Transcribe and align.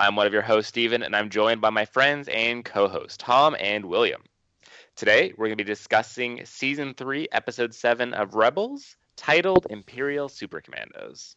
I'm 0.00 0.14
one 0.14 0.28
of 0.28 0.32
your 0.32 0.42
hosts, 0.42 0.68
Steven, 0.68 1.02
and 1.02 1.16
I'm 1.16 1.28
joined 1.28 1.60
by 1.60 1.70
my 1.70 1.84
friends 1.84 2.28
and 2.28 2.64
co 2.64 2.86
hosts, 2.86 3.16
Tom 3.16 3.56
and 3.58 3.84
William. 3.84 4.22
Today, 4.94 5.32
we're 5.36 5.46
going 5.46 5.58
to 5.58 5.64
be 5.64 5.68
discussing 5.68 6.44
Season 6.44 6.94
3, 6.94 7.26
Episode 7.32 7.74
7 7.74 8.14
of 8.14 8.34
Rebels, 8.34 8.96
titled 9.16 9.66
Imperial 9.70 10.28
Super 10.28 10.60
Commandos. 10.60 11.34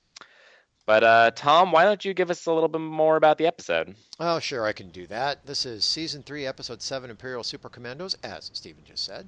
But, 0.85 1.03
uh, 1.03 1.31
Tom, 1.31 1.71
why 1.71 1.85
don't 1.85 2.05
you 2.05 2.13
give 2.13 2.29
us 2.29 2.45
a 2.45 2.53
little 2.53 2.69
bit 2.69 2.81
more 2.81 3.15
about 3.15 3.39
the 3.39 3.47
episode? 3.47 3.95
Oh, 4.19 4.37
sure, 4.37 4.63
I 4.63 4.73
can 4.73 4.89
do 4.89 5.07
that. 5.07 5.43
This 5.43 5.65
is 5.65 5.83
Season 5.83 6.21
3, 6.21 6.45
Episode 6.45 6.83
7, 6.83 7.09
Imperial 7.09 7.43
Super 7.43 7.69
Commandos, 7.69 8.15
as 8.23 8.51
Stephen 8.53 8.83
just 8.85 9.03
said. 9.03 9.27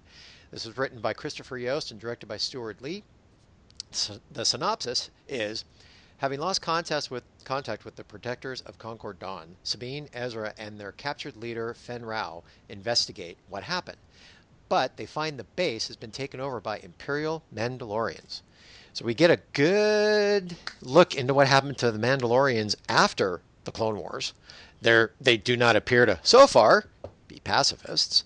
This 0.52 0.68
was 0.68 0.78
written 0.78 1.02
by 1.02 1.14
Christopher 1.14 1.58
Yost 1.58 1.90
and 1.90 2.00
directed 2.00 2.28
by 2.28 2.38
Steward 2.38 2.82
Lee. 2.82 3.04
The 4.32 4.46
synopsis 4.46 5.10
is 5.28 5.66
Having 6.24 6.40
lost 6.40 6.62
contact 6.62 7.12
with, 7.12 7.26
contact 7.44 7.84
with 7.84 7.98
the 7.98 8.04
protectors 8.06 8.62
of 8.62 8.78
Concord 8.78 9.20
Dawn, 9.20 9.58
Sabine, 9.62 10.08
Ezra, 10.14 10.54
and 10.58 10.80
their 10.80 10.94
captured 10.94 11.36
leader, 11.36 11.74
Fenn 11.74 12.06
Rau, 12.06 12.44
investigate 12.70 13.38
what 13.50 13.64
happened. 13.64 13.98
But 14.70 14.96
they 14.96 15.06
find 15.06 15.38
the 15.38 15.44
base 15.44 15.90
has 15.90 15.98
been 15.98 16.12
taken 16.12 16.40
over 16.40 16.62
by 16.62 16.78
Imperial 16.78 17.44
Mandalorians. 17.54 18.40
So 18.94 19.04
we 19.04 19.14
get 19.14 19.32
a 19.32 19.42
good 19.52 20.56
look 20.82 21.14
into 21.14 21.34
what 21.34 21.50
happened 21.50 21.78
to 21.80 21.92
the 21.92 22.00
Mandalorians 22.00 22.76
after 22.88 23.42
the 23.66 23.74
Clone 23.74 23.98
Wars. 23.98 24.32
They're, 24.82 25.12
they 25.20 25.36
do 25.36 25.58
not 25.58 25.76
appear 25.76 26.06
to, 26.06 26.20
so 26.24 26.48
far, 26.48 26.86
be 27.28 27.42
pacifists. 27.44 28.24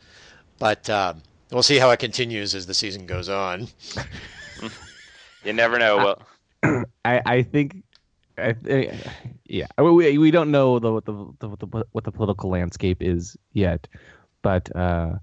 But 0.60 0.88
um, 0.88 1.24
we'll 1.50 1.64
see 1.64 1.80
how 1.80 1.90
it 1.90 1.98
continues 1.98 2.54
as 2.54 2.68
the 2.68 2.76
season 2.76 3.08
goes 3.08 3.28
on. 3.28 3.70
You 5.44 5.54
never 5.54 5.80
know. 5.80 5.98
Well, 5.98 6.22
I, 7.06 7.22
I 7.26 7.42
think, 7.44 7.84
I, 8.38 8.54
thi- 8.54 8.92
yeah, 9.46 9.68
we, 9.78 10.18
we 10.18 10.32
don't 10.32 10.52
know 10.52 10.80
the, 10.80 10.94
what 10.94 11.06
the, 11.06 11.14
the, 11.40 11.50
what 11.50 11.60
the 11.60 11.86
what 11.92 12.04
the 12.04 12.12
political 12.12 12.50
landscape 12.50 13.02
is 13.02 13.36
yet, 13.54 13.88
but 14.42 14.74
uh, 14.76 15.16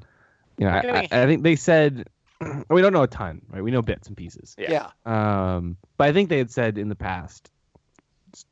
you 0.58 0.66
know, 0.66 0.72
I, 0.72 1.08
I. 1.12 1.22
I 1.22 1.26
think 1.26 1.42
they 1.42 1.56
said 1.56 2.08
we 2.70 2.82
don't 2.82 2.92
know 2.92 3.02
a 3.02 3.08
ton, 3.08 3.42
right? 3.48 3.62
We 3.62 3.70
know 3.70 3.82
bits 3.82 4.08
and 4.08 4.16
pieces. 4.16 4.54
Yeah. 4.58 4.90
Um, 5.06 5.76
but 5.96 6.08
I 6.08 6.12
think 6.12 6.28
they 6.28 6.38
had 6.38 6.50
said 6.50 6.78
in 6.78 6.88
the 6.88 6.96
past, 6.96 7.50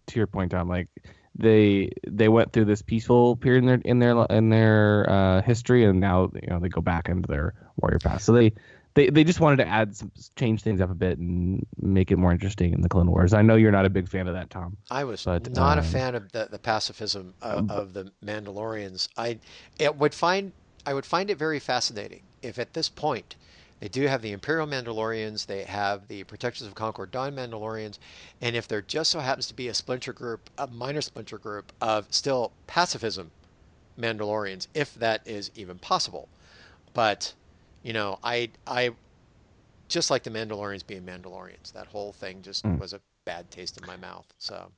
to 0.09 0.19
your 0.19 0.27
point, 0.27 0.53
Tom, 0.53 0.69
like 0.69 0.89
they 1.35 1.91
they 2.07 2.29
went 2.29 2.53
through 2.53 2.67
this 2.67 2.83
peaceful 2.83 3.37
period 3.37 3.65
in 3.65 3.67
their 3.67 3.81
in 3.85 3.99
their 3.99 4.27
in 4.31 4.49
their 4.51 5.11
uh, 5.11 5.43
history, 5.43 5.85
and 5.85 6.01
now 6.01 6.31
you 6.35 6.49
know 6.49 6.61
they 6.61 6.69
go 6.69 6.81
back 6.81 7.09
into 7.09 7.27
their 7.27 7.55
warrior 7.77 7.99
past. 7.99 8.25
So 8.25 8.33
they. 8.33 8.53
They, 8.95 9.09
they 9.09 9.25
just 9.25 9.41
wanted 9.41 9.57
to 9.57 9.67
add 9.67 9.97
some 9.97 10.12
change 10.37 10.62
things 10.62 10.81
up 10.81 10.91
a 10.91 10.95
bit 10.95 11.19
and 11.19 11.65
make 11.81 12.11
it 12.11 12.17
more 12.17 12.33
interesting 12.33 12.73
in 12.73 12.83
the 12.83 12.89
Clone 12.89 13.11
Wars. 13.11 13.33
I 13.33 13.41
know 13.41 13.57
you're 13.57 13.73
not 13.73 13.87
a 13.87 13.91
big 13.91 14.09
fan 14.09 14.29
of 14.29 14.34
that, 14.34 14.51
Tom. 14.51 14.77
I 14.91 15.05
was 15.05 15.25
But, 15.25 15.55
not 15.55 15.79
a 15.79 15.81
um, 15.81 15.87
fan 15.87 16.15
of 16.15 16.31
the, 16.33 16.49
the 16.51 16.59
pacifism 16.59 17.34
of, 17.41 17.71
of 17.71 17.95
the 17.95 18.12
Mandalorians. 18.25 19.09
I 19.17 19.39
it 19.79 19.97
would 19.97 20.15
find 20.15 20.53
I 20.84 20.95
would 20.95 21.07
find 21.07 21.31
it 21.31 21.39
very 21.39 21.59
fascinating 21.59 22.23
if 22.43 22.59
at 22.59 22.75
this 22.75 22.89
point 22.89 23.37
they 23.81 23.89
do 23.89 24.07
have 24.07 24.23
the 24.23 24.31
Imperial 24.31 24.67
Mandalorians, 24.67 25.47
they 25.47 25.65
have 25.65 26.06
the 26.06 26.22
Protectors 26.25 26.69
of 26.69 26.75
Concord 26.75 27.11
Dawn 27.11 27.34
Mandalorians, 27.34 27.99
and 28.41 28.55
if 28.55 28.69
there 28.69 28.81
just 28.81 29.11
so 29.11 29.19
happens 29.19 29.49
to 29.49 29.55
be 29.55 29.66
a 29.66 29.75
splinter 29.75 30.12
group, 30.12 30.50
a 30.56 30.69
minor 30.69 31.00
splinter 31.00 31.39
group 31.39 31.72
of 31.81 32.06
still 32.11 32.53
pacifism 32.69 33.33
Mandalorians, 33.99 34.69
if 34.75 34.95
that 34.95 35.27
is 35.27 35.50
even 35.56 35.78
possible. 35.78 36.28
But 36.95 37.33
you 37.82 37.93
know, 37.93 38.19
I 38.22 38.50
I 38.66 38.91
just 39.88 40.10
like 40.10 40.22
the 40.22 40.31
Mandalorians 40.31 40.87
being 40.87 41.03
Mandalorians. 41.03 41.72
That 41.72 41.87
whole 41.87 42.12
thing 42.12 42.43
just 42.43 42.65
Mm. 42.65 42.78
was 42.78 42.93
a 42.93 43.00
bad 43.25 43.50
taste 43.50 43.78
in 43.81 43.87
my 43.87 43.97
mouth. 43.97 44.26
So. 44.38 44.70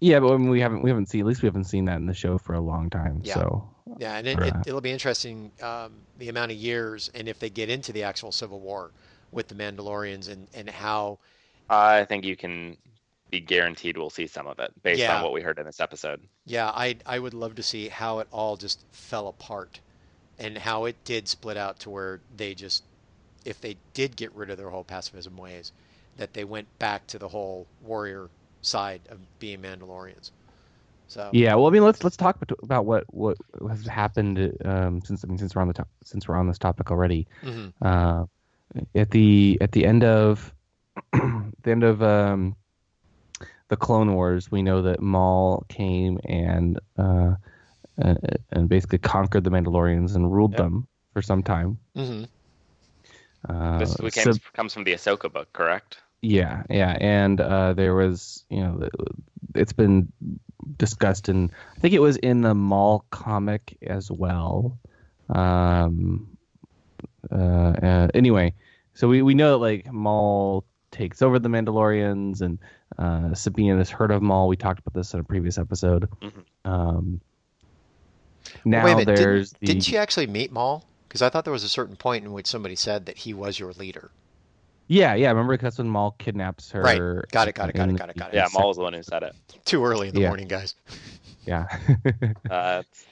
Yeah, 0.00 0.18
but 0.18 0.32
I 0.34 0.36
mean, 0.36 0.50
we 0.50 0.60
haven't 0.60 0.82
we 0.82 0.90
haven't 0.90 1.06
seen 1.06 1.20
at 1.20 1.26
least 1.26 1.42
we 1.42 1.46
haven't 1.46 1.64
seen 1.64 1.84
that 1.84 1.96
in 1.96 2.06
the 2.06 2.14
show 2.14 2.36
for 2.38 2.54
a 2.54 2.60
long 2.60 2.90
time. 2.90 3.20
Yeah. 3.22 3.34
So 3.34 3.68
Yeah, 3.98 4.16
and 4.16 4.26
it, 4.26 4.38
Right. 4.38 4.48
it, 4.48 4.66
it'll 4.66 4.80
be 4.80 4.90
interesting 4.90 5.52
um, 5.62 5.92
the 6.18 6.28
amount 6.28 6.50
of 6.50 6.56
years 6.58 7.08
and 7.14 7.28
if 7.28 7.38
they 7.38 7.50
get 7.50 7.68
into 7.70 7.92
the 7.92 8.02
actual 8.02 8.32
Civil 8.32 8.58
War 8.58 8.90
with 9.30 9.46
the 9.48 9.54
Mandalorians 9.54 10.28
and, 10.28 10.48
and 10.54 10.68
how 10.68 11.18
I 11.70 12.04
think 12.04 12.24
you 12.24 12.36
can 12.36 12.76
be 13.30 13.38
guaranteed 13.40 13.96
we'll 13.96 14.10
see 14.10 14.26
some 14.26 14.46
of 14.48 14.58
it 14.58 14.72
based 14.82 15.00
Yeah. 15.00 15.16
on 15.16 15.22
what 15.22 15.32
we 15.32 15.40
heard 15.40 15.58
in 15.60 15.66
this 15.66 15.78
episode. 15.80 16.20
yeah 16.46 16.70
I 16.70 16.96
I 17.06 17.20
would 17.20 17.32
love 17.32 17.54
to 17.54 17.62
see 17.62 17.88
how 17.88 18.18
it 18.18 18.26
all 18.32 18.56
just 18.56 18.84
fell 18.90 19.28
apart 19.28 19.78
and 20.42 20.58
how 20.58 20.84
it 20.84 20.96
did 21.04 21.28
split 21.28 21.56
out 21.56 21.78
to 21.78 21.88
where 21.88 22.20
they 22.36 22.52
just 22.52 22.82
if 23.44 23.60
they 23.60 23.76
did 23.94 24.16
get 24.16 24.34
rid 24.34 24.50
of 24.50 24.58
their 24.58 24.70
whole 24.70 24.84
pacifism 24.84 25.36
ways 25.36 25.72
that 26.16 26.34
they 26.34 26.44
went 26.44 26.66
back 26.78 27.06
to 27.06 27.18
the 27.18 27.28
whole 27.28 27.66
warrior 27.82 28.28
side 28.60 29.00
of 29.08 29.18
being 29.38 29.60
Mandalorians. 29.62 30.30
So 31.08 31.30
yeah, 31.32 31.54
well, 31.54 31.66
I 31.66 31.70
mean, 31.70 31.84
let's 31.84 32.02
let's 32.04 32.16
talk 32.16 32.38
about- 32.62 32.84
what 32.86 33.04
what 33.12 33.36
has 33.68 33.86
happened 33.86 34.56
um, 34.64 35.00
since 35.04 35.24
I 35.24 35.28
mean 35.28 35.38
since 35.38 35.54
we're 35.54 35.62
on 35.62 35.68
the 35.68 35.74
top, 35.74 35.88
since 36.04 36.26
we're 36.26 36.36
on 36.36 36.48
this 36.48 36.58
topic 36.58 36.90
already. 36.90 37.26
mhm. 37.42 37.72
Uh, 37.80 38.26
at 38.94 39.10
the 39.10 39.58
at 39.60 39.72
the 39.72 39.84
end 39.84 40.04
of 40.04 40.52
the 41.12 41.70
end 41.70 41.84
of 41.84 42.02
um, 42.02 42.56
the 43.68 43.76
Clone 43.76 44.14
Wars, 44.14 44.50
we 44.50 44.62
know 44.62 44.82
that 44.82 45.00
Maul 45.00 45.64
came 45.68 46.18
and 46.24 46.78
uh, 46.98 47.34
uh, 48.00 48.14
and 48.50 48.68
basically 48.68 48.98
conquered 48.98 49.44
the 49.44 49.50
Mandalorians 49.50 50.14
and 50.14 50.32
ruled 50.32 50.52
Yep. 50.52 50.58
them 50.58 50.86
for 51.12 51.22
some 51.22 51.42
time. 51.42 51.78
Mhm. 51.96 52.28
Uh, 53.48 53.78
This 53.78 53.98
we 53.98 54.10
so- 54.10 54.32
comes 54.54 54.72
from 54.72 54.84
the 54.84 54.92
Ahsoka 54.92 55.32
book, 55.32 55.52
correct? 55.52 55.98
Yeah, 56.22 56.62
yeah, 56.70 56.96
and 57.00 57.40
uh, 57.40 57.72
there 57.72 57.94
was, 57.96 58.44
you 58.48 58.60
know, 58.60 58.88
it's 59.56 59.72
been 59.72 60.12
discussed, 60.78 61.28
and 61.28 61.50
I 61.76 61.80
think 61.80 61.94
it 61.94 61.98
was 61.98 62.16
in 62.18 62.42
the 62.42 62.54
Maul 62.54 63.04
comic 63.10 63.76
as 63.82 64.08
well. 64.10 64.78
Um, 65.28 66.36
uh, 67.30 67.34
uh, 67.36 68.08
anyway, 68.14 68.54
so 68.94 69.08
we, 69.08 69.22
we 69.22 69.34
know 69.34 69.52
that 69.52 69.56
like 69.58 69.92
Maul 69.92 70.64
takes 70.92 71.22
over 71.22 71.40
the 71.40 71.48
Mandalorians, 71.48 72.40
and 72.40 72.58
uh, 72.98 73.34
Sabine 73.34 73.78
has 73.78 73.90
heard 73.90 74.12
of 74.12 74.22
Maul. 74.22 74.46
We 74.46 74.56
talked 74.56 74.78
about 74.78 74.94
this 74.94 75.14
in 75.14 75.20
a 75.20 75.24
previous 75.24 75.58
episode. 75.58 76.08
Mhm. 76.20 76.44
Um, 76.64 77.20
now 78.64 78.84
Wait 78.84 78.92
a 78.92 78.96
minute, 78.96 79.16
there's 79.16 79.50
didn't, 79.50 79.60
the 79.60 79.66
didn't 79.66 79.88
you 79.90 79.98
actually 79.98 80.26
meet 80.26 80.52
Maul? 80.52 80.84
Because 81.08 81.22
I 81.22 81.28
thought 81.28 81.44
there 81.44 81.52
was 81.52 81.64
a 81.64 81.68
certain 81.68 81.96
point 81.96 82.24
in 82.24 82.32
which 82.32 82.46
somebody 82.46 82.74
said 82.76 83.06
that 83.06 83.18
he 83.18 83.34
was 83.34 83.58
your 83.58 83.72
leader. 83.72 84.10
yeah, 84.88 85.14
yeah. 85.14 85.28
Remember 85.28 85.54
because 85.54 85.76
when 85.78 85.88
Maul 85.88 86.14
kidnaps 86.18 86.70
her. 86.70 86.80
Right. 86.82 86.98
Got 87.30 87.48
it, 87.48 87.54
got 87.54 87.68
it, 87.68 87.74
got 87.74 87.88
it, 87.90 87.96
got 87.96 88.10
it, 88.10 88.16
got 88.16 88.28
it. 88.32 88.34
Yeah, 88.36 88.48
the 88.48 88.58
Maul 88.58 88.68
was 88.68 88.76
the 88.78 88.82
one 88.82 88.94
who 88.94 89.02
said 89.02 89.22
it. 89.22 89.34
Too 89.64 89.84
early 89.84 90.08
in 90.08 90.14
the 90.14 90.22
Yeah. 90.22 90.28
morning, 90.28 90.48
guys. 90.48 90.74
Yeah. 91.44 91.66
Uh, 92.48 92.82
it's- 92.82 93.04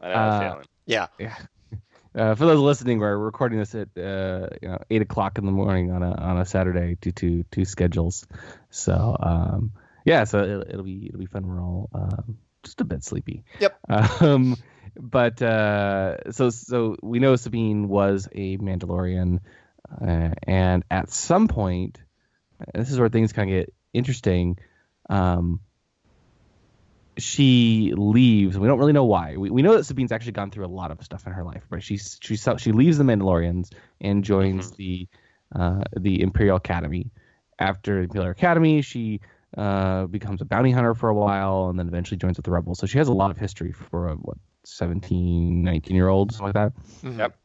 I 0.00 0.08
know 0.08 0.14
Uh, 0.14 0.38
that 0.40 0.50
feeling. 0.52 0.66
Yeah. 0.86 1.06
Uh, 2.14 2.34
for 2.34 2.46
those 2.46 2.58
listening, 2.60 2.98
we're 2.98 3.16
recording 3.16 3.58
this 3.58 3.74
at 3.74 3.88
uh, 3.96 4.48
you 4.62 4.68
know 4.68 4.78
eight 4.90 5.02
o'clock 5.02 5.38
in 5.38 5.44
the 5.46 5.52
morning 5.52 5.92
on 5.92 6.02
a 6.02 6.10
on 6.12 6.38
a 6.38 6.44
Saturday 6.46 6.96
due 7.00 7.12
to 7.12 7.44
two 7.50 7.64
schedules. 7.64 8.26
So 8.70 9.16
um, 9.20 9.72
yeah, 10.04 10.24
so 10.24 10.42
it'll, 10.42 10.62
it'll 10.62 10.82
be 10.82 11.06
it'll 11.08 11.20
be 11.20 11.26
fun. 11.26 11.46
We're 11.46 11.60
all 11.62 11.88
um, 11.94 12.38
just 12.62 12.80
a 12.80 12.84
bit 12.84 13.04
sleepy. 13.04 13.44
Yep. 13.60 13.78
Um, 13.88 14.56
but 14.94 15.40
uh, 15.42 16.30
so 16.32 16.50
so 16.50 16.96
we 17.02 17.18
know 17.18 17.36
Sabine 17.36 17.88
was 17.88 18.28
a 18.32 18.58
Mandalorian, 18.58 19.40
uh, 20.00 20.30
and 20.42 20.84
at 20.90 21.10
some 21.10 21.48
point, 21.48 21.98
this 22.74 22.90
is 22.90 22.98
where 22.98 23.08
things 23.08 23.32
kind 23.32 23.50
of 23.50 23.56
get 23.56 23.74
interesting. 23.92 24.58
Um, 25.08 25.60
she 27.18 27.92
leaves. 27.96 28.58
We 28.58 28.68
don't 28.68 28.78
really 28.78 28.92
know 28.92 29.04
why. 29.04 29.36
We, 29.36 29.50
we 29.50 29.62
know 29.62 29.76
that 29.76 29.84
Sabine's 29.84 30.12
actually 30.12 30.32
gone 30.32 30.50
through 30.50 30.66
a 30.66 30.68
lot 30.68 30.90
of 30.90 31.02
stuff 31.02 31.26
in 31.26 31.32
her 31.32 31.44
life, 31.44 31.64
but 31.70 31.82
she's 31.82 32.18
she 32.20 32.36
she 32.36 32.72
leaves 32.72 32.98
the 32.98 33.04
Mandalorians 33.04 33.72
and 34.00 34.22
joins 34.22 34.72
the 34.72 35.08
uh, 35.54 35.82
the 35.96 36.20
Imperial 36.22 36.56
Academy. 36.56 37.10
After 37.58 37.98
the 37.98 38.02
Imperial 38.04 38.30
Academy, 38.32 38.82
she 38.82 39.20
uh, 39.56 40.06
becomes 40.06 40.42
a 40.42 40.44
bounty 40.44 40.70
hunter 40.70 40.94
for 40.94 41.08
a 41.08 41.14
while, 41.14 41.68
and 41.68 41.78
then 41.78 41.88
eventually 41.88 42.18
joins 42.18 42.36
with 42.36 42.44
the 42.44 42.50
Rebels. 42.50 42.78
So 42.78 42.86
she 42.86 42.98
has 42.98 43.08
a 43.08 43.14
lot 43.14 43.30
of 43.30 43.38
history 43.38 43.72
for 43.72 44.08
a 44.08 44.14
what 44.14 44.36
17, 44.66 45.62
19 45.62 45.94
year 45.96 46.08
old, 46.08 46.32
something 46.32 46.46
like 46.46 46.54
that. 46.54 46.72
Mhm. 47.02 47.18
Yep. 47.18 47.36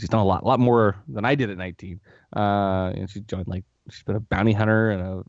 She's 0.00 0.08
done 0.08 0.20
a 0.20 0.24
lot, 0.24 0.42
a 0.42 0.46
lot 0.46 0.60
more 0.60 0.96
than 1.08 1.24
I 1.24 1.34
did 1.34 1.50
at 1.50 1.56
19. 1.58 2.00
Uh, 2.34 2.92
and 2.94 3.08
she 3.08 3.20
joined 3.20 3.48
like 3.48 3.64
she's 3.90 4.02
been 4.02 4.16
a 4.16 4.20
bounty 4.20 4.52
hunter 4.52 4.90
and 4.90 5.02
a 5.02 5.22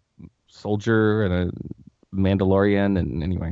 soldier 0.48 1.24
and 1.24 1.34
a 1.34 2.16
Mandalorian, 2.16 2.98
and 2.98 3.22
anyway, 3.24 3.52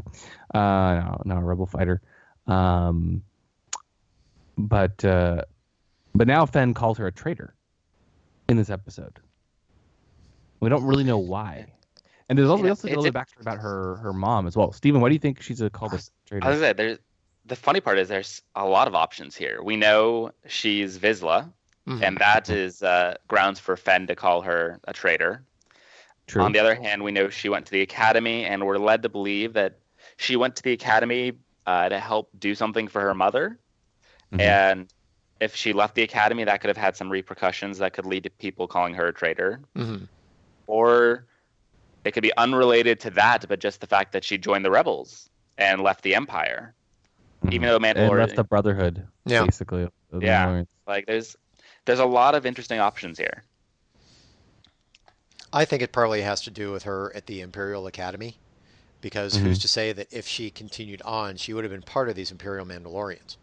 uh, 0.54 0.58
now, 0.60 1.22
now 1.26 1.38
a 1.38 1.44
rebel 1.44 1.66
fighter. 1.66 2.02
Um, 2.48 3.22
but 4.58 5.04
uh, 5.04 5.42
but 6.14 6.28
now 6.28 6.46
Fen 6.46 6.74
calls 6.74 6.98
her 6.98 7.08
a 7.08 7.12
traitor 7.12 7.56
in 8.50 8.58
this 8.58 8.70
episode. 8.70 9.20
We 10.62 10.70
don't 10.70 10.86
really 10.86 11.04
know 11.04 11.18
why. 11.20 11.68
And 12.28 12.38
there's 12.40 12.50
also, 12.50 12.64
we 12.64 12.70
Yeah, 12.70 12.72
also 12.72 12.88
a 12.88 12.90
little 12.90 13.06
a- 13.08 13.12
backstory 13.12 13.42
about 13.42 13.60
her 13.60 13.98
her 13.98 14.14
mom 14.14 14.48
as 14.48 14.56
well. 14.58 14.72
Steven, 14.72 15.00
why 15.02 15.10
do 15.10 15.14
you 15.14 15.20
think 15.20 15.42
she's 15.42 15.62
a 15.62 15.70
called 15.70 15.94
a 15.94 16.00
traitor? 16.26 16.46
I 16.48 16.50
was 16.50 16.58
gonna 16.60 16.68
say, 16.70 16.74
there's 16.74 17.00
the 17.46 17.56
funny 17.56 17.80
part 17.80 17.98
is 18.00 18.08
there's 18.08 18.42
a 18.56 18.66
lot 18.66 18.88
of 18.88 18.96
options 18.96 19.36
here. 19.36 19.62
We 19.62 19.76
know 19.76 20.32
she's 20.48 20.98
Vizsla, 20.98 21.52
Mhm. 21.88 22.02
and 22.02 22.18
that 22.18 22.50
is 22.50 22.82
uh, 22.82 23.16
grounds 23.28 23.60
for 23.60 23.78
Fenn 23.78 24.08
to 24.08 24.16
call 24.16 24.42
her 24.42 24.80
a 24.86 24.94
traitor. 24.94 25.44
True. 26.28 26.42
On 26.42 26.52
the 26.52 26.60
other 26.60 26.74
hand, 26.74 27.04
we 27.04 27.12
know 27.12 27.30
she 27.30 27.50
went 27.50 27.68
to 27.68 27.72
the 27.72 27.82
academy, 27.82 28.46
and 28.46 28.66
we're 28.66 28.80
led 28.80 29.04
to 29.04 29.10
believe 29.10 29.54
that 29.54 29.78
she 30.18 30.36
went 30.36 30.56
to 30.56 30.64
the 30.64 30.74
academy 30.74 31.34
uh, 31.68 31.90
to 31.90 32.00
help 32.00 32.30
do 32.40 32.56
something 32.56 32.88
for 32.88 33.02
her 33.02 33.14
mother. 33.14 33.60
Mhm. 34.32 34.40
And 34.40 34.94
if 35.40 35.56
she 35.56 35.74
left 35.74 35.96
the 35.96 36.04
academy, 36.04 36.44
that 36.44 36.62
could 36.62 36.70
have 36.70 36.78
had 36.78 36.96
some 36.96 37.12
repercussions 37.12 37.78
that 37.80 37.94
could 37.94 38.06
lead 38.06 38.24
to 38.24 38.30
people 38.30 38.68
calling 38.68 38.94
her 38.96 39.08
a 39.08 39.14
traitor. 39.14 39.62
Mhm. 39.76 40.08
Or 40.68 41.26
it 42.04 42.12
could 42.12 42.24
be 42.24 42.36
unrelated 42.38 43.00
to 43.02 43.10
that, 43.12 43.48
but 43.48 43.60
just 43.60 43.82
the 43.82 43.88
fact 43.88 44.12
that 44.14 44.24
she 44.24 44.38
joined 44.38 44.64
the 44.66 44.72
rebels 44.72 45.30
and 45.58 45.82
left 45.82 46.02
the 46.04 46.16
Empire. 46.16 46.74
Even 47.52 47.70
mm-hmm. 47.70 47.84
though 47.84 47.88
and 47.90 47.98
Mandalorian, 47.98 48.20
left 48.20 48.36
the 48.36 48.44
Brotherhood, 48.44 49.08
Yeah. 49.26 49.46
basically. 49.46 49.90
the 50.12 50.20
Yeah. 50.20 50.46
Mandalorians. 50.46 50.68
like 50.88 51.06
there's 51.06 51.36
there's 51.86 52.00
a 52.00 52.06
lot 52.06 52.36
of 52.36 52.46
interesting 52.46 52.80
options 52.80 53.18
here. 53.18 53.44
I 55.54 55.66
think 55.66 55.82
it 55.82 55.92
probably 55.92 56.22
has 56.22 56.42
to 56.42 56.52
do 56.52 56.72
with 56.72 56.84
her 56.84 57.16
at 57.16 57.28
the 57.28 57.42
Imperial 57.42 57.88
Academy, 57.88 58.38
because 59.02 59.36
who's 59.36 59.58
mm-hmm. 59.58 59.62
to 59.62 59.68
say 59.68 59.94
that 59.94 60.12
if 60.12 60.28
she 60.28 60.50
continued 60.50 61.02
on, 61.04 61.38
she 61.38 61.54
would 61.54 61.64
have 61.64 61.72
been 61.72 61.82
part 61.82 62.10
of 62.10 62.16
these 62.16 62.32
Imperial 62.32 62.66
Mandalorians. 62.66 63.38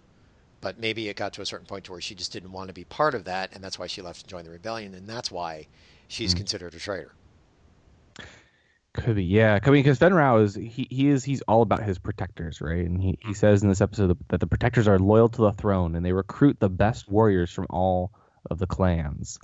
But 0.61 0.79
maybe 0.79 1.09
it 1.09 1.17
got 1.17 1.33
to 1.35 1.43
a 1.43 1.47
certain 1.47 1.67
point 1.67 1.85
to 1.85 1.93
where 1.93 2.01
she 2.01 2.15
just 2.15 2.33
didn't 2.33 2.53
want 2.53 2.69
to 2.69 2.75
be 2.75 2.85
part 2.85 3.15
of 3.15 3.25
that, 3.25 3.51
and 3.55 3.65
that's 3.65 3.79
why 3.79 3.87
she 3.87 4.03
left 4.03 4.23
and 4.23 4.29
joined 4.29 4.47
the 4.47 4.51
rebellion, 4.51 4.95
and 4.95 5.07
that's 5.07 5.31
why 5.31 5.67
she's 6.09 6.31
mm-hmm. 6.31 6.39
considered 6.39 6.75
a 6.75 6.79
traitor. 6.79 7.13
Could 8.95 9.17
be, 9.17 9.25
yeah. 9.25 9.59
I 9.63 9.71
mean, 9.71 9.83
because 9.83 9.99
Fenn 9.99 10.13
is 10.41 10.55
he, 10.55 10.87
he 10.91 11.09
is 11.09 11.25
he's 11.25 11.41
all 11.43 11.63
about 11.63 11.83
his 11.83 11.99
protectors, 11.99 12.61
right? 12.61 12.85
And 12.85 13.01
he, 13.01 13.19
he 13.27 13.33
says 13.33 13.63
in 13.63 13.69
this 13.71 13.81
episode 13.81 14.19
that, 14.29 14.39
the 14.39 14.47
protectors 14.47 14.87
are 14.87 14.99
loyal 14.99 15.31
to 15.31 15.43
the 15.43 15.53
throne 15.53 15.95
and 15.95 16.05
they 16.05 16.13
recruit 16.13 16.61
the 16.61 16.69
best 16.69 17.11
warriors 17.11 17.51
from 17.51 17.67
all 17.71 18.13
of 18.51 18.59
the 18.59 18.67
clans. 18.67 19.39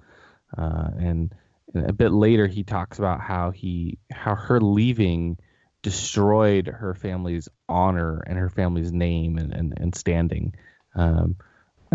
Uh, 0.56 0.90
and, 0.98 1.34
and 1.72 1.88
a 1.88 1.94
bit 1.94 2.12
later, 2.12 2.46
he 2.46 2.62
talks 2.62 2.98
about 2.98 3.20
how 3.20 3.50
he 3.50 3.98
how 4.10 4.34
her 4.34 4.60
leaving 4.60 5.38
destroyed 5.82 6.66
her 6.66 6.92
family's 6.94 7.48
honor 7.68 8.22
and 8.26 8.38
her 8.38 8.50
family's 8.50 8.92
name 8.92 9.38
and 9.38 9.54
and, 9.54 9.74
and 9.78 9.94
standing. 9.94 10.54
Um, 10.94 11.36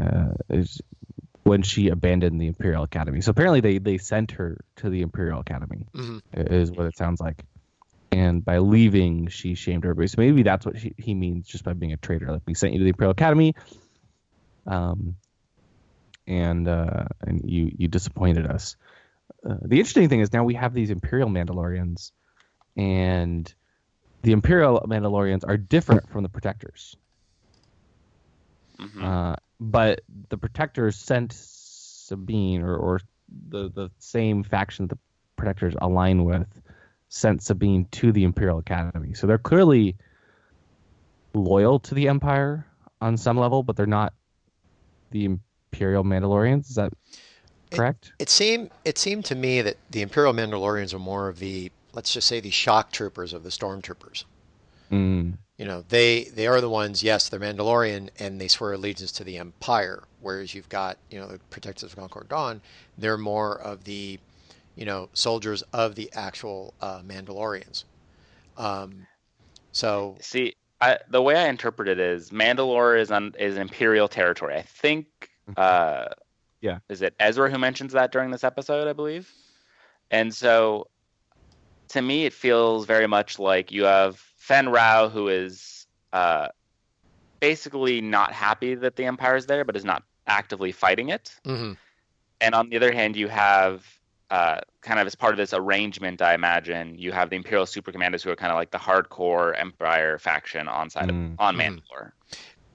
uh, 0.02 0.32
is 0.50 0.82
when 1.44 1.62
she 1.62 1.90
abandoned 1.90 2.40
the 2.40 2.48
Imperial 2.48 2.84
Academy. 2.84 3.22
So 3.22 3.32
apparently 3.32 3.60
they 3.62 3.78
they 3.78 3.98
sent 3.98 4.32
her 4.32 4.60
to 4.78 4.90
the 4.90 5.02
Imperial 5.02 5.40
Academy 5.40 5.86
Mhm. 5.94 6.22
is 6.36 6.72
what 6.72 6.86
it 6.86 6.98
sounds 6.98 7.20
like. 7.20 7.44
And 8.12 8.46
by 8.46 8.60
leaving, 8.60 9.28
she 9.28 9.56
shamed 9.56 9.86
everybody. 9.86 10.08
So 10.08 10.16
maybe 10.20 10.44
that's 10.44 10.66
what 10.66 10.78
she, 10.80 10.94
he 10.98 11.16
means 11.16 11.48
just 11.48 11.64
by 11.64 11.74
being 11.74 11.94
a 11.94 11.98
traitor. 11.98 12.32
Like 12.32 12.44
we 12.46 12.54
sent 12.54 12.74
you 12.74 12.80
to 12.80 12.84
the 12.84 12.90
Imperial 12.90 13.12
Academy, 13.12 13.56
um, 14.68 15.16
and 16.28 16.68
uh, 16.68 17.06
and 17.22 17.42
you 17.50 17.72
you 17.78 17.88
disappointed 17.88 18.46
us. 18.46 18.78
Uh, 19.48 19.56
the 19.64 19.80
interesting 19.80 20.10
thing 20.10 20.22
is 20.22 20.32
now 20.32 20.44
we 20.44 20.54
have 20.54 20.74
these 20.74 20.92
Imperial 20.92 21.28
Mandalorians, 21.30 22.12
and 22.78 23.54
the 24.22 24.32
Imperial 24.32 24.80
Mandalorians 24.88 25.44
are 25.46 25.58
different 25.58 26.10
from 26.10 26.24
the 26.24 26.30
Protectors. 26.30 26.96
Mhm. 28.80 29.04
Uh, 29.04 29.36
but 29.64 30.02
the 30.30 30.38
Protectors 30.38 30.98
sent 30.98 31.32
Sabine, 31.34 32.62
or, 32.62 32.76
or 32.76 33.00
the 33.50 33.70
the 33.70 33.90
same 33.98 34.44
faction 34.44 34.88
that 34.88 34.96
the 34.96 35.02
Protectors 35.38 35.74
align 35.82 36.26
with, 36.26 36.48
sent 37.08 37.42
Sabine 37.42 37.86
to 37.92 38.12
the 38.12 38.24
Imperial 38.24 38.60
Academy. 38.60 39.14
So 39.14 39.26
they're 39.26 39.38
clearly 39.38 39.96
loyal 41.34 41.80
to 41.80 41.96
the 41.96 42.10
Empire 42.10 42.68
on 43.02 43.18
some 43.18 43.38
level, 43.38 43.64
but 43.64 43.76
they're 43.76 43.86
not 43.86 44.14
the 45.12 45.26
Imperial 45.26 46.04
Mandalorians. 46.04 46.70
Is 46.70 46.76
that 46.76 46.92
correct? 47.72 48.12
It 48.20 48.30
seemed 48.30 48.70
it 48.84 48.98
seemed 48.98 49.26
to 49.26 49.36
me 49.36 49.62
that 49.62 49.78
the 49.92 50.02
Imperial 50.02 50.34
Mandalorians 50.34 50.94
are 50.94 51.00
more 51.00 51.30
of 51.30 51.40
the 51.40 51.72
let's 51.94 52.12
just 52.12 52.28
say 52.28 52.42
the 52.42 52.52
shock 52.52 52.92
troopers 52.92 53.32
of 53.32 53.44
the 53.44 53.50
stormtroopers. 53.50 54.26
Mm, 54.92 55.38
You 55.58 55.66
know, 55.66 55.84
they 55.88 56.26
they 56.26 56.48
are 56.48 56.60
the 56.62 56.70
ones. 56.70 57.04
Yes, 57.04 57.30
they're 57.30 57.40
Mandalorian, 57.40 58.10
and 58.20 58.42
they 58.42 58.48
swear 58.48 58.74
allegiance 58.74 59.12
to 59.14 59.24
the 59.24 59.38
Empire. 59.38 60.04
Whereas 60.20 60.56
you've 60.56 60.70
got 60.70 60.98
you 61.12 61.20
know 61.20 61.28
the 61.28 61.40
Protectors 61.52 61.92
of 61.92 61.96
Concord 61.98 62.30
Dawn, 62.30 62.62
they're 62.98 63.18
more 63.18 63.60
of 63.62 63.84
the 63.84 64.20
you 64.76 64.86
know 64.86 65.10
soldiers 65.14 65.62
of 65.72 65.96
the 65.96 66.10
actual 66.14 66.74
uh, 66.82 67.02
Mandalorians. 67.02 67.84
Um, 68.58 69.06
so 69.72 70.18
See, 70.22 70.56
I, 70.82 70.98
the 71.10 71.22
way 71.22 71.36
I 71.36 71.48
interpret 71.48 71.88
it 71.88 72.00
is 72.00 72.32
Mandalore 72.32 73.00
is 73.00 73.12
on 73.12 73.34
is 73.40 73.58
Imperial 73.58 74.08
territory. 74.08 74.56
I 74.56 74.64
think. 74.64 75.08
Uh, 75.56 76.06
Yeah. 76.62 76.80
Is 76.90 77.02
it 77.02 77.14
Ezra 77.20 77.52
who 77.52 77.58
mentions 77.60 77.94
that 77.94 78.12
during 78.12 78.32
this 78.32 78.44
episode? 78.44 78.88
I 78.88 78.94
believe. 78.94 79.32
And 80.10 80.34
so, 80.34 80.88
to 81.90 82.02
me, 82.02 82.26
it 82.26 82.34
feels 82.34 82.86
very 82.86 83.08
much 83.08 83.38
like 83.38 83.72
you 83.72 83.84
have 83.84 84.22
Fenn 84.44 84.68
Rau, 84.68 85.08
who 85.08 85.30
is 85.30 85.88
uh, 86.12 86.50
basically 87.40 88.02
not 88.02 88.34
happy 88.34 88.76
that 88.76 88.98
the 88.98 89.06
Empire 89.06 89.38
is 89.38 89.46
there, 89.46 89.64
but 89.64 89.78
is 89.78 89.86
not 89.86 90.04
actively 90.28 90.72
fighting 90.74 91.10
it. 91.10 91.34
mhm. 91.46 91.78
And 92.42 92.54
on 92.54 92.70
the 92.70 92.76
other 92.76 92.92
hand, 92.92 93.16
you 93.16 93.30
have 93.30 93.86
uh, 94.30 94.60
kind 94.82 95.00
of 95.00 95.06
as 95.08 95.16
part 95.16 95.32
of 95.34 95.38
this 95.38 95.54
arrangement, 95.54 96.22
I 96.22 96.34
imagine, 96.34 96.98
you 96.98 97.12
have 97.14 97.30
the 97.30 97.36
Imperial 97.38 97.66
Super 97.68 97.92
Commandos 97.92 98.24
who 98.24 98.32
are 98.32 98.36
kind 98.36 98.52
of 98.52 98.58
like 98.58 98.72
the 98.72 98.80
hardcore 98.80 99.58
Empire 99.58 100.18
faction 100.18 100.68
on 100.68 100.90
side 100.90 101.10
Mm. 101.10 101.34
of, 101.34 101.40
on 101.40 101.56
Mhm. 101.56 101.60
Mandalore. 101.62 102.12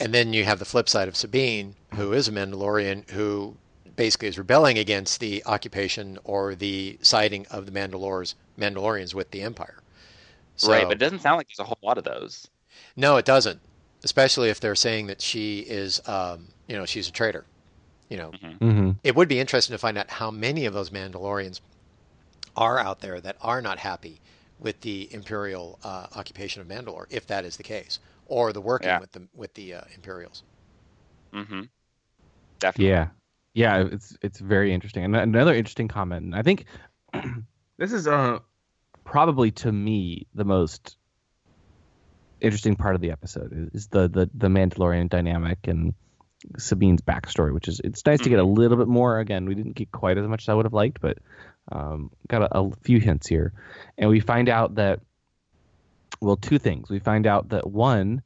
and 0.01 0.15
then 0.15 0.33
you 0.33 0.45
have 0.45 0.61
the 0.61 0.65
flip 0.65 0.89
side 0.89 1.09
of 1.09 1.17
Sabine, 1.17 1.75
who 1.97 2.13
is 2.13 2.29
a 2.29 2.33
Mandalorian, 2.33 3.11
who 3.11 3.57
basically 3.97 4.29
is 4.29 4.39
rebelling 4.39 4.79
against 4.79 5.19
the 5.19 5.43
occupation 5.45 6.17
or 6.23 6.55
the 6.55 6.97
siding 7.03 7.45
of 7.51 7.67
the 7.67 7.73
Mandalores 7.73 8.35
Mandalorians 8.57 9.13
with 9.13 9.33
the 9.33 9.43
Empire. 9.43 9.83
So, 10.59 10.69
right, 10.69 10.87
but 10.87 10.97
it 10.97 11.01
doesn't 11.01 11.21
sound 11.21 11.39
like 11.39 11.49
there's 11.49 11.59
a 11.61 11.65
whole 11.65 11.79
lot 11.83 11.99
of 11.99 12.05
those. 12.05 12.47
No, 12.97 13.17
it 13.17 13.25
doesn't. 13.25 13.63
Especially 14.05 14.51
if 14.51 14.61
they're 14.61 14.75
saying 14.75 15.07
that 15.07 15.23
she 15.23 15.61
is, 15.61 16.07
um, 16.07 16.51
you 16.67 16.77
know, 16.77 16.85
she's 16.87 17.09
a 17.09 17.13
traitor. 17.13 17.47
You 18.09 18.19
know, 18.19 18.37
hmm 18.41 18.91
it 19.05 19.17
would 19.17 19.29
be 19.29 19.41
interesting 19.41 19.75
to 19.75 19.79
find 19.79 19.99
out 19.99 20.11
how 20.11 20.31
many 20.31 20.67
of 20.67 20.75
those 20.75 20.91
Mandalorians 20.91 21.61
are 22.57 22.79
out 22.79 23.01
there 23.01 23.21
that 23.21 23.37
are 23.41 23.63
not 23.63 23.81
happy 23.81 24.23
with 24.59 24.81
the 24.83 25.13
Imperial 25.15 25.79
uh, 25.85 26.09
occupation 26.17 26.63
of 26.63 26.69
Mandalore, 26.69 27.07
if 27.11 27.27
that 27.29 27.45
is 27.45 27.57
the 27.57 27.63
case, 27.65 28.01
or 28.27 28.53
the 28.53 28.61
working 28.61 28.91
Yeah. 28.91 29.01
with 29.01 29.13
the 29.13 29.29
with 29.35 29.55
the 29.55 29.75
uh, 29.75 29.83
Imperials. 29.95 30.45
hmm 31.33 31.71
Definitely. 32.61 32.93
Yeah, 32.93 33.09
yeah, 33.55 33.85
it's 33.91 34.17
it's 34.23 34.41
very 34.41 34.73
interesting. 34.73 35.05
And 35.05 35.17
another 35.17 35.55
interesting 35.55 35.89
comment. 35.89 36.35
I 36.35 36.43
think 36.43 36.67
this 37.79 37.93
is 37.93 38.07
uh 38.07 38.39
probably 39.09 39.51
to 39.51 39.73
me 39.73 40.27
the 40.35 40.45
most 40.45 40.99
interesting 42.43 42.77
part 42.77 42.95
of 42.95 43.01
the 43.01 43.11
episode 43.11 43.71
is, 43.73 43.87
the 43.89 44.07
the 44.07 44.31
the 44.35 44.49
Mandalorian 44.49 45.09
dynamic 45.09 45.67
and 45.67 45.95
Sabine's 46.59 47.01
backstory, 47.01 47.55
which 47.55 47.69
is 47.69 47.81
it's 47.83 48.05
nice 48.05 48.21
to 48.21 48.29
get 48.29 48.39
a 48.39 48.45
little 48.45 48.77
bit 48.77 48.87
more. 48.87 49.19
Again, 49.19 49.47
we 49.47 49.55
didn't 49.55 49.75
get 49.75 49.91
quite 49.91 50.19
as 50.19 50.29
much 50.29 50.45
as 50.45 50.49
I 50.51 50.55
would 50.55 50.67
have 50.67 50.75
liked, 50.75 51.01
but 51.01 51.19
um, 51.73 52.11
got 52.29 52.43
a, 52.43 52.59
a 52.59 52.71
few 52.83 53.01
hints 53.01 53.27
here, 53.27 53.55
and 53.97 54.11
we 54.11 54.21
find 54.21 54.51
out 54.51 54.75
that 54.75 55.01
well, 56.21 56.37
two 56.37 56.59
things. 56.59 56.91
We 56.91 56.99
find 56.99 57.27
out 57.27 57.49
that 57.49 57.67
one, 57.67 58.23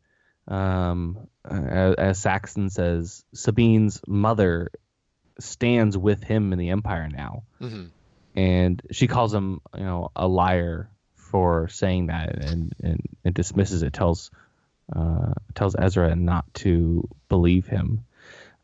um, 0.48 1.28
as, 1.48 1.94
as 1.94 2.18
Saxon 2.18 2.70
says, 2.70 3.24
Sabine's 3.34 4.00
mother 4.08 4.72
stands 5.38 5.96
with 5.96 6.24
him 6.24 6.52
in 6.52 6.58
the 6.58 6.70
Empire 6.70 7.08
now, 7.08 7.44
hmm 7.60 7.84
and 8.34 8.80
she 8.90 9.06
calls 9.06 9.32
him, 9.32 9.60
you 9.76 9.84
know, 9.84 10.10
a 10.16 10.26
liar 10.26 10.90
for 11.14 11.68
saying 11.68 12.06
that, 12.06 12.36
and 12.44 12.72
and, 12.82 13.00
and 13.24 13.34
dismisses 13.34 13.82
it. 13.82 13.92
tells 13.92 14.30
uh, 14.94 15.32
tells 15.54 15.74
Ezra 15.78 16.14
not 16.14 16.52
to 16.54 17.08
believe 17.28 17.66
him, 17.66 18.04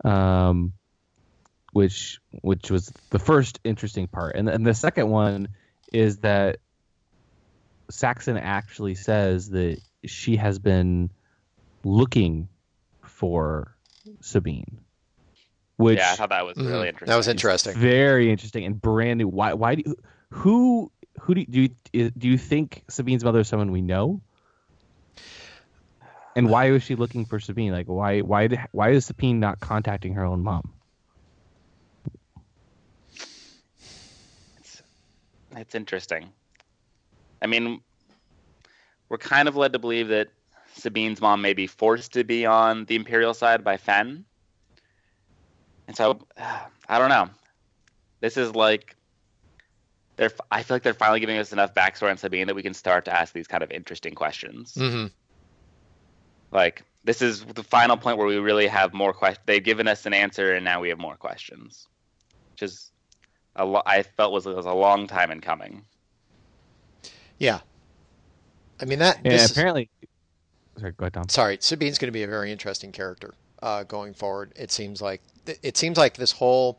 um, 0.05 0.73
which 1.73 2.21
which 2.43 2.71
was 2.71 2.93
the 3.11 3.19
first 3.19 3.61
interesting 3.65 4.07
part, 4.07 4.37
and 4.37 4.49
and 4.49 4.67
the 4.67 4.75
second 4.75 5.09
one 5.09 5.49
is 5.93 6.19
that 6.19 6.59
Saxon 7.91 8.37
actually 8.37 8.95
says 8.95 9.51
that 9.51 9.81
she 10.05 10.37
has 10.37 10.59
been 10.59 11.11
looking 11.85 12.49
for 13.03 13.75
Sabine, 14.21 14.81
which 15.79 15.99
yeah, 15.99 16.13
I 16.13 16.17
thought 16.17 16.31
that 16.31 16.45
was 16.45 16.57
really 16.57 16.89
interesting. 16.89 17.07
That 17.07 17.17
was 17.17 17.29
interesting. 17.29 17.77
very 17.77 18.31
interesting 18.31 18.65
and 18.65 18.81
brand 18.81 19.19
new. 19.19 19.29
Why? 19.29 19.55
Why 19.55 19.77
do 19.77 19.83
you, 19.87 19.97
who 20.31 20.91
who 21.21 21.35
do 21.35 21.41
you, 21.41 21.47
do 21.47 21.75
you 21.93 22.11
do 22.11 22.29
you 22.29 22.37
think 22.37 22.83
Sabine's 22.89 23.25
mother 23.25 23.41
is 23.41 23.49
someone 23.49 23.71
we 23.71 23.81
know? 23.81 24.21
And 26.35 26.51
why 26.51 26.71
was 26.71 26.83
she 26.83 26.97
looking 26.97 27.25
for 27.25 27.41
Sabine? 27.41 27.73
Like, 27.73 27.87
why 27.87 28.21
why 28.21 28.69
why 28.73 28.91
is 28.91 29.07
Sabine 29.07 29.39
not 29.39 29.61
contacting 29.61 30.15
her 30.15 30.25
own 30.25 30.43
mom? 30.43 30.73
It's, 34.59 34.83
it's 35.57 35.75
interesting. 35.77 36.29
I 37.41 37.47
mean, 37.47 37.81
we're 39.09 39.19
kind 39.19 39.47
of 39.47 39.55
led 39.55 39.73
to 39.75 39.79
believe 39.79 40.09
that 40.09 40.29
Sabine's 40.75 41.21
mom 41.21 41.41
may 41.41 41.55
be 41.55 41.69
forced 41.69 42.13
to 42.15 42.25
be 42.25 42.47
on 42.47 42.85
the 42.87 42.97
Imperial 42.97 43.33
side 43.33 43.63
by 43.63 43.77
Fenn. 43.77 44.25
And 45.89 45.97
so, 45.97 46.21
I 46.89 46.99
don't 46.99 47.09
know. 47.09 47.29
This 48.21 48.37
is 48.37 48.55
like 48.55 48.95
they're. 50.17 50.31
I 50.51 50.63
feel 50.63 50.77
like 50.77 50.83
they're 50.83 50.95
finally 50.95 51.21
giving 51.21 51.39
us 51.39 51.53
enough 51.53 51.75
backstory 51.75 52.11
on 52.11 52.17
Sabine 52.17 52.47
that 52.47 52.55
we 52.55 52.63
can 52.63 52.75
start 52.75 53.05
to 53.07 53.15
ask 53.15 53.33
these 53.33 53.49
kind 53.49 53.63
of 53.63 53.71
interesting 53.73 54.15
questions. 54.15 54.75
Mm-hmm. 54.75 55.07
Like 56.53 56.83
this 57.05 57.23
is 57.23 57.45
the 57.45 57.63
final 57.63 57.97
point 57.97 58.19
where 58.19 58.27
we 58.27 58.37
really 58.39 58.67
have 58.67 58.93
more 58.93 59.13
questions. 59.13 59.43
They've 59.47 59.63
given 59.63 59.89
us 59.89 60.07
an 60.07 60.15
answer, 60.15 60.55
and 60.55 60.65
now 60.65 60.81
we 60.81 60.89
have 60.91 60.99
more 60.99 61.17
questions, 61.17 61.87
which 62.53 62.63
is 62.63 62.91
a 63.57 63.65
lo- 63.65 63.83
I 63.87 64.03
felt 64.03 64.33
was 64.33 64.47
was 64.47 64.67
a 64.67 64.73
long 64.73 65.07
time 65.07 65.31
in 65.31 65.41
coming. 65.41 65.85
Yeah. 67.39 67.61
I 68.81 68.85
mean 68.85 68.99
that. 68.99 69.19
And 69.25 69.33
this 69.33 69.45
is- 69.45 69.51
apparently, 69.53 69.91
sorry, 70.77 70.93
go 70.93 71.05
ahead, 71.05 71.15
Tom. 71.15 71.29
sorry, 71.29 71.59
Sabine's 71.61 71.99
going 71.99 72.09
to 72.09 72.13
be 72.13 72.25
a 72.25 72.29
very 72.29 72.51
interesting 72.51 72.91
character 72.93 73.35
uh, 73.63 73.85
going 73.85 74.15
forward. 74.15 74.53
It 74.57 74.71
seems 74.71 75.01
like 75.01 75.23
it 75.63 75.77
seems 75.77 75.97
like 75.97 76.15
this 76.15 76.33
whole 76.33 76.79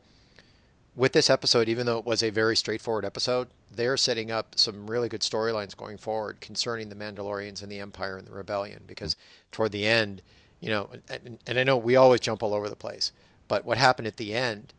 with 0.96 1.14
this 1.14 1.30
episode, 1.30 1.70
even 1.70 1.86
though 1.86 1.98
it 1.98 2.06
was 2.06 2.24
a 2.24 2.30
very 2.30 2.56
straightforward 2.58 3.06
episode, 3.06 3.48
they're 3.72 3.96
setting 3.98 4.32
up 4.32 4.56
some 4.58 4.86
really 4.86 5.08
good 5.08 5.22
storylines 5.22 5.76
going 5.76 5.98
forward 5.98 6.42
concerning 6.42 6.90
the 6.90 6.96
Mandalorians 6.96 7.64
and 7.64 7.72
the 7.72 7.80
Empire 7.80 8.18
and 8.18 8.28
the 8.28 8.34
Rebellion. 8.34 8.82
Because 8.86 9.16
toward 9.52 9.72
the 9.72 9.86
end, 9.86 10.22
you 10.60 10.70
know, 10.70 10.90
and, 11.10 11.40
and 11.48 11.58
I 11.58 11.64
know 11.64 11.78
we 11.78 11.96
always 11.96 12.20
jump 12.20 12.44
all 12.44 12.54
over 12.54 12.68
the 12.68 12.76
place, 12.76 13.14
but 13.48 13.64
what 13.64 13.78
happened 13.78 14.08
at 14.08 14.18
the 14.18 14.34
end 14.34 14.74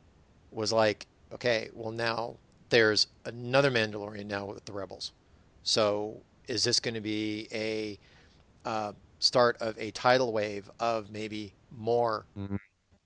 was 0.51 0.73
like, 0.73 1.07
okay, 1.33 1.71
well 1.75 1.93
now 1.93 2.35
there's 2.69 3.07
another 3.25 3.71
Mandalorian 3.71 4.27
now 4.27 4.45
with 4.45 4.65
the 4.65 4.73
Rebels. 4.73 5.13
So 5.63 6.17
is 6.49 6.65
this 6.65 6.81
going 6.81 6.95
to 6.95 7.01
be 7.01 7.49
a 7.53 7.99
uh, 8.65 8.93
start 9.21 9.57
of 9.61 9.79
a 9.79 9.91
tidal 9.93 10.33
wave 10.33 10.71
of 10.81 11.11
maybe 11.11 11.53
more 11.77 12.25
Mhm. 12.37 12.59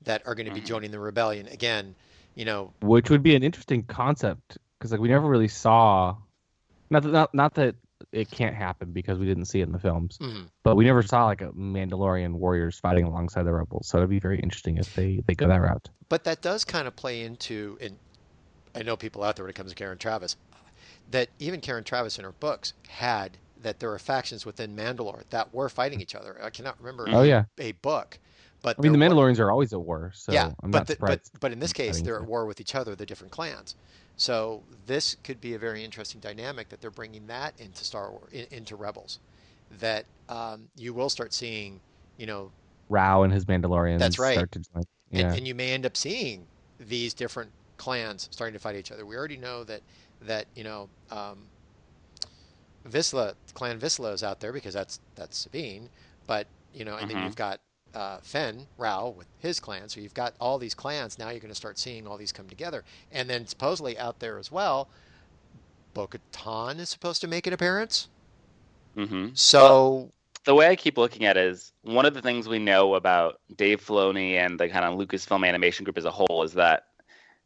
that 0.04 0.23
are 0.26 0.35
going 0.35 0.47
to 0.47 0.52
be 0.52 0.61
Mhm. 0.61 0.66
joining 0.66 0.90
the 0.90 0.99
rebellion 0.99 1.49
again? 1.49 1.94
You 2.35 2.44
know, 2.44 2.73
Which 2.80 3.11
would 3.11 3.23
be 3.23 3.35
an 3.35 3.42
interesting 3.42 3.85
concept 3.85 4.59
because 4.78 4.92
like 4.92 5.00
we 5.00 5.09
never 5.09 5.26
really 5.26 5.49
saw, 5.49 6.16
not 6.90 7.02
that 7.04 7.12
not, 7.12 7.35
not 7.35 7.54
that 7.54 7.76
it 8.12 8.30
can't 8.30 8.54
happen 8.56 8.92
because 8.92 9.18
we 9.18 9.26
didn't 9.26 9.47
see 9.47 9.61
it 9.61 9.64
in 9.64 9.73
the 9.73 9.78
films, 9.78 10.21
mhm. 10.21 10.47
but 10.64 10.76
we 10.76 10.85
never 10.85 11.02
saw 11.02 11.26
like 11.26 11.42
a 11.42 11.52
Mandalorian 11.52 12.35
warriors 12.35 12.78
fighting 12.80 13.04
alongside 13.04 13.44
the 13.44 13.52
rebels. 13.52 13.88
So 13.88 13.99
it'd 13.99 14.11
be 14.11 14.21
very 14.21 14.40
interesting 14.40 14.78
if 14.78 14.92
they 14.94 15.23
they 15.26 15.35
go 15.35 15.49
that 15.49 15.62
route. 15.62 15.90
but 16.09 16.25
that 16.25 16.42
does 16.42 16.64
kind 16.64 16.87
of 16.87 16.97
play 16.97 17.23
into, 17.23 17.78
and 17.80 17.97
I 18.75 18.83
know 18.83 18.97
people 18.97 19.23
out 19.25 19.37
there 19.37 19.44
when 19.44 19.50
it 19.50 19.56
comes 19.56 19.71
to 19.73 19.76
Karen 19.76 19.99
Traviss, 19.99 20.37
that 21.11 21.28
even 21.38 21.61
Karen 21.61 21.85
Traviss 21.85 22.18
in 22.18 22.25
her 22.25 22.33
books 22.33 22.75
had 22.88 23.38
that 23.62 23.80
there 23.80 23.92
are 23.92 23.99
factions 23.99 24.47
within 24.47 24.76
Mandalore 24.76 25.25
that 25.30 25.54
were 25.54 25.68
fighting 25.68 26.00
each 26.00 26.14
other. 26.14 26.38
I 26.42 26.50
cannot 26.50 26.78
remember 26.80 27.09
Oh 27.12 27.23
yeah, 27.23 27.44
a 27.59 27.73
book, 27.73 28.18
but 28.64 28.76
I 28.78 28.83
mean 28.83 28.92
the 28.92 28.99
there 28.99 29.09
were- 29.11 29.14
Mandalorians 29.14 29.38
are 29.38 29.50
always 29.52 29.73
at 29.73 29.80
war, 29.80 30.11
so 30.14 30.33
yeah, 30.33 30.50
I'm 30.62 30.71
but 30.73 30.78
not 30.78 30.87
the, 30.88 30.97
but 30.99 31.21
but 31.40 31.52
in 31.52 31.61
this 31.61 31.73
case, 31.73 32.00
they're 32.00 32.21
at 32.21 32.26
war 32.26 32.47
with 32.47 32.61
each 32.61 32.75
other, 32.75 32.97
the 32.97 33.06
different 33.06 33.30
clans. 33.33 33.76
So 34.16 34.64
this 34.87 35.16
could 35.23 35.40
be 35.40 35.54
a 35.54 35.59
very 35.59 35.85
interesting 35.85 36.21
dynamic 36.21 36.68
that 36.71 36.80
they're 36.80 36.90
bringing 36.90 37.26
that 37.28 37.54
into 37.59 37.85
Star 37.85 38.11
Wars, 38.11 38.30
in, 38.33 38.47
into 38.50 38.76
Rebels, 38.76 39.18
that 39.71 40.06
um, 40.28 40.68
you 40.76 40.94
will 40.94 41.11
start 41.11 41.33
seeing, 41.33 41.80
you 42.16 42.26
know, 42.26 42.52
Rau 42.88 43.23
and 43.23 43.33
his 43.33 43.44
Mandalorians 43.44 43.99
That's 43.99 44.18
right. 44.18 44.35
start 44.35 44.52
to 44.52 44.59
join. 44.61 44.85
and, 45.12 45.21
Yeah, 45.21 45.35
and 45.35 45.47
you 45.49 45.54
may 45.54 45.73
end 45.73 45.85
up 45.87 45.97
seeing 45.97 46.47
these 46.78 47.12
different 47.14 47.50
clans 47.76 48.28
starting 48.30 48.54
to 48.54 48.61
fight 48.61 48.76
each 48.76 48.92
other. 48.92 49.04
We 49.04 49.16
already 49.16 49.37
know 49.37 49.64
that 49.64 49.83
that 50.23 50.47
you 50.54 50.64
know 50.64 50.88
um, 51.11 51.50
Vizsla 52.88 53.35
clan 53.54 53.78
Vizsla 53.80 54.12
is 54.12 54.23
out 54.23 54.40
there 54.40 54.52
because 54.52 54.75
that's 54.75 55.00
that's 55.16 55.38
Sabine, 55.38 55.90
but 56.26 56.49
you 56.73 56.85
know, 56.85 56.97
and 56.97 57.09
then 57.11 57.18
Mhm. 57.18 57.25
you've 57.25 57.37
got 57.37 57.61
uh, 57.94 58.18
Fenn 58.22 58.66
Rau 58.76 59.10
with 59.10 59.26
his 59.38 59.60
clan. 59.60 59.88
So 59.88 60.00
you've 60.00 60.14
got 60.14 60.34
all 60.40 60.58
these 60.58 60.74
clans. 60.74 61.18
Now 61.18 61.30
you're 61.30 61.40
going 61.40 61.50
to 61.50 61.54
start 61.54 61.78
seeing 61.78 62.06
all 62.06 62.16
these 62.16 62.32
come 62.32 62.48
together, 62.48 62.84
and 63.12 63.28
then 63.28 63.46
supposedly 63.46 63.98
out 63.98 64.20
there 64.20 64.38
as 64.38 64.50
well, 64.50 64.88
Bo-Katan 65.94 66.78
is 66.78 66.88
supposed 66.88 67.20
to 67.20 67.28
make 67.28 67.46
an 67.46 67.52
appearance. 67.52 68.08
hmm 68.96 69.28
So 69.34 70.10
the 70.44 70.54
way 70.54 70.68
I 70.68 70.76
keep 70.76 70.98
looking 70.98 71.24
at 71.24 71.36
it 71.36 71.46
is 71.46 71.72
one 71.82 72.06
of 72.06 72.14
the 72.14 72.22
things 72.22 72.48
we 72.48 72.58
know 72.58 72.94
about 72.94 73.40
Dave 73.56 73.84
Filoni 73.84 74.34
and 74.34 74.58
the 74.58 74.68
kind 74.68 74.84
of 74.84 74.98
Lucasfilm 74.98 75.46
animation 75.46 75.84
group 75.84 75.96
as 75.96 76.04
a 76.04 76.10
whole 76.10 76.42
is 76.42 76.54
that 76.54 76.84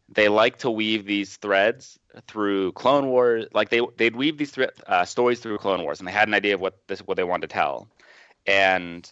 they 0.09 0.29
like 0.29 0.59
to 0.59 0.71
weave 0.71 1.05
these 1.05 1.37
threads 1.37 1.99
through 2.27 2.73
Clone 2.73 3.09
Wars. 3.09 3.47
Like 3.53 3.69
they 3.69 3.81
they'd 3.97 4.17
weave 4.17 4.39
these 4.39 4.51
thre- 4.51 4.65
uh, 4.87 5.05
stories 5.05 5.41
through 5.41 5.59
Clone 5.59 5.83
Wars, 5.83 6.01
and 6.01 6.09
they 6.09 6.13
had 6.13 6.29
an 6.29 6.35
idea 6.35 6.55
of 6.55 6.61
what 6.61 6.79
this 6.89 7.01
what 7.01 7.17
they 7.17 7.25
wanted 7.25 7.49
to 7.49 7.55
tell. 7.55 7.89
And 8.47 9.11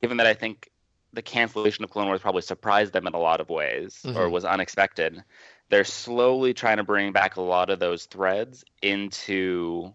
given 0.00 0.16
that 0.18 0.26
I 0.26 0.34
think 0.34 0.70
the 1.12 1.22
cancellation 1.22 1.84
of 1.84 1.90
Clone 1.90 2.06
Wars 2.06 2.20
probably 2.20 2.42
surprised 2.42 2.92
them 2.92 3.06
in 3.06 3.14
a 3.14 3.18
lot 3.18 3.40
of 3.40 3.48
ways, 3.48 4.00
or 4.04 4.26
Mhm. 4.26 4.30
was 4.30 4.44
unexpected, 4.44 5.22
they're 5.68 5.84
slowly 5.84 6.54
trying 6.54 6.76
to 6.76 6.84
bring 6.84 7.12
back 7.12 7.36
a 7.36 7.40
lot 7.40 7.70
of 7.70 7.78
those 7.78 8.06
threads 8.06 8.64
into 8.82 9.92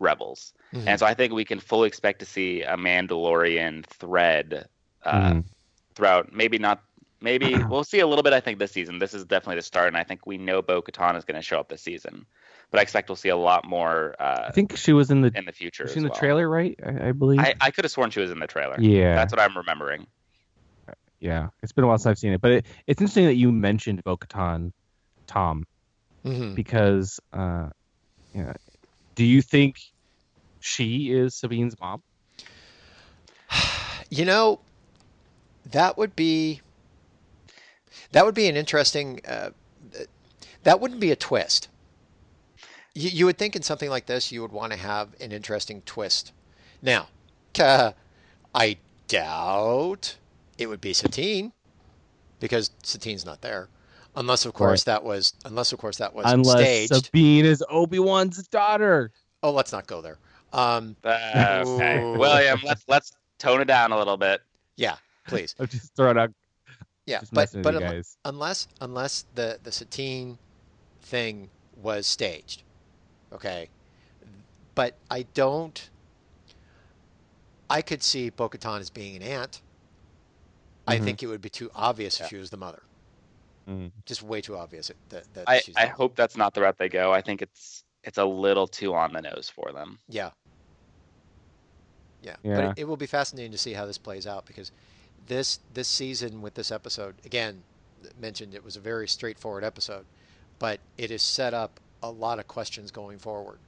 Rebels. 0.00 0.52
Mhm. 0.72 0.86
And 0.86 1.00
so 1.00 1.06
I 1.06 1.14
think 1.14 1.32
we 1.32 1.44
can 1.44 1.58
fully 1.58 1.88
expect 1.88 2.20
to 2.20 2.26
see 2.26 2.62
a 2.62 2.76
Mandalorian 2.76 3.84
thread 3.86 4.68
uh, 5.04 5.30
Mhm. 5.30 5.44
throughout. 5.94 6.32
Maybe 6.32 6.58
not. 6.58 6.82
Maybe 7.20 7.58
we'll 7.64 7.84
see 7.84 8.00
a 8.00 8.06
little 8.06 8.22
bit. 8.22 8.32
I 8.32 8.40
think 8.40 8.58
this 8.58 8.72
season. 8.72 8.98
This 8.98 9.14
is 9.14 9.24
definitely 9.24 9.56
the 9.56 9.62
start, 9.62 9.88
and 9.88 9.96
I 9.96 10.04
think 10.04 10.26
we 10.26 10.38
know 10.38 10.62
Bo 10.62 10.82
Katan 10.82 11.16
is 11.16 11.24
going 11.24 11.36
to 11.36 11.42
show 11.42 11.58
up 11.58 11.68
this 11.68 11.82
season. 11.82 12.26
But 12.70 12.80
I 12.80 12.82
expect 12.82 13.08
we'll 13.08 13.16
see 13.16 13.30
a 13.30 13.36
lot 13.36 13.66
more 13.66 14.14
uh, 14.20 14.44
I 14.48 14.50
think 14.52 14.76
she 14.76 14.92
was 14.92 15.10
in 15.10 15.22
the 15.22 15.32
in 15.34 15.44
the 15.46 15.52
future. 15.52 15.84
was 15.84 15.92
as 15.92 15.94
she 15.94 15.98
in 15.98 16.04
the 16.04 16.10
well. 16.10 16.18
trailer, 16.18 16.48
right? 16.48 16.78
I, 16.84 17.08
I 17.08 17.12
believe. 17.12 17.40
I, 17.40 17.54
I 17.60 17.70
could 17.70 17.84
have 17.84 17.92
sworn 17.92 18.10
she 18.10 18.20
was 18.20 18.30
in 18.30 18.38
the 18.40 18.46
trailer. 18.46 18.76
yeah, 18.78 19.14
That's 19.14 19.32
what 19.32 19.40
I'm 19.40 19.56
remembering. 19.56 20.06
yeah. 21.20 21.48
It's 21.62 21.72
been 21.72 21.84
a 21.84 21.86
while 21.86 21.96
since 21.98 22.06
I've 22.06 22.18
seen 22.18 22.32
it, 22.32 22.40
but 22.40 22.50
it, 22.52 22.66
it's 22.86 23.00
interesting 23.00 23.24
that 23.26 23.34
you 23.36 23.50
mentioned 23.50 24.04
Bo-Katan, 24.04 24.72
Tom, 25.26 25.64
Mhm. 26.24 26.54
because 26.54 27.18
uh, 27.32 27.70
yeah. 28.34 28.52
Do 29.14 29.24
you 29.24 29.40
think 29.42 29.76
she 30.60 31.10
is 31.12 31.34
Sabine's 31.34 31.74
mom? 31.80 32.02
You 34.10 34.24
know, 34.24 34.60
that 35.70 35.98
would 35.98 36.16
be 36.16 36.60
that 38.12 38.24
would 38.24 38.34
be 38.34 38.48
an 38.48 38.56
interesting. 38.56 39.20
Uh, 39.26 39.50
that 40.64 40.80
wouldn't 40.80 41.00
be 41.00 41.10
a 41.10 41.16
twist. 41.16 41.68
You, 42.98 43.10
you 43.10 43.26
would 43.26 43.38
think 43.38 43.54
in 43.54 43.62
something 43.62 43.90
like 43.90 44.06
this, 44.06 44.32
you 44.32 44.42
would 44.42 44.52
want 44.52 44.72
to 44.72 44.78
have 44.78 45.08
an 45.20 45.30
interesting 45.32 45.82
twist. 45.82 46.32
Now, 46.82 47.08
uh, 47.60 47.92
I 48.54 48.76
doubt 49.06 50.16
it 50.58 50.66
would 50.66 50.80
be 50.80 50.92
Satine 50.92 51.52
because 52.40 52.70
Satine's 52.82 53.24
not 53.24 53.40
there, 53.40 53.68
unless 54.16 54.44
of 54.46 54.52
course 54.54 54.84
that 54.84 55.02
was 55.04 55.34
unless 55.44 55.72
of 55.72 55.78
course 55.78 55.96
that 55.98 56.14
was 56.14 56.24
Unless 56.26 56.58
staged. 56.60 57.06
Sabine 57.06 57.44
is 57.44 57.64
Obi 57.70 57.98
Wan's 57.98 58.46
daughter. 58.48 59.10
Oh, 59.42 59.52
let's 59.52 59.72
not 59.72 59.86
go 59.86 60.00
there. 60.00 60.18
Um, 60.52 60.96
Uh, 61.04 61.64
okay, 61.66 62.00
William, 62.16 62.60
let's 62.64 62.84
let's 62.88 63.12
tone 63.38 63.60
it 63.60 63.66
down 63.66 63.92
a 63.92 63.98
little 63.98 64.16
bit. 64.16 64.40
yeah, 64.76 64.96
please. 65.26 65.54
I'm 65.60 65.68
just 65.68 65.94
throwing 65.94 66.18
out, 66.18 66.30
Yeah, 67.06 67.20
just 67.20 67.32
but 67.32 67.50
but 67.62 67.74
you 67.74 67.80
guys. 67.80 68.16
unless 68.24 68.66
unless 68.80 69.24
the 69.34 69.58
the 69.62 69.70
Satine 69.72 70.38
thing 71.02 71.50
was 71.76 72.06
staged, 72.06 72.62
okay. 73.32 73.68
But 74.74 74.96
I 75.10 75.22
don't. 75.34 75.90
I 77.70 77.82
could 77.82 78.02
see 78.02 78.30
Bo-Katan 78.30 78.80
as 78.80 78.90
being 78.90 79.16
an 79.16 79.22
aunt. 79.22 79.60
I 80.86 80.98
Mhm. 80.98 81.04
think 81.04 81.22
it 81.22 81.26
would 81.26 81.42
be 81.42 81.50
too 81.50 81.70
obvious 81.74 82.18
Yeah. 82.18 82.24
if 82.24 82.30
she 82.30 82.36
was 82.36 82.48
the 82.50 82.56
mother. 82.56 82.82
Mm. 83.68 83.92
Just 84.06 84.22
way 84.22 84.40
too 84.40 84.56
obvious 84.56 84.90
that, 85.10 85.34
that 85.34 85.44
I, 85.46 85.60
she's. 85.60 85.76
I 85.76 85.84
the- 85.86 85.92
hope 85.92 86.16
that's 86.16 86.36
not 86.36 86.54
the 86.54 86.62
route 86.62 86.78
they 86.78 86.88
go. 86.88 87.12
I 87.12 87.20
think 87.20 87.42
it's 87.42 87.84
it's 88.04 88.16
a 88.16 88.24
little 88.24 88.66
too 88.66 88.94
on 88.94 89.12
the 89.12 89.20
nose 89.20 89.50
for 89.54 89.72
them. 89.72 89.98
Yeah. 90.08 90.30
Yeah, 92.22 92.36
but 92.42 92.64
it, 92.64 92.78
it 92.78 92.84
will 92.84 92.96
be 92.96 93.06
fascinating 93.06 93.52
to 93.52 93.58
see 93.58 93.72
how 93.74 93.86
this 93.86 93.98
plays 93.98 94.26
out 94.26 94.44
because 94.46 94.72
this 95.26 95.60
this 95.74 95.88
season 95.88 96.40
with 96.42 96.54
this 96.54 96.70
episode 96.72 97.14
again 97.24 97.62
mentioned 98.20 98.54
it 98.54 98.64
was 98.64 98.76
a 98.76 98.80
very 98.80 99.06
straightforward 99.06 99.62
episode, 99.64 100.04
but 100.58 100.80
it 100.96 101.10
is 101.10 101.22
set 101.22 101.54
up 101.54 101.80
a 102.02 102.10
lot 102.10 102.38
of 102.38 102.46
questions 102.48 102.90
going 102.90 103.18
forward. 103.18 103.58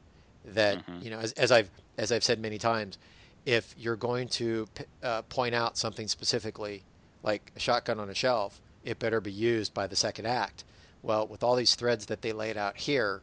That 0.44 0.86
Mhm. 0.86 1.04
you 1.04 1.10
know, 1.10 1.18
as, 1.18 1.32
as 1.32 1.52
I've 1.52 1.70
as 1.98 2.10
I've 2.12 2.24
said 2.24 2.40
many 2.40 2.56
times, 2.58 2.96
if 3.44 3.74
you're 3.76 3.96
going 3.96 4.28
to 4.28 4.66
uh, 5.02 5.22
point 5.22 5.54
out 5.54 5.76
something 5.76 6.08
specifically, 6.08 6.82
like 7.22 7.52
a 7.56 7.60
shotgun 7.60 8.00
on 8.00 8.08
a 8.08 8.14
shelf, 8.14 8.60
it 8.84 8.98
better 8.98 9.20
be 9.20 9.32
used 9.32 9.74
by 9.74 9.86
the 9.86 9.96
second 9.96 10.26
act. 10.26 10.64
Well, 11.02 11.26
with 11.26 11.42
all 11.42 11.56
these 11.56 11.74
threads 11.74 12.06
that 12.06 12.22
they 12.22 12.32
laid 12.32 12.56
out 12.56 12.76
here, 12.78 13.22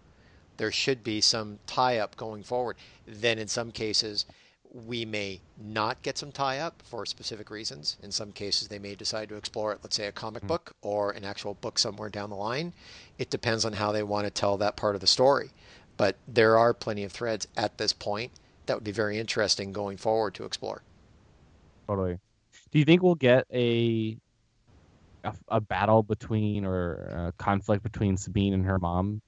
there 0.58 0.72
should 0.72 1.04
be 1.04 1.22
some 1.22 1.60
tie 1.66 1.98
up 1.98 2.16
going 2.18 2.44
forward. 2.44 2.78
Then, 3.08 3.40
in 3.40 3.48
some 3.48 3.72
cases, 3.72 4.26
we 4.72 5.06
may 5.06 5.40
not 5.58 6.02
get 6.04 6.18
some 6.18 6.32
tie 6.32 6.60
up 6.60 6.82
for 6.84 7.06
specific 7.06 7.50
reasons. 7.50 7.98
In 8.04 8.12
some 8.12 8.32
cases, 8.32 8.68
they 8.68 8.80
may 8.80 8.94
decide 8.96 9.30
to 9.30 9.36
explore 9.36 9.72
it, 9.72 9.80
let's 9.82 9.96
say 9.96 10.08
a 10.08 10.12
comic 10.12 10.42
Hmm. 10.44 10.48
book 10.50 10.76
or 10.82 11.12
an 11.12 11.24
actual 11.24 11.56
book 11.56 11.80
somewhere 11.80 12.10
down 12.10 12.30
the 12.30 12.36
line. 12.36 12.74
It 13.18 13.30
depends 13.30 13.66
on 13.66 13.74
how 13.74 13.92
they 13.92 14.04
want 14.04 14.26
to 14.26 14.32
tell 14.32 14.58
that 14.58 14.76
part 14.76 14.96
of 14.96 15.02
the 15.02 15.08
story. 15.08 15.52
But 15.98 16.16
there 16.28 16.58
are 16.58 16.74
plenty 16.74 17.04
of 17.04 17.12
threads 17.12 17.48
at 17.58 17.78
this 17.78 17.92
point 17.92 18.32
that 18.68 18.76
would 18.76 18.84
be 18.84 18.92
very 18.92 19.18
interesting 19.18 19.72
going 19.72 19.98
forward 19.98 20.36
to 20.36 20.46
explore. 20.46 20.84
Totally. 21.88 22.20
Do 22.72 22.80
you 22.80 22.86
think 22.86 23.02
we'll 23.02 23.16
get 23.16 23.46
a 23.52 24.18
a, 25.24 25.34
a 25.48 25.62
battle 25.62 26.04
between 26.04 26.66
or 26.66 26.94
a 26.94 27.34
conflict 27.38 27.84
between 27.84 28.18
Sabine 28.18 28.54
and 28.54 28.66
her 28.66 28.78
mom 28.78 29.22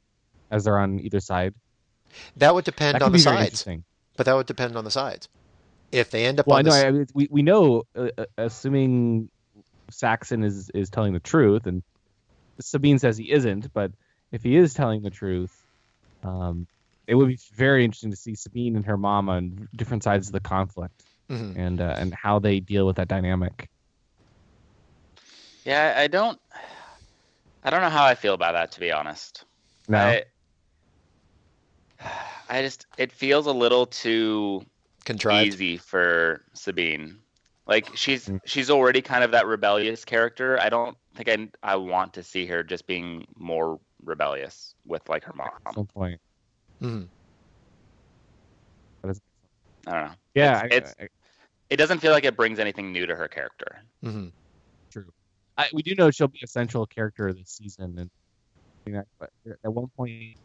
as 0.51 0.65
they're 0.65 0.77
on 0.77 0.99
either 0.99 1.19
side? 1.19 1.55
That 2.37 2.53
would 2.53 2.65
depend 2.65 2.95
That 2.95 3.03
on 3.03 3.11
the 3.11 3.19
sides, 3.19 3.65
but 4.17 4.25
that 4.25 4.33
would 4.33 4.47
depend 4.47 4.75
on 4.75 4.83
the 4.83 4.91
sides. 4.91 5.29
If 5.91 6.11
they 6.11 6.25
end 6.25 6.39
up 6.39 6.47
Well, 6.47 6.57
I 6.57 6.61
know. 6.61 6.71
I 6.71 7.05
we 7.13 7.27
we 7.31 7.41
know, 7.41 7.83
uh, 7.95 8.09
uh, 8.17 8.25
assuming 8.37 9.29
Saxon 9.89 10.43
is 10.43 10.69
is 10.73 10.89
telling 10.89 11.13
the 11.13 11.19
truth, 11.19 11.65
and 11.65 11.81
Sabine 12.61 12.99
says 12.99 13.17
he 13.17 13.31
isn't, 13.31 13.71
but 13.73 13.91
if 14.31 14.43
he 14.43 14.55
is 14.55 14.73
telling 14.73 15.01
the 15.01 15.09
truth, 15.09 15.51
um, 16.23 16.67
it 17.07 17.15
would 17.15 17.27
be 17.29 17.39
very 17.53 17.83
interesting 17.83 18.11
to 18.11 18.17
see 18.17 18.35
Sabine 18.35 18.75
and 18.75 18.85
her 18.85 18.97
mom 18.97 19.29
on 19.29 19.67
different 19.75 20.03
sides 20.03 20.27
of 20.27 20.33
the 20.33 20.39
conflict, 20.39 21.03
Mhm. 21.29 21.57
and 21.57 21.81
uh, 21.81 21.95
and 21.97 22.13
how 22.13 22.39
they 22.39 22.59
deal 22.59 22.85
with 22.85 22.97
that 22.97 23.07
dynamic. 23.07 23.69
Yeah, 25.65 25.93
I 25.97 26.07
don't. 26.07 26.39
I 27.63 27.69
don't 27.69 27.81
know 27.81 27.89
how 27.89 28.05
I 28.05 28.15
feel 28.15 28.33
about 28.33 28.53
that, 28.53 28.71
to 28.73 28.79
be 28.79 28.91
honest. 28.91 29.43
No, 29.87 29.97
I, 29.97 30.23
I 32.47 32.61
just 32.61 32.85
it 32.97 33.11
feels 33.11 33.47
a 33.47 33.51
little 33.51 33.85
too 33.85 34.65
contrived. 35.05 35.47
easy 35.47 35.77
for 35.77 36.43
Sabine. 36.53 37.19
Like 37.67 37.95
she's 37.95 38.27
Mm. 38.27 38.39
she's 38.45 38.69
already 38.69 39.01
kind 39.01 39.23
of 39.23 39.31
that 39.31 39.45
rebellious 39.45 40.05
character. 40.05 40.59
I 40.59 40.69
don't 40.69 40.97
think 41.23 41.51
I 41.63 41.73
I 41.73 41.75
want 41.75 42.13
to 42.13 42.23
see 42.23 42.45
her 42.47 42.63
just 42.63 42.87
being 42.87 43.27
more 43.37 43.79
rebellious 44.03 44.75
with 44.85 45.07
like 45.09 45.23
her 45.25 45.33
mom. 45.33 45.49
at 45.65 45.73
some 45.73 45.87
point. 45.87 46.19
Mhm. 46.81 47.07
I 49.03 49.91
don't 49.91 50.09
know. 50.09 50.15
Yeah, 50.35 50.65
It's- 50.65 50.95
I- 50.99 51.03
I- 51.03 51.09
It 51.69 51.77
doesn't 51.77 51.99
feel 51.99 52.11
like 52.11 52.23
it 52.25 52.35
brings 52.35 52.57
anything 52.57 52.91
new 52.91 53.05
to 53.05 53.15
her 53.15 53.27
character. 53.27 53.83
Mhm. 54.03 54.31
True. 54.91 55.11
I, 55.55 55.69
we 55.73 55.83
do 55.83 55.93
know 55.93 56.09
she'll 56.09 56.27
be 56.27 56.39
a 56.43 56.47
central 56.47 56.87
character 56.87 57.31
this 57.33 57.49
season, 57.51 57.97
and 57.99 58.09
you 58.85 58.93
know, 58.93 59.03
but 59.19 59.29
at 59.45 59.71
one 59.71 59.87
point 59.89 60.37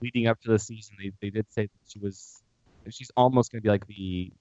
leading 0.00 0.26
up 0.28 0.40
to 0.42 0.50
the 0.50 0.58
season, 0.58 0.96
they, 1.00 1.10
they 1.20 1.30
did 1.30 1.50
say 1.50 1.62
that 1.62 1.80
she 1.88 1.98
was 1.98 2.42
she's 2.90 3.10
almost 3.16 3.50
going 3.50 3.60
to 3.60 3.62
be 3.62 3.70
like 3.70 3.86
the 3.86 4.32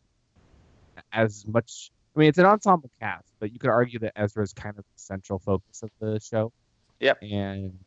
as 1.12 1.46
much. 1.48 1.92
I 2.16 2.20
mean, 2.20 2.30
it's 2.30 2.38
an 2.38 2.46
ensemble 2.46 2.90
cast, 3.00 3.28
but 3.40 3.52
you 3.52 3.60
could 3.60 3.70
argue 3.70 4.00
that 4.00 4.14
Ezra 4.16 4.44
is 4.44 4.54
kind 4.54 4.78
of 4.78 4.84
the 4.86 5.00
central 5.00 5.40
focus 5.40 5.84
of 5.84 5.90
the 6.00 6.20
show. 6.20 6.54
Yep. 7.00 7.22
And 7.22 7.78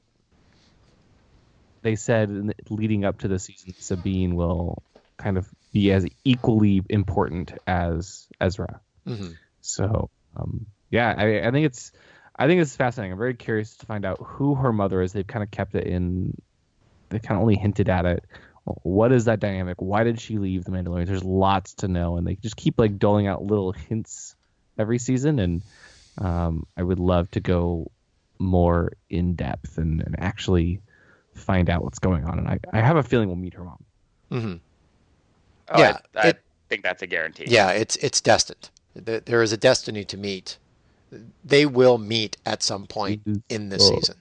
they 1.82 1.96
said 1.96 2.28
in 2.28 2.48
the, 2.48 2.54
leading 2.68 3.04
up 3.04 3.18
to 3.20 3.28
the 3.28 3.38
season, 3.38 3.74
Sabine 3.78 4.36
will 4.36 4.82
kind 5.16 5.38
of 5.38 5.48
be 5.72 5.92
as 5.92 6.06
equally 6.24 6.82
important 6.90 7.54
as 7.66 8.26
Ezra. 8.40 8.80
Mhm. 9.06 9.36
So, 9.62 10.10
um, 10.36 10.66
yeah, 10.90 11.14
I, 11.16 11.48
I 11.48 11.50
think 11.50 11.64
it's, 11.66 11.92
I 12.36 12.46
think 12.46 12.60
it's 12.60 12.76
fascinating. 12.76 13.12
I'm 13.12 13.18
very 13.18 13.34
curious 13.34 13.76
to 13.76 13.86
find 13.86 14.04
out 14.04 14.18
who 14.22 14.54
her 14.56 14.72
mother 14.72 15.00
is. 15.00 15.12
They've 15.12 15.26
kind 15.26 15.42
of 15.42 15.50
kept 15.50 15.74
it 15.74 15.86
in, 15.86 16.36
they 17.08 17.18
kind 17.18 17.36
of 17.36 17.42
only 17.42 17.56
hinted 17.56 17.88
at 17.88 18.04
it. 18.04 18.24
What 18.82 19.12
is 19.12 19.24
that 19.26 19.40
dynamic? 19.40 19.76
Why 19.80 20.04
did 20.04 20.20
she 20.20 20.38
leave 20.38 20.64
the 20.64 20.70
Mandalorian? 20.70 21.06
There's 21.06 21.24
lots 21.24 21.74
to 21.74 21.88
know, 21.88 22.16
and 22.16 22.26
they 22.26 22.34
just 22.36 22.56
keep 22.56 22.78
like 22.78 22.98
doling 22.98 23.26
out 23.26 23.42
little 23.44 23.72
hints 23.72 24.34
every 24.78 24.98
season. 24.98 25.38
And 25.38 25.62
um, 26.18 26.66
I 26.76 26.82
would 26.82 26.98
love 26.98 27.30
to 27.32 27.40
go 27.40 27.90
more 28.38 28.92
in 29.10 29.34
depth 29.34 29.78
and, 29.78 30.00
and 30.00 30.14
actually 30.18 30.80
find 31.34 31.68
out 31.70 31.82
what's 31.84 31.98
going 31.98 32.24
on. 32.24 32.38
And 32.38 32.48
I, 32.48 32.58
I 32.72 32.80
have 32.80 32.96
a 32.96 33.02
feeling 33.02 33.28
we'll 33.28 33.36
meet 33.36 33.54
her 33.54 33.64
mom. 33.64 33.84
Mm-hmm. 34.30 34.54
Oh, 35.70 35.78
Yeah, 35.78 35.98
I, 36.14 36.18
I 36.18 36.28
it- 36.28 36.42
think 36.68 36.82
that's 36.82 37.02
a 37.02 37.06
guarantee. 37.06 37.44
Yeah, 37.48 37.70
it's 37.70 37.96
it's 37.96 38.20
destined. 38.20 38.70
There 38.94 39.20
there 39.20 39.42
is 39.42 39.52
a 39.52 39.56
destiny 39.56 40.04
to 40.04 40.16
meet. 40.16 40.58
They 41.44 41.64
will 41.64 41.96
meet 41.98 42.36
at 42.44 42.62
some 42.62 42.86
point 42.86 43.22
in 43.48 43.68
this 43.70 43.82
Oh. 43.90 43.94
season. 43.94 44.16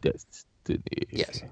Destiny. 0.00 0.80
Yes. 1.10 1.42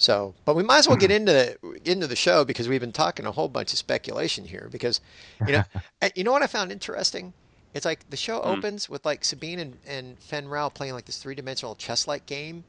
So, 0.00 0.32
but 0.46 0.56
we 0.56 0.62
might 0.62 0.78
as 0.78 0.88
well 0.88 0.96
get 0.96 1.10
into 1.18 1.30
the 1.30 1.58
into 1.84 2.06
the 2.06 2.16
show 2.16 2.42
because 2.44 2.68
we've 2.68 2.80
been 2.80 2.90
talking 2.90 3.26
a 3.26 3.32
whole 3.32 3.48
bunch 3.48 3.72
of 3.74 3.78
speculation 3.78 4.46
here. 4.46 4.66
Because, 4.72 5.00
you 5.46 5.52
know, 5.52 5.64
you 6.14 6.24
know 6.24 6.32
what 6.32 6.42
I 6.42 6.46
found 6.46 6.72
interesting? 6.72 7.34
It's 7.74 7.84
like 7.84 8.08
the 8.08 8.16
show 8.16 8.40
Hmm. 8.40 8.48
opens 8.58 8.88
with 8.88 9.04
like 9.04 9.24
Sabine 9.26 9.58
and 9.60 9.76
and 9.86 10.18
Fenn 10.18 10.48
Rau 10.48 10.70
playing 10.70 10.94
like 10.94 11.04
this 11.04 11.18
three 11.22 11.34
dimensional 11.34 11.74
chess 11.74 12.08
like 12.08 12.24
game, 12.24 12.64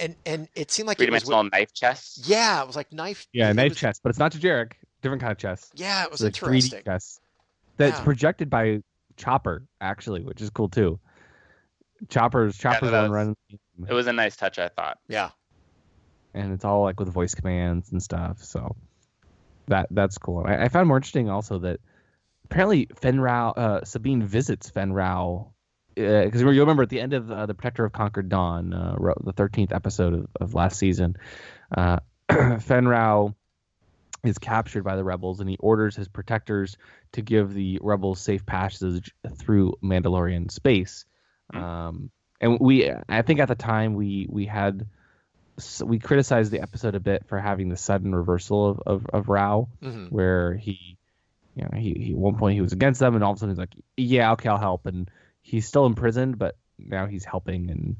and 0.00 0.14
and 0.26 0.48
it 0.54 0.70
seemed 0.70 0.86
like 0.86 0.98
Three 0.98 1.06
it 1.06 1.12
was 1.12 1.22
dimensional 1.22 1.50
knife 1.50 1.72
chess. 1.72 2.20
yeah, 2.24 2.60
it 2.60 2.66
was 2.66 2.76
like 2.76 2.92
knife. 2.92 3.26
Yeah, 3.32 3.50
knife 3.52 3.70
was- 3.70 3.78
chess, 3.78 3.98
but 3.98 4.10
it's 4.10 4.18
not 4.18 4.30
Dejarik. 4.32 4.72
Different 5.00 5.22
kind 5.22 5.32
of 5.32 5.38
chess. 5.38 5.70
Yeah, 5.74 6.04
it 6.04 6.10
was 6.10 6.20
It's 6.20 6.42
like 6.42 6.50
interesting. 6.50 6.80
3D 6.80 6.84
chess. 6.84 7.20
That's 7.78 7.98
Yeah. 7.98 8.04
projected 8.04 8.50
by 8.50 8.82
Chopper, 9.16 9.62
actually, 9.80 10.20
which 10.24 10.42
is 10.42 10.50
cool 10.50 10.68
too. 10.68 11.00
Chopper's 12.10 12.58
Chopper's 12.58 12.90
that 12.90 13.04
on 13.04 13.10
run, 13.10 13.36
It 13.88 13.94
was 13.94 14.06
a 14.06 14.12
nice 14.12 14.36
touch, 14.36 14.58
I 14.58 14.68
thought. 14.68 14.98
Yeah. 15.08 15.30
And 16.34 16.52
it's 16.52 16.64
all 16.64 16.82
like 16.82 17.00
with 17.00 17.08
voice 17.08 17.34
commands 17.34 17.90
and 17.92 18.02
stuff. 18.02 18.42
So 18.44 18.76
that 19.66 19.88
that's 19.90 20.18
cool. 20.18 20.44
I, 20.46 20.64
I 20.64 20.68
found 20.68 20.88
more 20.88 20.96
interesting 20.96 21.28
also 21.28 21.58
that 21.60 21.80
apparently 22.44 22.88
Fenn 22.94 23.20
Rau, 23.20 23.50
uh, 23.50 23.84
Sabine 23.84 24.22
visits 24.22 24.70
Fenn 24.70 24.92
Rau 24.92 25.52
because 25.94 26.40
you 26.40 26.48
remember 26.48 26.84
at 26.84 26.88
the 26.88 27.00
end 27.00 27.12
of 27.12 27.30
uh, 27.30 27.46
the 27.46 27.54
Protector 27.54 27.84
of 27.84 27.92
Concord 27.92 28.28
Dawn, 28.28 28.72
uh, 28.72 28.96
the 29.22 29.32
thirteenth 29.32 29.72
episode 29.72 30.14
of, 30.14 30.28
of 30.40 30.54
last 30.54 30.78
season, 30.78 31.16
uh, 31.76 31.98
Fenn 32.60 32.86
Rau 32.86 33.34
is 34.24 34.38
captured 34.38 34.84
by 34.84 34.96
the 34.96 35.04
rebels, 35.04 35.40
and 35.40 35.48
he 35.48 35.56
orders 35.58 35.96
his 35.96 36.08
protectors 36.08 36.76
to 37.12 37.22
give 37.22 37.54
the 37.54 37.78
rebels 37.82 38.20
safe 38.20 38.44
passage 38.46 39.14
through 39.36 39.74
Mandalorian 39.82 40.50
space. 40.50 41.04
Um, 41.52 42.10
and 42.40 42.58
we, 42.60 42.90
I 43.08 43.22
think 43.22 43.40
at 43.40 43.48
the 43.48 43.54
time 43.54 43.94
we 43.94 44.26
we 44.30 44.46
had 44.46 44.86
we 45.84 45.98
criticized 45.98 46.50
the 46.50 46.60
episode 46.60 46.94
a 46.94 47.00
bit 47.00 47.26
for 47.26 47.38
having 47.38 47.68
the 47.68 47.76
sudden 47.76 48.14
reversal 48.14 48.70
of 48.70 48.80
of, 48.86 49.06
of 49.12 49.28
Rau, 49.28 49.68
hmm 49.82 50.06
where 50.06 50.54
he, 50.54 50.96
you 51.54 51.62
know, 51.62 51.70
he, 51.78 51.94
he 51.94 52.12
at 52.12 52.18
one 52.18 52.36
point 52.36 52.54
he 52.54 52.60
was 52.60 52.72
against 52.72 53.00
them, 53.00 53.14
and 53.14 53.22
all 53.22 53.32
of 53.32 53.36
a 53.36 53.40
sudden 53.40 53.54
he's 53.54 53.58
like, 53.58 53.74
yeah, 53.96 54.32
okay, 54.32 54.48
I'll 54.48 54.58
help, 54.58 54.86
and 54.86 55.10
he's 55.42 55.66
still 55.66 55.86
imprisoned, 55.86 56.38
but 56.38 56.56
now 56.78 57.06
he's 57.06 57.24
helping, 57.24 57.70
and 57.70 57.96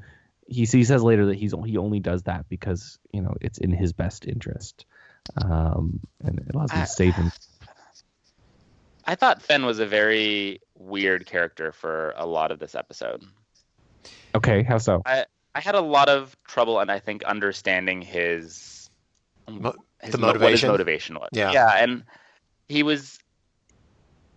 he 0.47 0.65
he 0.65 0.83
says 0.83 1.03
later 1.03 1.27
that 1.27 1.35
he's 1.35 1.53
he 1.65 1.77
only 1.77 1.99
does 1.99 2.23
that 2.23 2.49
because 2.49 2.99
you 3.11 3.21
know 3.21 3.35
it's 3.41 3.57
in 3.57 3.71
his 3.71 3.93
best 3.93 4.25
interest, 4.27 4.85
um, 5.37 5.99
and 6.23 6.39
it 6.39 6.53
allows 6.53 6.71
him 6.71 6.81
to 6.81 6.87
save 6.87 7.15
him. 7.15 7.31
I 9.05 9.15
thought 9.15 9.41
Fenn 9.41 9.65
was 9.65 9.79
a 9.79 9.85
very 9.85 10.61
weird 10.77 11.25
character 11.25 11.71
for 11.71 12.13
a 12.15 12.25
lot 12.25 12.51
of 12.51 12.59
this 12.59 12.75
episode. 12.75 13.23
Okay, 14.35 14.63
how 14.63 14.77
so? 14.77 15.01
I 15.05 15.25
had 15.59 15.75
a 15.75 15.81
lot 15.81 16.09
of 16.09 16.35
trouble, 16.47 16.79
and 16.79 16.91
I 16.91 16.99
think 16.99 17.23
understanding 17.23 18.01
his, 18.01 18.89
Mo- 19.49 19.75
his 20.01 20.13
the 20.13 20.17
mo- 20.17 20.27
what 20.27 20.35
his 20.35 20.41
motivation? 20.41 20.69
motivation 20.69 21.15
was. 21.15 21.29
Yeah. 21.33 21.51
yeah, 21.51 21.71
and 21.77 22.03
he 22.69 22.83
was 22.83 23.19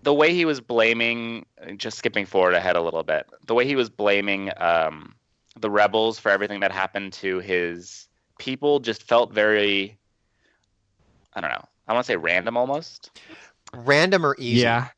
the 0.02 0.12
way 0.12 0.34
he 0.34 0.44
was 0.44 0.60
blaming. 0.60 1.46
Just 1.76 1.98
skipping 1.98 2.26
forward 2.26 2.54
ahead 2.54 2.76
a 2.76 2.82
little 2.82 3.04
bit, 3.04 3.26
the 3.46 3.54
way 3.54 3.66
he 3.66 3.76
was 3.76 3.88
blaming 3.88 4.50
um, 4.56 5.14
the 5.60 5.70
rebels 5.70 6.18
for 6.18 6.30
everything 6.30 6.60
that 6.60 6.72
happened 6.72 7.12
to 7.14 7.38
his 7.38 8.08
people 8.38 8.80
just 8.80 9.02
felt 9.02 9.32
very. 9.32 9.96
I 11.34 11.40
don't 11.40 11.50
know. 11.50 11.64
I 11.86 11.92
want 11.92 12.04
to 12.06 12.12
say 12.12 12.16
random 12.16 12.56
almost. 12.56 13.10
Random 13.72 14.24
or 14.24 14.36
easy? 14.38 14.62
Yeah, 14.62 14.88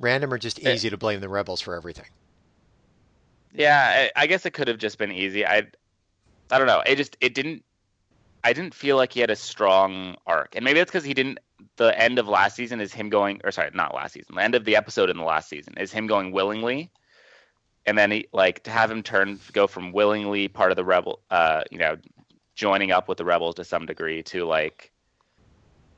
Random 0.00 0.32
or 0.32 0.38
just 0.38 0.58
easy 0.60 0.88
to 0.88 0.96
blame 0.96 1.20
the 1.20 1.28
rebels 1.28 1.60
for 1.60 1.74
everything? 1.74 2.06
Yeah, 3.54 4.10
I, 4.16 4.22
I 4.22 4.26
guess 4.26 4.46
it 4.46 4.52
could 4.52 4.68
have 4.68 4.78
just 4.78 4.98
been 4.98 5.12
easy. 5.12 5.46
I, 5.46 5.66
I 6.50 6.58
don't 6.58 6.66
know. 6.66 6.82
It 6.86 6.96
just 6.96 7.16
it 7.20 7.34
didn't. 7.34 7.64
I 8.42 8.52
didn't 8.52 8.74
feel 8.74 8.96
like 8.96 9.12
he 9.12 9.20
had 9.20 9.30
a 9.30 9.36
strong 9.36 10.16
arc, 10.26 10.56
and 10.56 10.64
maybe 10.64 10.78
that's 10.78 10.90
because 10.90 11.04
he 11.04 11.14
didn't. 11.14 11.38
The 11.76 11.98
end 11.98 12.18
of 12.18 12.26
last 12.26 12.56
season 12.56 12.80
is 12.80 12.92
him 12.92 13.10
going, 13.10 13.40
or 13.44 13.50
sorry, 13.50 13.70
not 13.74 13.94
last 13.94 14.14
season. 14.14 14.34
The 14.34 14.42
end 14.42 14.54
of 14.54 14.64
the 14.64 14.76
episode 14.76 15.10
in 15.10 15.18
the 15.18 15.24
last 15.24 15.48
season 15.48 15.74
is 15.76 15.92
him 15.92 16.06
going 16.06 16.32
willingly, 16.32 16.90
and 17.86 17.98
then 17.98 18.10
he 18.10 18.28
like 18.32 18.62
to 18.64 18.70
have 18.70 18.90
him 18.90 19.02
turn 19.02 19.38
go 19.52 19.66
from 19.66 19.92
willingly 19.92 20.48
part 20.48 20.70
of 20.70 20.76
the 20.76 20.84
rebel, 20.84 21.20
uh, 21.30 21.64
you 21.70 21.78
know, 21.78 21.96
joining 22.54 22.92
up 22.92 23.08
with 23.08 23.18
the 23.18 23.24
rebels 23.24 23.56
to 23.56 23.64
some 23.64 23.86
degree 23.86 24.22
to 24.24 24.44
like 24.44 24.90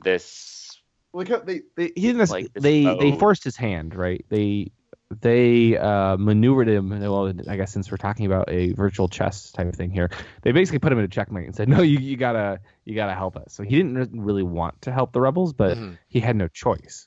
this. 0.03 0.81
Like 1.13 1.29
they, 1.45 1.61
they 1.77 1.93
he 1.95 2.13
didn't 2.13 2.31
Like 2.31 2.53
they 2.55 2.85
they 2.85 3.17
forced 3.19 3.45
his 3.45 3.57
hand, 3.57 3.95
right? 3.95 4.25
They 4.31 4.73
they 5.21 5.77
uh, 5.77 6.17
maneuvered 6.17 6.69
him. 6.69 6.91
Well, 6.91 7.33
I 7.49 7.57
guess 7.57 7.73
since 7.73 7.91
we're 7.91 7.97
talking 7.97 8.27
about 8.27 8.49
a 8.49 8.73
virtual 8.73 9.09
chess 9.09 9.51
type 9.53 9.67
of 9.69 9.75
thing 9.75 9.91
here, 9.91 10.11
they 10.43 10.53
basically 10.53 10.79
put 10.79 10.93
him 10.93 10.99
in 10.99 11.05
a 11.05 11.09
checkmate 11.09 11.47
and 11.47 11.55
said, 11.55 11.69
"No, 11.69 11.83
you, 11.83 11.99
you 11.99 12.17
gotta 12.17 12.61
you 12.85 12.95
gotta 12.95 13.15
help 13.15 13.37
us." 13.37 13.53
So 13.55 13.63
he 13.63 13.77
didn't 13.77 14.11
really 14.21 14.43
want 14.43 14.81
to 14.83 14.93
help 14.93 15.13
the 15.13 15.21
rebels, 15.21 15.53
but 15.53 15.77
Mhm. 15.77 15.99
he 16.09 16.21
had 16.21 16.37
no 16.37 16.49
choice. 16.49 17.07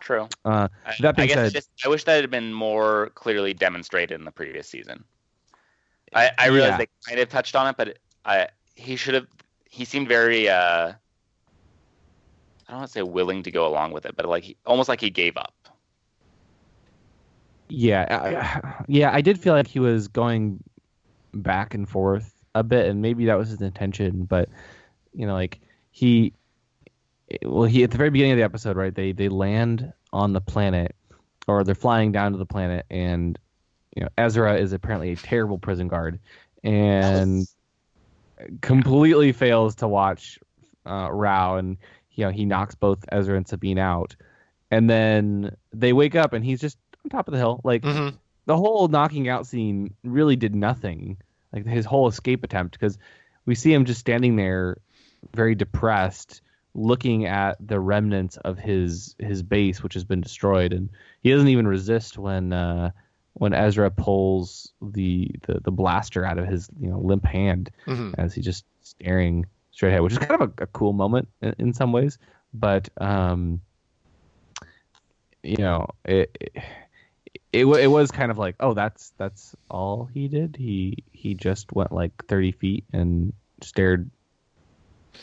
True. 0.00 0.28
Uh, 0.44 0.68
I, 0.86 0.94
That 1.00 1.16
being 1.16 1.30
I 1.30 1.34
guess 1.34 1.46
said- 1.46 1.52
just, 1.52 1.70
I 1.84 1.88
wish 1.88 2.04
that 2.04 2.20
had 2.20 2.30
been 2.30 2.52
more 2.54 3.10
clearly 3.14 3.52
demonstrated 3.52 4.18
in 4.18 4.24
the 4.24 4.30
previous 4.30 4.66
season. 4.68 5.04
I, 6.14 6.30
I 6.38 6.46
realize 6.48 6.70
Yeah. 6.70 6.76
they 6.78 6.88
kind 7.08 7.20
of 7.20 7.28
touched 7.28 7.54
on 7.54 7.66
it, 7.68 7.76
but 7.76 7.98
I 8.24 8.48
he 8.76 8.96
should 8.96 9.14
have. 9.14 9.26
He 9.68 9.84
seemed 9.84 10.08
very. 10.08 10.48
Uh, 10.48 10.92
I 12.68 12.72
don't 12.72 12.78
want 12.82 12.88
to 12.88 12.92
say 12.92 13.02
willing 13.02 13.42
to 13.42 13.50
go 13.50 13.66
along 13.66 13.92
with 13.92 14.06
it, 14.06 14.16
but 14.16 14.26
like 14.26 14.44
he, 14.44 14.56
almost 14.64 14.88
like 14.88 15.00
he 15.00 15.10
gave 15.10 15.36
up. 15.36 15.52
Yeah, 17.70 18.06
I, 18.10 18.82
yeah, 18.88 19.10
I 19.12 19.20
did 19.20 19.38
feel 19.40 19.54
like 19.54 19.66
he 19.66 19.78
was 19.78 20.08
going 20.08 20.62
back 21.32 21.74
and 21.74 21.88
forth 21.88 22.32
a 22.54 22.62
bit, 22.62 22.86
and 22.86 23.00
maybe 23.00 23.26
that 23.26 23.38
was 23.38 23.48
his 23.48 23.62
intention. 23.62 24.24
But 24.24 24.48
you 25.14 25.26
know, 25.26 25.34
like 25.34 25.60
he, 25.90 26.32
well, 27.42 27.64
he 27.64 27.84
at 27.84 27.90
the 27.90 27.98
very 27.98 28.10
beginning 28.10 28.32
of 28.32 28.38
the 28.38 28.44
episode, 28.44 28.76
right? 28.76 28.94
They 28.94 29.12
they 29.12 29.28
land 29.28 29.92
on 30.12 30.32
the 30.32 30.40
planet, 30.40 30.94
or 31.46 31.64
they're 31.64 31.74
flying 31.74 32.12
down 32.12 32.32
to 32.32 32.38
the 32.38 32.46
planet, 32.46 32.84
and 32.90 33.38
you 33.96 34.02
know, 34.02 34.08
Ezra 34.18 34.56
is 34.56 34.72
apparently 34.72 35.12
a 35.12 35.16
terrible 35.16 35.58
prison 35.58 35.88
guard, 35.88 36.18
and 36.64 37.46
completely 38.60 39.32
fails 39.32 39.74
to 39.76 39.88
watch 39.88 40.38
uh, 40.86 41.08
Rau, 41.10 41.56
and 41.56 41.76
you 42.12 42.24
know 42.24 42.30
he 42.30 42.44
knocks 42.44 42.74
both 42.74 43.04
Ezra 43.12 43.36
and 43.36 43.46
Sabine 43.46 43.78
out, 43.78 44.16
and 44.70 44.90
then 44.90 45.56
they 45.72 45.92
wake 45.92 46.16
up, 46.16 46.32
and 46.32 46.44
he's 46.44 46.60
just 46.60 46.78
on 47.04 47.10
top 47.10 47.28
of 47.28 47.32
the 47.32 47.38
hill. 47.38 47.60
Like 47.64 47.82
Mhm. 47.82 48.14
the 48.46 48.56
whole 48.56 48.88
knocking 48.88 49.28
out 49.28 49.46
scene 49.46 49.94
really 50.04 50.36
did 50.36 50.54
nothing. 50.54 51.16
Like 51.52 51.66
his 51.66 51.84
whole 51.84 52.06
escape 52.08 52.44
attempt, 52.44 52.72
because 52.78 52.98
we 53.46 53.54
see 53.54 53.72
him 53.72 53.84
just 53.84 54.00
standing 54.00 54.36
there, 54.36 54.78
very 55.34 55.54
depressed, 55.54 56.42
looking 56.74 57.26
at 57.26 57.56
the 57.66 57.80
remnants 57.80 58.36
of 58.38 58.58
his 58.58 59.16
his 59.18 59.42
base, 59.42 59.82
which 59.82 59.94
has 59.94 60.04
been 60.04 60.20
destroyed, 60.20 60.72
and 60.72 60.88
he 61.22 61.30
doesn't 61.30 61.48
even 61.48 61.66
resist 61.66 62.18
when 62.18 62.52
uh, 62.52 62.90
when 63.34 63.52
Ezra 63.52 63.90
pulls 63.90 64.72
the, 64.80 65.28
the 65.46 65.60
the 65.60 65.70
blaster 65.72 66.24
out 66.24 66.38
of 66.38 66.46
his 66.46 66.68
you 66.78 66.88
know 66.88 66.98
limp 67.00 67.24
hand 67.24 67.70
Mhm. 67.86 68.14
as 68.18 68.34
he's 68.34 68.44
just 68.44 68.64
staring 68.82 69.46
straight 69.72 69.88
ahead, 69.90 70.02
which 70.02 70.12
is 70.12 70.18
kind 70.18 70.40
of 70.40 70.52
a, 70.58 70.62
a 70.62 70.66
cool 70.68 70.92
moment 70.92 71.28
in, 71.42 71.54
in 71.58 71.72
some 71.72 71.90
ways. 71.92 72.18
But 72.54 72.88
um, 73.00 73.60
you 75.42 75.56
know, 75.56 75.88
it, 76.04 76.36
it 76.40 76.62
it 77.52 77.64
wa- 77.64 77.76
it 77.76 77.88
was 77.88 78.10
kind 78.10 78.30
of 78.30 78.38
like, 78.38 78.56
oh, 78.60 78.74
that's 78.74 79.12
that's 79.18 79.54
all 79.70 80.08
he 80.12 80.28
did. 80.28 80.56
He 80.56 81.04
he 81.12 81.34
just 81.34 81.72
went 81.72 81.92
like 81.92 82.12
thirty 82.26 82.52
feet 82.52 82.84
and 82.92 83.32
stared 83.62 84.10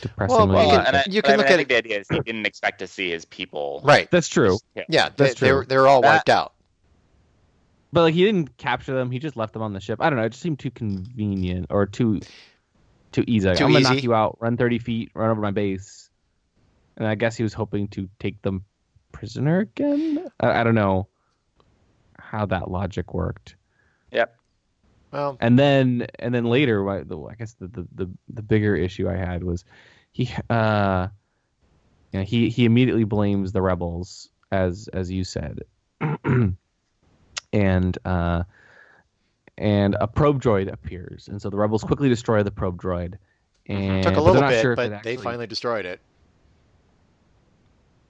depressingly. 0.01 0.53
well, 0.55 0.63
you 0.63 0.67
Well, 0.69 0.77
can- 0.77 0.85
and 0.87 0.97
I, 0.97 1.03
you 1.09 1.21
can 1.21 1.31
I, 1.31 1.33
mean, 1.33 1.37
look 1.39 1.49
I 1.49 1.53
at 1.53 1.59
it. 1.61 1.67
the 1.69 1.75
idea 1.77 1.99
is 1.99 2.07
he 2.09 2.19
didn't 2.19 2.45
expect 2.45 2.79
to 2.79 2.87
see 2.87 3.09
his 3.11 3.25
people. 3.25 3.81
Right. 3.83 4.09
that's 4.11 4.27
true. 4.27 4.57
Yeah, 4.89 5.09
That's 5.15 5.39
they, 5.39 5.47
they're 5.47 5.55
true. 5.59 5.65
they're 5.65 5.87
all 5.87 6.01
That- 6.01 6.15
wiped 6.15 6.29
out. 6.29 6.53
But 7.93 8.01
like 8.01 8.13
he 8.13 8.25
didn't 8.25 8.57
capture 8.57 8.93
them. 8.93 9.09
He 9.11 9.17
just 9.19 9.37
left 9.37 9.53
them 9.53 9.61
on 9.61 9.71
the 9.73 9.79
ship. 9.79 9.99
I 10.01 10.09
don't 10.09 10.19
know. 10.19 10.25
It 10.25 10.29
just 10.31 10.41
seemed 10.41 10.59
too 10.59 10.69
convenient 10.71 11.67
or 11.69 11.85
too 11.85 12.19
too 13.13 13.23
easy. 13.27 13.47
Like, 13.47 13.57
Too 13.57 13.63
I'm 13.65 13.71
gonna 13.71 13.83
knock 13.85 14.03
you 14.03 14.13
out, 14.13 14.37
run 14.41 14.57
thirty 14.57 14.77
feet, 14.77 15.11
run 15.15 15.29
over 15.31 15.39
my 15.39 15.51
base, 15.51 16.09
and 16.97 17.07
I 17.07 17.15
guess 17.15 17.37
he 17.37 17.43
was 17.43 17.53
hoping 17.53 17.87
to 17.89 18.09
take 18.19 18.41
them 18.41 18.65
prisoner 19.13 19.59
again. 19.61 20.27
I, 20.41 20.59
I 20.59 20.63
don't 20.65 20.75
know 20.75 21.07
how 22.29 22.45
that 22.45 22.69
logic 22.69 23.13
worked. 23.13 23.55
Yep. 24.11 24.35
Well, 25.11 25.37
And 25.39 25.57
then 25.57 26.07
and 26.19 26.33
then 26.33 26.45
later, 26.45 26.83
why- 26.83 27.03
the- 27.03 27.17
I 27.19 27.35
guess 27.35 27.53
the, 27.53 27.67
the 27.67 27.87
the 27.95 28.09
the 28.29 28.41
bigger 28.41 28.75
issue 28.75 29.09
I 29.09 29.15
had 29.15 29.43
was 29.43 29.63
he 30.11 30.29
uh 30.49 31.07
you 32.11 32.19
know, 32.19 32.25
he 32.25 32.49
he 32.49 32.65
immediately 32.65 33.03
blames 33.05 33.51
the 33.51 33.61
rebels 33.61 34.29
as 34.51 34.89
as 34.93 35.09
you 35.11 35.23
said. 35.23 35.61
and 37.53 37.97
uh 38.05 38.43
and 39.57 39.95
a 39.99 40.07
probe 40.07 40.41
droid 40.41 40.71
appears, 40.71 41.27
and 41.29 41.41
so 41.41 41.49
the 41.49 41.57
rebels 41.57 41.83
quickly 41.83 42.09
destroy 42.09 42.43
the 42.43 42.51
probe 42.51 42.79
droid. 42.81 43.15
And 43.67 44.03
took 44.03 44.15
a 44.15 44.19
little 44.19 44.33
they're 44.33 44.41
not 44.41 44.49
bit, 44.51 44.61
sure 44.61 44.75
but 44.75 44.91
it 44.91 45.03
they 45.03 45.17
finally 45.17 45.47
destroyed 45.47 45.85
it. 45.85 45.99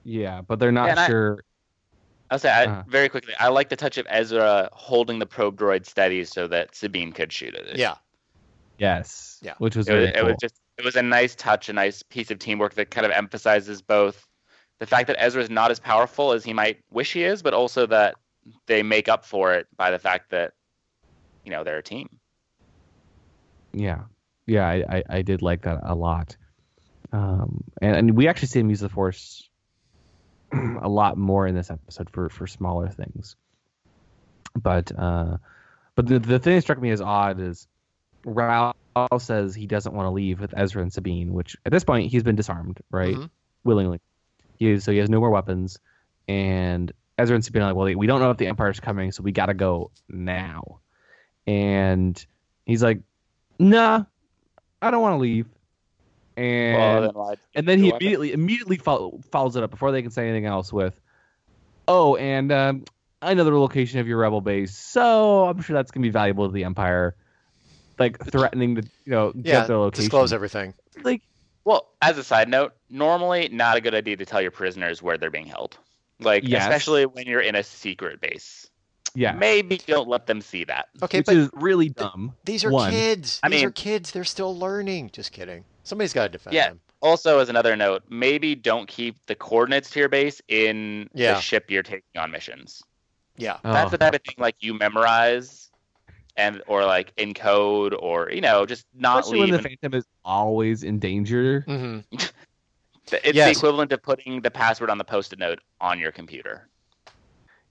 yeah, 0.04 0.42
but 0.42 0.58
they're 0.58 0.72
not 0.72 0.84
Yeah, 0.86 0.90
and 0.90 1.00
I- 1.00 1.06
sure. 1.06 1.44
I'll 2.30 2.38
say 2.38 2.50
I, 2.50 2.66
Uh. 2.66 2.82
very 2.86 3.08
quickly. 3.08 3.34
I 3.38 3.48
like 3.48 3.68
the 3.68 3.76
touch 3.76 3.98
of 3.98 4.06
Ezra 4.08 4.68
holding 4.72 5.18
the 5.18 5.26
probe 5.26 5.58
droid 5.58 5.86
steady 5.86 6.24
so 6.24 6.46
that 6.48 6.74
Sabine 6.74 7.12
could 7.12 7.32
shoot 7.32 7.54
at 7.54 7.66
it. 7.66 7.78
Yeah. 7.78 7.96
Yes, 8.78 9.38
Yeah. 9.42 9.54
which 9.58 9.74
was 9.74 9.88
it 9.88 9.92
was, 9.92 10.02
very 10.02 10.16
it 10.16 10.24
was 10.24 10.36
just 10.40 10.54
it 10.76 10.84
was 10.84 10.94
a 10.94 11.02
nice 11.02 11.34
touch, 11.34 11.68
a 11.68 11.72
nice 11.72 12.02
piece 12.02 12.30
of 12.30 12.38
teamwork 12.38 12.74
that 12.74 12.90
kind 12.90 13.04
of 13.04 13.10
emphasizes 13.10 13.82
both 13.82 14.26
the 14.78 14.86
fact 14.86 15.08
that 15.08 15.16
Ezra 15.18 15.42
is 15.42 15.50
not 15.50 15.72
as 15.72 15.80
powerful 15.80 16.32
as 16.32 16.44
he 16.44 16.52
might 16.52 16.78
wish 16.90 17.12
he 17.12 17.24
is, 17.24 17.42
but 17.42 17.54
also 17.54 17.86
that 17.86 18.14
they 18.66 18.82
make 18.82 19.08
up 19.08 19.24
for 19.24 19.52
it 19.54 19.66
by 19.76 19.90
the 19.90 19.98
fact 19.98 20.30
that 20.30 20.52
you 21.44 21.50
know 21.50 21.64
they're 21.64 21.78
a 21.78 21.82
team. 21.82 22.08
Yeah, 23.72 24.02
yeah, 24.46 24.66
I, 24.66 24.84
I, 24.88 25.02
I 25.08 25.22
did 25.22 25.42
like 25.42 25.62
that 25.62 25.80
a 25.82 25.94
lot. 25.94 26.36
Um, 27.12 27.64
and, 27.82 27.96
and 27.96 28.16
we 28.16 28.28
actually 28.28 28.48
see 28.48 28.60
him 28.60 28.70
use 28.70 28.80
the 28.80 28.88
force 28.88 29.47
a 30.82 30.88
lot 30.88 31.16
more 31.16 31.46
in 31.46 31.54
this 31.54 31.70
episode 31.70 32.10
for, 32.10 32.28
for 32.28 32.46
smaller 32.46 32.88
things. 32.88 33.36
But 34.54 34.90
uh, 34.96 35.36
but 35.94 36.06
the 36.06 36.18
the 36.18 36.38
thing 36.38 36.56
that 36.56 36.62
struck 36.62 36.80
me 36.80 36.90
as 36.90 37.00
odd 37.00 37.40
is 37.40 37.66
Rau 38.24 38.72
says 39.18 39.54
he 39.54 39.66
doesn't 39.66 39.94
want 39.94 40.06
to 40.06 40.10
leave 40.10 40.40
with 40.40 40.54
Ezra 40.56 40.82
and 40.82 40.92
Sabine, 40.92 41.32
which 41.32 41.56
at 41.64 41.72
this 41.72 41.84
point 41.84 42.10
he's 42.10 42.22
been 42.22 42.36
disarmed, 42.36 42.78
right? 42.90 43.16
Mhm. 43.16 43.30
Willingly. 43.64 44.00
He 44.56 44.70
is, 44.70 44.84
so 44.84 44.90
he 44.90 44.98
has 44.98 45.08
no 45.08 45.20
more 45.20 45.30
weapons, 45.30 45.78
and 46.26 46.92
Ezra 47.16 47.34
and 47.34 47.44
Sabine 47.44 47.62
are 47.62 47.66
like, 47.66 47.76
well, 47.76 47.94
we 47.94 48.06
don't 48.06 48.20
know 48.20 48.30
if 48.30 48.38
the 48.38 48.46
Empire's 48.46 48.80
coming, 48.80 49.12
so 49.12 49.22
we 49.22 49.32
got 49.32 49.46
to 49.46 49.54
go 49.54 49.90
now. 50.08 50.80
And 51.46 52.24
he's 52.66 52.82
like, 52.82 53.00
nah, 53.58 54.04
I 54.82 54.90
don't 54.90 55.02
want 55.02 55.14
to 55.14 55.18
leave. 55.18 55.46
And 56.38 57.14
well, 57.14 57.26
then 57.28 57.36
and 57.54 57.68
then 57.68 57.78
he 57.82 57.90
Go 57.90 57.96
immediately 57.96 58.32
immediately 58.32 58.76
follow, 58.76 59.20
follows 59.32 59.56
it 59.56 59.62
up 59.64 59.70
before 59.70 59.90
they 59.92 60.02
can 60.02 60.10
say 60.12 60.28
anything 60.28 60.46
else 60.46 60.72
with, 60.72 60.98
"Oh, 61.88 62.14
and 62.16 62.52
um, 62.52 62.84
I 63.20 63.34
know 63.34 63.42
the 63.44 63.50
location 63.58 63.98
of 63.98 64.06
your 64.06 64.18
rebel 64.18 64.40
base, 64.40 64.76
so 64.76 65.46
I'm 65.46 65.60
sure 65.62 65.74
that's 65.74 65.90
gonna 65.90 66.02
be 66.04 66.10
valuable 66.10 66.46
to 66.46 66.52
the 66.52 66.64
Empire." 66.64 67.16
Like 67.98 68.24
threatening 68.30 68.76
to 68.76 68.82
you 69.04 69.10
know 69.10 69.32
get 69.32 69.46
Yeah. 69.46 69.66
their 69.66 69.78
location. 69.78 70.04
Disclose 70.04 70.32
everything. 70.32 70.74
Like 71.02 71.22
Well, 71.64 71.88
as 72.00 72.16
a 72.16 72.22
side 72.22 72.48
note, 72.48 72.72
normally 72.88 73.48
not 73.48 73.76
a 73.76 73.80
good 73.80 73.94
idea 73.94 74.16
to 74.16 74.24
tell 74.24 74.40
your 74.40 74.52
prisoners 74.52 75.02
where 75.02 75.18
they're 75.18 75.30
being 75.30 75.46
held. 75.46 75.76
Like 76.20 76.44
Yes. 76.46 76.62
especially 76.62 77.06
when 77.06 77.26
you're 77.26 77.40
in 77.40 77.56
a 77.56 77.64
secret 77.64 78.20
base. 78.20 78.70
yeah, 79.16 79.32
Maybe 79.32 79.78
don't 79.78 80.08
let 80.08 80.26
them 80.26 80.40
see 80.40 80.62
that. 80.64 80.86
Okay, 81.02 81.18
which 81.18 81.26
but 81.26 81.36
is 81.36 81.50
really 81.54 81.88
dumb. 81.88 82.34
these 82.44 82.64
are 82.64 82.70
one. 82.70 82.92
kids. 82.92 83.40
I 83.42 83.48
these 83.48 83.64
are 83.64 83.70
kids. 83.72 84.12
They're 84.12 84.22
still 84.22 84.56
learning. 84.56 85.10
Just 85.12 85.32
kidding. 85.32 85.64
Somebody's 85.88 86.12
got 86.12 86.24
to 86.24 86.28
defend 86.28 86.54
Yeah. 86.54 86.68
them. 86.68 86.80
Also, 87.00 87.38
as 87.38 87.48
another 87.48 87.74
note, 87.76 88.02
maybe 88.10 88.54
don't 88.54 88.86
keep 88.88 89.16
the 89.26 89.34
coordinates 89.34 89.88
to 89.90 90.00
your 90.00 90.08
base 90.08 90.42
in 90.48 91.08
Yeah. 91.14 91.34
the 91.34 91.40
ship 91.40 91.70
you're 91.70 91.82
taking 91.82 92.02
on 92.16 92.30
missions. 92.30 92.82
Yeah. 93.36 93.56
That's 93.62 93.86
Oh. 93.86 93.90
the 93.90 93.98
type 93.98 94.14
of 94.14 94.20
thing 94.22 94.34
like 94.38 94.56
you 94.60 94.74
memorize 94.74 95.70
and 96.36 96.62
or 96.66 96.84
like 96.84 97.14
encode 97.16 97.96
or 98.00 98.30
you 98.30 98.40
know 98.40 98.66
just 98.66 98.84
not 98.94 99.20
Especially 99.20 99.40
when 99.40 99.50
the 99.50 99.56
and- 99.58 99.66
Phantom 99.66 99.94
is 99.94 100.04
always 100.24 100.82
in 100.82 100.98
danger. 100.98 101.62
hmm 101.66 101.98
it's 102.12 102.32
Yes. 103.34 103.46
the 103.54 103.58
equivalent 103.58 103.90
of 103.92 104.02
putting 104.02 104.40
the 104.42 104.50
password 104.50 104.90
on 104.90 104.98
the 104.98 105.04
post-it 105.04 105.38
note 105.38 105.60
on 105.80 105.98
your 105.98 106.12
computer. 106.12 106.68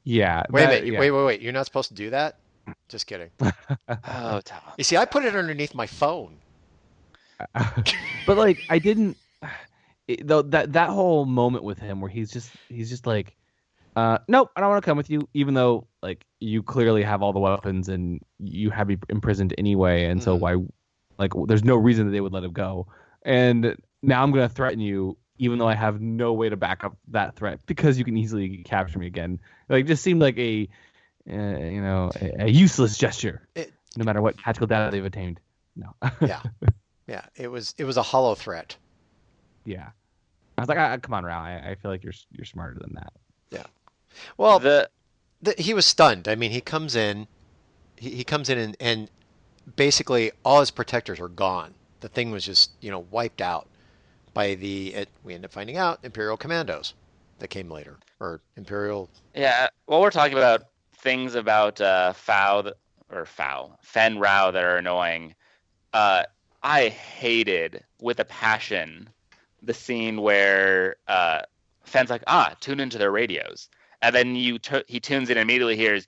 Yeah. 0.03 0.43
Wait 0.49 0.63
a 0.63 0.67
minute. 0.67 0.85
yeah. 0.87 0.99
Wait, 0.99 1.11
wait, 1.11 1.25
wait. 1.25 1.41
You're 1.41 1.53
not 1.53 1.65
supposed 1.65 1.89
to 1.89 1.95
do 1.95 2.09
that. 2.11 2.37
Just 2.89 3.07
kidding. 3.07 3.29
Oh, 3.89 4.41
Tom. 4.43 4.61
You 4.77 4.83
see, 4.83 4.97
I 4.97 5.05
put 5.05 5.23
it 5.25 5.35
underneath 5.35 5.73
my 5.75 5.85
phone. 5.87 6.37
but 8.25 8.37
like 8.37 8.63
I 8.69 8.79
didn't 8.79 9.17
though 10.23 10.41
that 10.43 10.73
that 10.73 10.89
whole 10.89 11.25
moment 11.25 11.63
with 11.63 11.79
him 11.79 12.01
where 12.01 12.09
he's 12.09 12.31
just 12.31 12.51
he's 12.69 12.89
just 12.89 13.05
like 13.05 13.35
uh 13.95 14.19
nope 14.27 14.51
I 14.55 14.61
don't 14.61 14.69
want 14.69 14.83
to 14.83 14.85
come 14.89 14.97
with 14.97 15.09
you 15.09 15.27
even 15.33 15.53
though 15.53 15.87
like 16.01 16.25
you 16.39 16.63
clearly 16.63 17.03
have 17.03 17.21
all 17.21 17.33
the 17.33 17.39
weapons 17.39 17.89
and 17.89 18.21
you 18.39 18.69
have 18.69 18.87
me 18.87 18.97
imprisoned 19.09 19.53
anyway 19.57 20.05
and 20.05 20.21
so 20.21 20.37
Mhm. 20.37 20.39
why 20.39 20.55
like 21.17 21.31
there's 21.47 21.63
no 21.63 21.75
reason 21.75 22.05
that 22.05 22.11
they 22.11 22.21
would 22.21 22.31
let 22.33 22.43
him 22.43 22.53
go 22.53 22.87
and 23.23 23.75
now 24.01 24.23
I'm 24.23 24.31
gonna 24.31 24.49
threaten 24.49 24.79
you 24.79 25.17
even 25.39 25.59
though 25.59 25.67
I 25.67 25.75
have 25.75 25.99
no 26.01 26.33
way 26.33 26.49
to 26.49 26.55
back 26.57 26.83
up 26.83 26.97
that 27.09 27.35
threat 27.35 27.59
because 27.65 27.97
you 27.99 28.05
can 28.05 28.17
easily 28.17 28.63
capture 28.63 28.99
me 28.99 29.07
again 29.07 29.39
like 29.67 29.85
just 29.87 30.03
seemed 30.03 30.21
like 30.21 30.37
a 30.37 30.67
uh, 31.29 31.33
you 31.33 31.81
know 31.81 32.11
a, 32.15 32.43
a 32.45 32.47
useless 32.47 32.97
gesture 32.97 33.47
It- 33.55 33.73
no 33.97 34.05
matter 34.05 34.21
what 34.21 34.37
tactical 34.37 34.67
data 34.67 34.91
they've 34.91 35.03
attained 35.03 35.39
no 35.75 35.95
Yeah. 36.21 36.41
Yeah. 37.07 37.25
It 37.35 37.47
was. 37.47 37.73
It 37.77 37.85
was 37.85 37.97
a 37.97 38.03
hollow 38.03 38.35
threat. 38.35 38.75
Yeah. 39.65 39.89
I 40.57 40.61
was 40.61 40.69
like, 40.69 40.77
ah, 40.77 40.97
come 40.97 41.13
on, 41.13 41.23
Rau. 41.23 41.39
I, 41.39 41.71
I 41.71 41.75
feel 41.75 41.91
like 41.91 42.03
you're 42.03 42.13
you're 42.31 42.45
smarter 42.45 42.79
than 42.79 42.93
that. 42.95 43.13
Yeah. 43.51 43.65
Well, 44.37 44.59
the 44.59 44.89
the, 45.41 45.55
he 45.57 45.73
was 45.73 45.85
stunned. 45.85 46.27
I 46.27 46.35
mean, 46.35 46.51
he 46.51 46.61
comes 46.61 46.95
in, 46.95 47.27
he, 47.95 48.09
he 48.09 48.23
comes 48.23 48.49
in 48.49 48.57
and, 48.57 48.77
and 48.79 49.09
basically 49.75 50.31
all 50.43 50.59
his 50.59 50.71
protectors 50.71 51.19
are 51.19 51.27
gone. 51.27 51.75
The 51.99 52.09
thing 52.09 52.31
was 52.31 52.43
just, 52.43 52.71
you 52.81 52.89
know, 52.89 53.05
wiped 53.11 53.41
out 53.41 53.67
by 54.33 54.55
the, 54.55 54.93
it, 54.93 55.09
we 55.23 55.33
end 55.35 55.45
up 55.45 55.51
finding 55.51 55.77
out, 55.77 55.99
Imperial 56.03 56.37
commandos. 56.37 56.93
that 57.39 57.49
came 57.49 57.69
later, 57.69 57.97
or 58.19 58.41
Imperial. 58.55 59.09
Yeah, 59.35 59.67
well, 59.87 60.01
we're 60.01 60.11
talking 60.11 60.37
about 60.37 60.63
things 60.97 61.35
about 61.35 61.79
uh, 61.79 62.13
Fow 62.13 62.71
or 63.11 63.25
Fow 63.25 63.77
Fenn 63.81 64.19
Rau 64.19 64.51
that 64.51 64.63
are 64.63 64.77
annoying. 64.77 65.35
Uh, 65.93 66.23
I 66.63 66.89
hated 66.89 67.83
with 68.01 68.19
a 68.19 68.25
passion 68.25 69.09
the 69.61 69.73
scene 69.73 70.21
where 70.21 70.97
uh, 71.07 71.41
Fenn's 71.83 72.09
like, 72.09 72.23
ah, 72.27 72.55
tune 72.59 72.79
into 72.79 72.97
their 72.97 73.11
radios, 73.11 73.69
and 74.01 74.13
then 74.15 74.35
you 74.35 74.59
t- 74.59 74.83
he 74.87 74.99
tunes 74.99 75.29
in 75.29 75.37
and 75.37 75.49
immediately 75.49 75.75
hears 75.75 76.07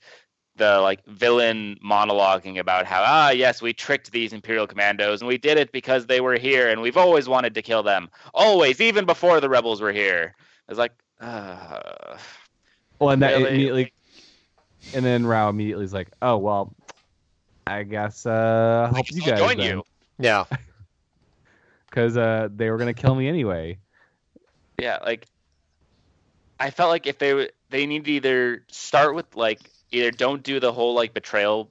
the 0.55 0.79
like 0.81 1.05
villain 1.05 1.77
monologuing 1.83 2.59
about 2.59 2.85
how 2.85 3.01
ah 3.05 3.29
yes 3.29 3.61
we 3.61 3.71
tricked 3.71 4.11
these 4.11 4.33
imperial 4.33 4.67
commandos 4.67 5.21
and 5.21 5.27
we 5.27 5.37
did 5.37 5.57
it 5.57 5.71
because 5.71 6.05
they 6.05 6.19
were 6.19 6.37
here 6.37 6.69
and 6.69 6.81
we've 6.81 6.97
always 6.97 7.29
wanted 7.29 7.55
to 7.55 7.61
kill 7.61 7.81
them. 7.81 8.09
Always 8.33 8.81
even 8.81 9.05
before 9.05 9.39
the 9.39 9.49
rebels 9.49 9.79
were 9.81 9.93
here. 9.93 10.35
It's 10.67 10.77
like 10.77 10.91
uh, 11.21 12.17
Well, 12.99 13.11
and 13.11 13.21
that 13.21 13.33
Really? 13.35 13.49
immediately, 13.49 13.93
and 14.93 15.05
then 15.05 15.25
Rau 15.25 15.49
immediately 15.49 15.85
is 15.85 15.93
like, 15.93 16.09
"Oh 16.21 16.37
well, 16.37 16.75
I 17.67 17.83
guess 17.83 18.25
uh, 18.25 18.87
I'll 18.87 18.93
help 18.95 19.11
you 19.11 19.21
guys 19.21 19.39
join 19.39 19.57
then, 19.57 19.77
you 19.77 19.83
Yeah, 20.19 20.43
because 21.89 22.17
uh, 22.17 22.49
they 22.53 22.69
were 22.69 22.77
gonna 22.77 22.93
kill 22.93 23.15
me 23.15 23.27
anyway." 23.27 23.79
yeah 24.81 24.97
like 25.03 25.25
i 26.57 26.69
felt 26.69 26.89
like 26.89 27.05
if 27.05 27.17
they 27.17 27.31
w- 27.31 27.49
they 27.69 27.85
need 27.85 28.05
to 28.05 28.11
either 28.11 28.63
start 28.69 29.13
with 29.13 29.35
like 29.35 29.59
either 29.91 30.09
don't 30.09 30.41
do 30.41 30.57
the 30.61 30.71
whole 30.71 30.93
like 30.93 31.13
betrayal 31.13 31.69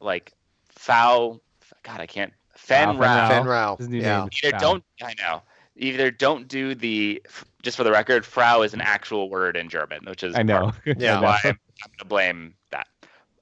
like 0.00 0.32
foul 0.68 1.40
god 1.82 1.98
i 2.00 2.06
can't 2.06 2.32
fen 2.54 2.88
Fenn 2.90 2.98
Rau. 2.98 3.06
Rau. 3.06 3.28
Fenn 3.28 3.44
Rau. 3.46 3.76
His 3.76 3.88
new 3.88 4.02
Yeah, 4.02 4.20
name. 4.20 4.28
either 4.42 4.50
Foul. 4.50 4.60
don't 4.60 4.84
i 5.02 5.14
know 5.18 5.42
either 5.76 6.10
don't 6.10 6.46
do 6.46 6.74
the 6.74 7.22
just 7.62 7.78
for 7.78 7.84
the 7.84 7.90
record 7.90 8.26
frau 8.26 8.60
is 8.60 8.74
an 8.74 8.82
actual 8.82 9.30
word 9.30 9.56
in 9.56 9.70
german 9.70 10.00
which 10.06 10.22
is 10.22 10.36
I 10.36 10.42
know. 10.42 10.72
part 10.72 10.74
Yeah. 10.98 11.20
why 11.22 11.38
i'm, 11.44 11.58
I'm 11.84 11.90
gonna 11.98 12.08
blame 12.08 12.54
that 12.70 12.86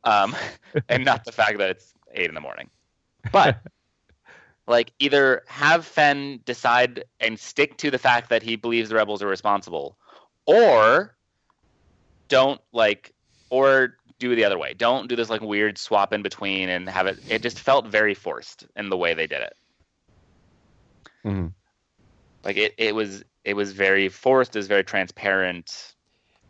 um 0.05 0.37
and 0.89 1.05
not 1.05 1.25
the 1.25 1.33
fact 1.33 1.59
that 1.59 1.71
it's 1.71 1.93
eight 2.13 2.29
in 2.29 2.35
the 2.35 2.41
morning 2.41 2.71
but 3.33 3.61
like 4.71 4.93
either 5.01 5.43
have 5.49 5.85
fen 5.85 6.41
decide 6.47 7.05
and 7.19 7.39
stick 7.39 7.77
to 7.77 7.91
the 7.91 7.99
fact 7.99 8.31
that 8.31 8.43
he 8.43 8.55
believes 8.57 8.89
the 8.89 8.95
rebels 8.95 9.21
are 9.23 9.27
responsible 9.27 9.97
or 10.47 11.15
don't 12.29 12.61
like 12.73 13.13
or 13.51 13.97
do 14.21 14.35
the 14.37 14.45
other 14.45 14.59
way 14.59 14.73
don't 14.75 15.09
do 15.09 15.17
this 15.17 15.29
like 15.29 15.41
weird 15.41 15.77
swap 15.77 16.13
in 16.13 16.23
between 16.23 16.69
and 16.69 16.89
have 16.89 17.07
it 17.07 17.19
it 17.29 17.43
just 17.43 17.59
felt 17.59 17.87
very 17.87 18.15
forced 18.15 18.65
in 18.77 18.89
the 18.89 18.97
way 18.97 19.13
they 19.13 19.27
did 19.27 19.43
it 19.43 19.55
Mhm. 21.25 21.53
like 22.45 22.57
it, 22.57 22.75
it 22.79 22.95
was 22.95 23.25
it 23.45 23.55
was 23.55 23.73
very 23.73 24.09
forced 24.09 24.55
it 24.55 24.59
was 24.61 24.69
very 24.69 24.85
transparent 24.85 25.95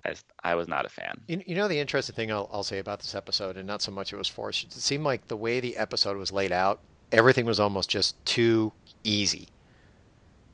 I, 0.05 0.15
I 0.45 0.55
was 0.55 0.69
not 0.69 0.85
a 0.87 0.89
fan 0.89 1.21
You, 1.27 1.43
you 1.47 1.55
know 1.55 1.69
the 1.69 1.79
interesting 1.79 2.15
thing 2.15 2.31
I'll, 2.31 2.49
I'll 2.53 2.63
say 2.63 2.79
about 2.79 3.01
this 3.01 3.15
episode, 3.15 3.57
and 3.57 3.67
not 3.67 3.83
so 3.83 3.93
much 3.93 4.13
it 4.13 4.17
was 4.17 4.29
forced. 4.29 4.65
It 4.65 4.73
seemed 4.73 5.05
like 5.05 5.29
the 5.29 5.37
way 5.37 5.61
the 5.61 5.77
episode 5.77 6.17
was 6.17 6.33
laid 6.33 6.53
out, 6.53 6.81
everything 7.13 7.47
was 7.47 7.61
almost 7.61 7.91
just 7.91 8.25
too 8.25 8.73
easy. 9.05 9.49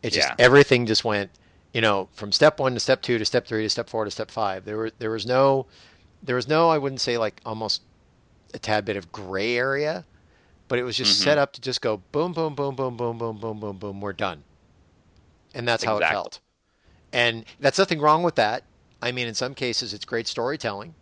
It 0.03 0.11
just 0.11 0.29
Yeah. 0.29 0.35
everything 0.39 0.87
just 0.87 1.05
went, 1.05 1.31
you 1.73 1.81
know, 1.81 2.09
from 2.13 2.33
step 2.33 2.59
one 2.61 2.75
to 2.75 2.81
step 2.81 3.03
two 3.03 3.19
to 3.19 3.25
step 3.25 3.47
three 3.47 3.63
to 3.63 3.71
step 3.71 3.89
four 3.89 4.05
to 4.05 4.11
step 4.11 4.31
five. 4.31 4.65
There 4.65 4.77
were 4.77 4.91
there 4.99 5.11
was 5.11 5.27
no, 5.27 5.67
there 6.23 6.37
was 6.37 6.49
no 6.49 6.71
I 6.71 6.79
wouldn't 6.79 7.01
say 7.01 7.19
like 7.19 7.41
almost 7.45 7.83
a 8.55 8.59
tad 8.59 8.85
bit 8.85 8.97
of 8.97 9.13
gray 9.13 9.57
area, 9.57 10.07
but 10.69 10.79
it 10.79 10.85
was 10.85 10.97
just 10.97 11.19
Mhm. 11.19 11.23
set 11.23 11.39
up 11.39 11.53
to 11.55 11.61
just 11.61 11.81
go 11.81 12.05
boom 12.13 12.33
boom 12.33 12.55
boom 12.55 12.77
boom 12.77 12.97
boom 12.97 13.19
boom 13.19 13.39
boom 13.41 13.61
boom 13.61 13.79
boom. 13.79 14.01
We're 14.01 14.13
done, 14.13 14.45
and 15.55 15.67
that's 15.67 15.85
how 15.85 15.97
it 15.99 16.07
felt. 16.07 16.41
And 17.13 17.45
that's 17.61 17.79
nothing 17.79 18.01
wrong 18.01 18.23
with 18.23 18.35
that. 18.37 18.65
I 19.03 19.13
mean, 19.13 19.29
in 19.29 19.35
some 19.35 19.55
cases, 19.55 19.95
it's 19.95 20.05
great 20.05 20.27
storytelling, 20.27 20.97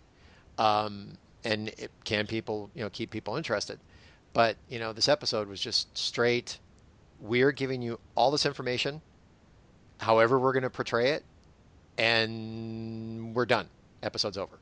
um, 0.59 1.19
and 1.45 1.69
it 1.79 1.93
can 2.05 2.27
people, 2.27 2.71
you 2.75 2.83
know, 2.83 2.91
keep 2.91 3.11
people 3.11 3.37
interested. 3.37 3.81
But 4.35 4.57
you 4.69 4.79
know, 4.79 4.93
this 4.93 5.09
episode 5.09 5.49
was 5.49 5.61
just 5.61 5.97
straight. 5.97 6.59
We're 7.21 7.53
giving 7.53 7.81
you 7.81 7.99
all 8.17 8.31
this 8.31 8.45
information, 8.45 9.01
however 9.99 10.39
we're 10.39 10.53
going 10.53 10.65
to 10.65 10.71
portray 10.71 11.13
it, 11.13 11.25
and 11.97 13.35
we're 13.35 13.47
done. 13.47 13.69
Episode's 14.03 14.37
over. 14.37 14.59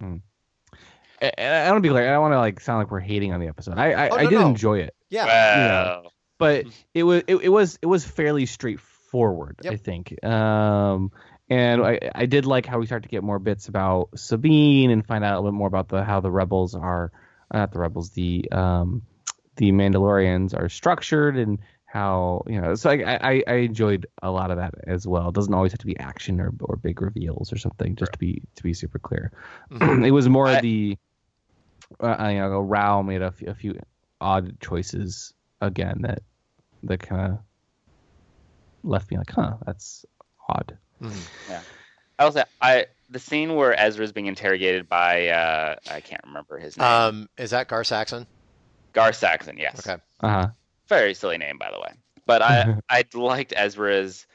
And 0.00 1.54
I 1.54 1.68
don't 1.68 1.82
be 1.82 1.90
like 1.90 2.04
I 2.04 2.10
don't 2.12 2.22
want 2.22 2.32
to 2.32 2.38
like 2.38 2.60
sound 2.60 2.78
like 2.78 2.90
we're 2.90 3.00
hating 3.00 3.32
on 3.32 3.40
the 3.40 3.48
episode. 3.48 3.78
I 3.78 3.92
I, 3.92 4.08
Oh, 4.08 4.16
I 4.16 4.22
did 4.26 4.32
no. 4.40 4.46
enjoy 4.48 4.78
it, 4.80 4.94
Yeah. 5.10 5.26
well 5.26 6.12
but 6.38 6.64
it 6.94 7.02
was 7.04 7.22
it, 7.26 7.36
it 7.36 7.48
was 7.50 7.78
it 7.82 7.86
was 7.86 8.04
fairly 8.04 8.46
straightforward. 8.46 9.56
Yep. 9.62 9.72
I 9.72 9.76
think. 9.76 10.24
Um, 10.24 11.12
and 11.50 11.82
I 11.84 11.98
I 12.14 12.26
did 12.26 12.46
like 12.46 12.64
how 12.66 12.78
we 12.78 12.86
start 12.86 13.02
to 13.02 13.08
get 13.10 13.22
more 13.22 13.38
bits 13.38 13.68
about 13.68 14.08
Sabine 14.16 14.90
and 14.90 15.06
find 15.06 15.22
out 15.22 15.34
a 15.34 15.36
little 15.36 15.52
bit 15.52 15.56
more 15.58 15.68
about 15.68 15.88
the 15.88 16.02
how 16.02 16.20
the 16.20 16.30
rebels 16.30 16.74
are 16.74 17.12
uh, 17.14 17.18
not 17.52 17.72
the 17.72 17.78
rebels 17.78 18.10
the 18.10 18.50
um 18.52 19.02
the 19.56 19.72
Mandalorians 19.72 20.54
are 20.58 20.68
structured 20.68 21.36
and 21.36 21.58
how 21.86 22.44
you 22.46 22.60
know 22.60 22.74
so 22.76 22.90
I, 22.90 23.18
I 23.32 23.42
I 23.46 23.54
enjoyed 23.54 24.06
a 24.22 24.30
lot 24.30 24.50
of 24.50 24.56
that 24.58 24.74
as 24.86 25.06
well. 25.06 25.28
It 25.28 25.34
doesn't 25.34 25.52
always 25.52 25.72
have 25.72 25.80
to 25.80 25.86
be 25.86 25.98
action 25.98 26.40
or 26.40 26.52
or 26.60 26.76
big 26.76 27.02
reveals 27.02 27.52
or 27.52 27.58
something. 27.58 27.96
Just 27.96 28.12
to 28.12 28.18
be 28.18 28.42
to 28.56 28.62
be 28.62 28.72
super 28.74 28.98
clear, 28.98 29.32
Mhm. 29.70 30.06
it 30.06 30.12
was 30.12 30.28
more 30.28 30.48
I- 30.48 30.60
the 30.60 30.96
uh, 32.00 32.28
you 32.30 32.38
know 32.38 32.60
Rau 32.60 33.02
made 33.02 33.22
a 33.22 33.32
few, 33.32 33.48
a 33.48 33.54
few 33.54 33.78
odd 34.20 34.60
choices 34.60 35.34
again 35.60 36.02
that 36.02 36.22
that 36.84 37.00
kind 37.00 37.32
of 37.32 37.38
left 38.82 39.10
me 39.10 39.18
like, 39.18 39.30
huh, 39.30 39.54
that's 39.66 40.04
odd. 40.48 40.78
Mhm. 41.02 41.26
I 42.18 42.24
will 42.24 42.32
say 42.32 42.44
I 42.60 42.86
the 43.10 43.18
scene 43.18 43.54
where 43.54 43.78
Ezra's 43.78 44.12
being 44.12 44.26
interrogated 44.26 44.88
by 44.88 45.28
uh, 45.28 45.76
I 45.90 46.00
can't 46.00 46.22
remember 46.24 46.58
his 46.58 46.76
name. 46.76 46.86
Um, 46.86 47.28
is 47.36 47.50
that 47.50 47.68
Gar 47.68 47.84
Saxon? 47.84 48.26
Gar 48.92 49.12
Saxon, 49.12 49.56
yes. 49.58 49.86
Okay. 49.86 50.00
Uh 50.20 50.28
huh. 50.28 50.48
Very 50.88 51.14
silly 51.14 51.38
name, 51.38 51.58
by 51.58 51.70
the 51.70 51.80
way. 51.80 51.92
But 52.26 52.42
I 52.42 52.78
I 52.88 53.04
liked 53.14 53.52
Ezra's. 53.56 54.26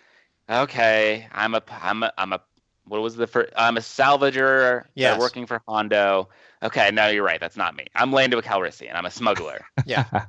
Okay, 0.49 1.27
I'm 1.31 1.55
a 1.55 1.63
I'm 1.69 2.03
a 2.03 2.13
I'm 2.17 2.33
a 2.33 2.41
what 2.85 3.01
was 3.01 3.15
the 3.15 3.27
first? 3.27 3.53
I'm 3.57 3.77
a 3.77 3.81
salvager. 3.81 4.85
Yeah. 4.93 5.17
Working 5.17 5.47
for 5.47 5.61
Hondo. 5.67 6.29
Okay, 6.61 6.91
no, 6.91 7.07
you're 7.07 7.23
right. 7.23 7.39
That's 7.39 7.57
not 7.57 7.75
me. 7.75 7.87
I'm 7.95 8.11
Lando 8.11 8.41
Calrissian. 8.41 8.95
I'm 8.95 9.05
a 9.05 9.11
smuggler. 9.11 9.65
Yeah. 9.85 10.05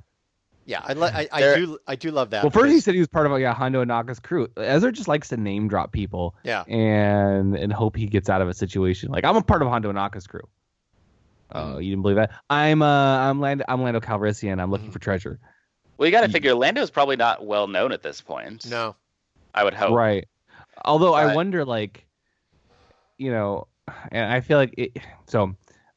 Yeah. 0.67 0.81
I, 0.85 0.93
li- 0.95 1.11
I, 1.15 1.29
I 1.33 1.41
do 1.55 1.79
I 1.87 1.95
do 1.97 2.11
love 2.11 2.31
that. 2.31 2.43
Well, 2.43 2.51
first 2.51 2.73
he 2.73 2.81
said 2.81 2.95
he 2.95 3.01
was 3.01 3.09
part 3.09 3.27
of 3.27 3.41
yeah 3.41 3.55
Hondo 3.55 3.85
Ohnaka's 3.85 4.19
crew. 4.19 4.49
Ezra 4.57 4.91
just 4.93 5.09
likes 5.09 5.29
to 5.29 5.37
name 5.37 5.69
drop 5.69 5.93
people 5.93 6.35
Yeah. 6.43 6.63
and 6.65 7.55
and 7.57 7.73
hope 7.73 7.97
he 7.97 8.07
gets 8.07 8.29
out 8.29 8.43
of 8.43 8.49
a 8.49 8.55
situation. 8.55 9.11
Like 9.11 9.25
I'm 9.25 9.37
a 9.37 9.43
part 9.43 9.63
of 9.63 9.69
Hondo 9.69 9.93
Ohnaka's 9.93 10.27
crew. 10.27 10.47
Oh, 11.53 11.79
you 11.79 11.91
didn't 11.91 12.03
believe 12.03 12.17
that? 12.17 12.33
I'm 12.51 12.83
uh 12.83 12.87
I'm 13.19 13.41
Lando 13.41 13.65
I'm 13.69 13.83
Lando 13.83 14.01
Calrissian. 14.01 14.61
I'm 14.61 14.71
looking 14.71 14.89
Mhm. 14.89 14.93
for 14.93 14.99
treasure. 14.99 15.39
Well, 15.97 16.07
you 16.07 16.13
got 16.13 16.23
to 16.23 16.27
Ye- 16.27 16.33
figure 16.33 16.55
Lando's 16.55 16.91
probably 16.91 17.17
not 17.17 17.47
well 17.47 17.69
known 17.69 17.93
at 17.93 18.03
this 18.03 18.21
point. 18.21 18.69
No. 18.69 18.97
I 19.55 19.65
would 19.65 19.73
hope. 19.73 19.93
Right. 19.93 20.27
Although 20.85 21.15
I 21.15 21.35
wonder, 21.35 21.65
like, 21.65 22.05
you 23.17 23.31
know, 23.31 23.67
and 24.13 24.31
I 24.31 24.41
feel 24.43 24.59
like 24.59 24.75
it. 24.77 24.99
So 25.27 25.55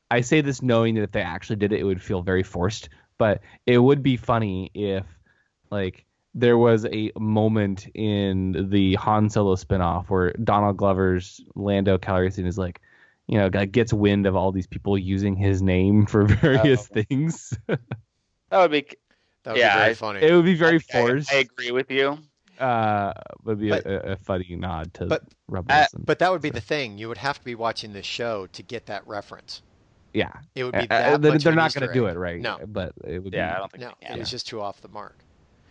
I 0.09 0.21
say 0.21 0.39
this 0.41 0.61
knowing 0.61 0.95
that 0.95 1.01
if 1.01 1.11
they 1.11 1.21
actually 1.21 1.57
did 1.57 1.73
it, 1.73 1.81
it 1.81 1.83
would 1.83 2.01
feel 2.01 2.21
very 2.21 2.43
forced. 2.43 2.87
But 3.19 3.41
it 3.67 3.77
would 3.77 4.01
be 4.01 4.17
funny 4.17 4.71
if, 4.73 5.05
like, 5.69 6.05
there 6.33 6.57
was 6.57 6.85
a 6.85 7.11
moment 7.19 7.87
in 7.93 8.69
the 8.69 8.95
Han 8.95 9.29
Solo 9.29 9.55
spinoff 9.55 10.05
where 10.09 10.31
Donald 10.43 10.77
Glover's 10.77 11.41
Lando 11.53 11.97
Calrissian 11.99 12.47
is 12.47 12.57
like, 12.57 12.81
you 13.27 13.37
know, 13.37 13.49
gets 13.49 13.91
wind 13.93 14.25
of 14.25 14.35
all 14.35 14.51
these 14.51 14.67
people 14.67 14.97
using 14.97 15.35
his 15.35 15.61
name 15.61 16.05
for 16.07 16.23
various 16.41 16.87
things. 16.87 17.53
That 17.67 17.79
would 18.51 18.71
be. 18.71 18.87
That 19.43 19.51
would 19.51 19.59
Yeah, 19.59 19.75
be 19.75 19.79
very 19.79 19.91
I- 19.91 19.93
funny. 19.93 20.19
it 20.21 20.33
would 20.33 20.45
be 20.45 20.55
very 20.55 20.77
I- 20.77 20.79
forced. 20.79 21.31
I, 21.33 21.35
agree 21.37 21.71
with 21.71 21.91
you. 21.91 22.17
uh, 22.59 23.13
would 23.43 23.59
be 23.59 23.69
But- 23.69 23.85
a, 23.85 24.09
a, 24.09 24.13
a 24.13 24.15
funny 24.17 24.55
nod 24.55 24.93
to 24.95 25.05
but- 25.07 25.23
Rebels. 25.49 25.71
uh, 25.77 25.85
and- 25.93 26.05
but 26.05 26.19
that 26.19 26.31
would 26.31 26.41
be 26.41 26.49
the 26.51 26.61
thing. 26.61 26.97
You 26.97 27.09
would 27.09 27.17
have 27.17 27.37
to 27.39 27.43
be 27.45 27.55
watching 27.55 27.91
this 27.93 28.05
show 28.05 28.47
to 28.53 28.63
get 28.63 28.85
that 28.87 29.05
reference. 29.07 29.61
Yeah, 30.13 30.31
It 30.55 30.63
would 30.63 30.75
Uh, 30.75 30.81
be 30.81 30.85
uh, 30.85 30.87
that 30.87 31.21
they're 31.21 31.31
much 31.33 31.43
they're 31.43 31.53
not 31.55 31.73
going 31.73 31.87
to 31.87 31.93
do 31.93 32.07
it 32.07 32.15
right. 32.17 32.41
No. 32.41 32.59
but 32.67 32.93
it 33.05 33.19
would. 33.23 33.33
Yeah, 33.33 33.51
I 33.51 33.53
be, 33.53 33.59
don't 33.59 33.71
think. 33.71 33.81
No, 33.83 33.93
we 34.01 34.07
can. 34.07 34.15
it 34.17 34.19
was 34.19 34.29
just 34.29 34.47
too 34.47 34.61
off 34.61 34.81
the 34.81 34.87
mark. 34.87 35.17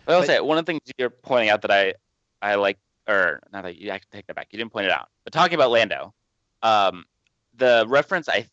I 0.07 0.13
will 0.13 0.21
But- 0.21 0.27
say 0.27 0.41
one 0.41 0.59
of 0.59 0.65
the 0.65 0.73
things 0.73 0.83
you're 0.99 1.11
pointing 1.11 1.51
out 1.51 1.63
that 1.63 1.71
I 1.71 1.95
I 2.41 2.55
like, 2.55 2.79
or 3.09 3.41
not 3.53 3.65
that 3.65 3.77
you 3.77 3.91
I 3.91 3.99
can 3.99 4.09
take 4.13 4.27
that 4.27 4.37
back. 4.37 4.49
You 4.51 4.59
didn't 4.59 4.73
point 4.73 4.87
it 4.87 4.93
out, 4.93 5.09
but 5.25 5.33
talking 5.33 5.55
about 5.55 5.71
Lando, 5.71 6.15
um, 6.63 7.05
the 7.57 7.85
reference 7.89 8.29
I 8.29 8.47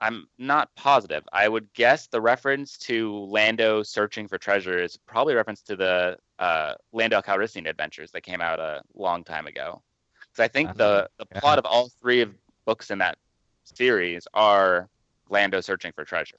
I'm 0.00 0.26
not 0.38 0.74
positive. 0.76 1.24
I 1.32 1.48
would 1.48 1.72
guess 1.72 2.08
the 2.08 2.20
reference 2.20 2.76
to 2.78 3.16
Lando 3.26 3.82
searching 3.82 4.28
for 4.28 4.38
treasure 4.38 4.78
is 4.78 4.96
probably 4.96 5.32
a 5.32 5.36
reference 5.36 5.62
to 5.62 5.76
the 5.76 6.18
uh, 6.38 6.74
Lando 6.92 7.20
Calrissian 7.22 7.68
adventures 7.68 8.10
that 8.10 8.22
came 8.22 8.40
out 8.40 8.58
a 8.58 8.82
long 8.94 9.24
time 9.24 9.46
ago. 9.46 9.82
Because 10.20 10.44
I 10.44 10.48
think 10.48 10.76
the 10.76 11.08
the 11.18 11.26
yeah. 11.32 11.40
plot 11.40 11.58
of 11.58 11.64
all 11.64 11.88
three 12.00 12.20
of 12.20 12.34
books 12.66 12.90
in 12.90 12.98
that 12.98 13.18
series 13.64 14.26
are 14.34 14.88
Lando 15.30 15.60
searching 15.60 15.92
for 15.92 16.04
treasure. 16.04 16.36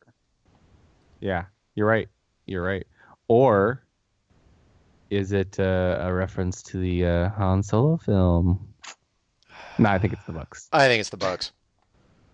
Yeah, 1.20 1.46
you're 1.76 1.88
right. 1.88 2.08
You're 2.46 2.64
right. 2.64 2.86
Or 3.28 3.84
is 5.10 5.32
it 5.32 5.60
uh, 5.60 5.98
a 6.02 6.14
reference 6.14 6.62
to 6.64 6.78
the 6.78 7.06
uh, 7.06 7.30
Han 7.32 7.64
Solo 7.64 7.98
film? 7.98 8.68
No, 9.78 9.90
I 9.90 9.98
think 10.00 10.14
it's 10.14 10.24
the 10.26 10.32
Bucks. 10.34 10.68
I 10.72 10.88
think 10.88 11.00
it's 11.00 11.10
the 11.10 11.18
Bucks. 11.18 11.52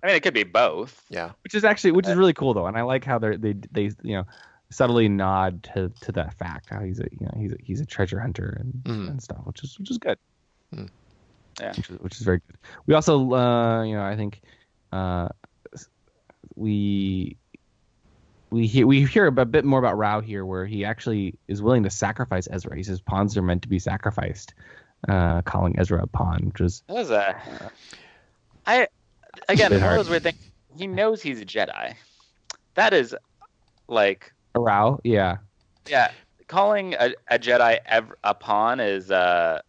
I 0.04 0.08
mean, 0.08 0.16
it 0.16 0.24
could 0.24 0.34
be 0.34 0.44
both. 0.44 1.04
Yeah. 1.10 1.32
which 1.44 1.54
is 1.54 1.64
actually 1.64 1.92
which 1.92 2.08
is 2.08 2.16
really 2.16 2.34
cool 2.34 2.54
though, 2.54 2.66
and 2.66 2.78
I 2.78 2.82
like 2.82 3.06
how 3.06 3.20
they 3.20 3.36
they 3.38 3.54
they 3.72 3.84
you 4.04 4.18
know 4.18 4.24
subtly 4.72 5.08
nod 5.08 5.64
to 5.76 5.92
to 6.02 6.12
that 6.14 6.34
fact 6.34 6.70
how 6.70 6.80
he's 6.82 7.00
a 7.00 7.06
you 7.12 7.26
know 7.26 7.34
he's 7.38 7.52
a, 7.52 7.58
he's 7.62 7.82
a 7.82 7.86
treasure 7.86 8.20
hunter 8.20 8.58
and, 8.60 8.74
Mhm. 8.84 9.10
and 9.12 9.22
stuff, 9.24 9.40
which 9.44 9.64
is 9.64 9.78
which 9.78 9.92
is 9.92 9.98
good. 10.00 10.18
Mm. 10.76 10.90
Yeah. 11.60 11.74
which 11.76 11.90
is, 11.90 12.00
which 12.00 12.16
is 12.16 12.22
very 12.22 12.40
good. 12.48 12.58
We 12.88 12.96
also 12.96 13.32
uh, 13.34 13.84
you 13.84 13.94
know 13.96 14.04
I 14.04 14.16
think 14.16 14.42
uh, 14.92 15.30
we. 16.62 17.38
We 18.52 18.68
hear, 18.68 18.86
we 18.86 19.06
hear 19.06 19.28
a 19.28 19.46
bit 19.46 19.64
more 19.64 19.80
about 19.80 19.98
Rau 19.98 20.20
here, 20.20 20.46
where 20.46 20.66
he 20.66 20.84
actually 20.84 21.40
is 21.48 21.62
willing 21.62 21.84
to 21.84 21.90
sacrifice 21.90 22.50
Ezra. 22.52 22.76
He 22.76 22.84
says 22.84 23.00
pawns 23.00 23.38
are 23.38 23.42
meant 23.42 23.62
to 23.62 23.70
be 23.70 23.80
sacrificed, 23.80 24.54
uh, 25.08 25.42
calling 25.44 25.80
Ezra 25.80 26.04
a 26.04 26.08
pawn, 26.08 26.48
which 26.48 26.60
is 26.60 26.84
That 26.90 26.94
was 26.94 27.12
a. 27.12 27.72
I 28.66 28.88
again, 29.48 29.72
one 29.72 29.84
of 29.84 29.98
those 29.98 30.10
weird 30.10 30.24
things. 30.24 30.36
He 30.78 30.88
knows 30.88 31.22
he's 31.22 31.40
a 31.40 31.46
Jedi. 31.46 31.96
That 32.76 32.94
is 32.94 33.16
like 33.88 34.34
a 34.56 34.60
Rau. 34.60 35.00
Yeah, 35.06 35.38
Yeah, 35.88 36.12
calling 36.48 36.94
a, 36.96 37.14
a 37.30 37.40
Jedi 37.40 37.80
ev- 37.86 38.14
a 38.24 38.34
pawn 38.34 38.80
is 38.82 39.12
uh, 39.12 39.62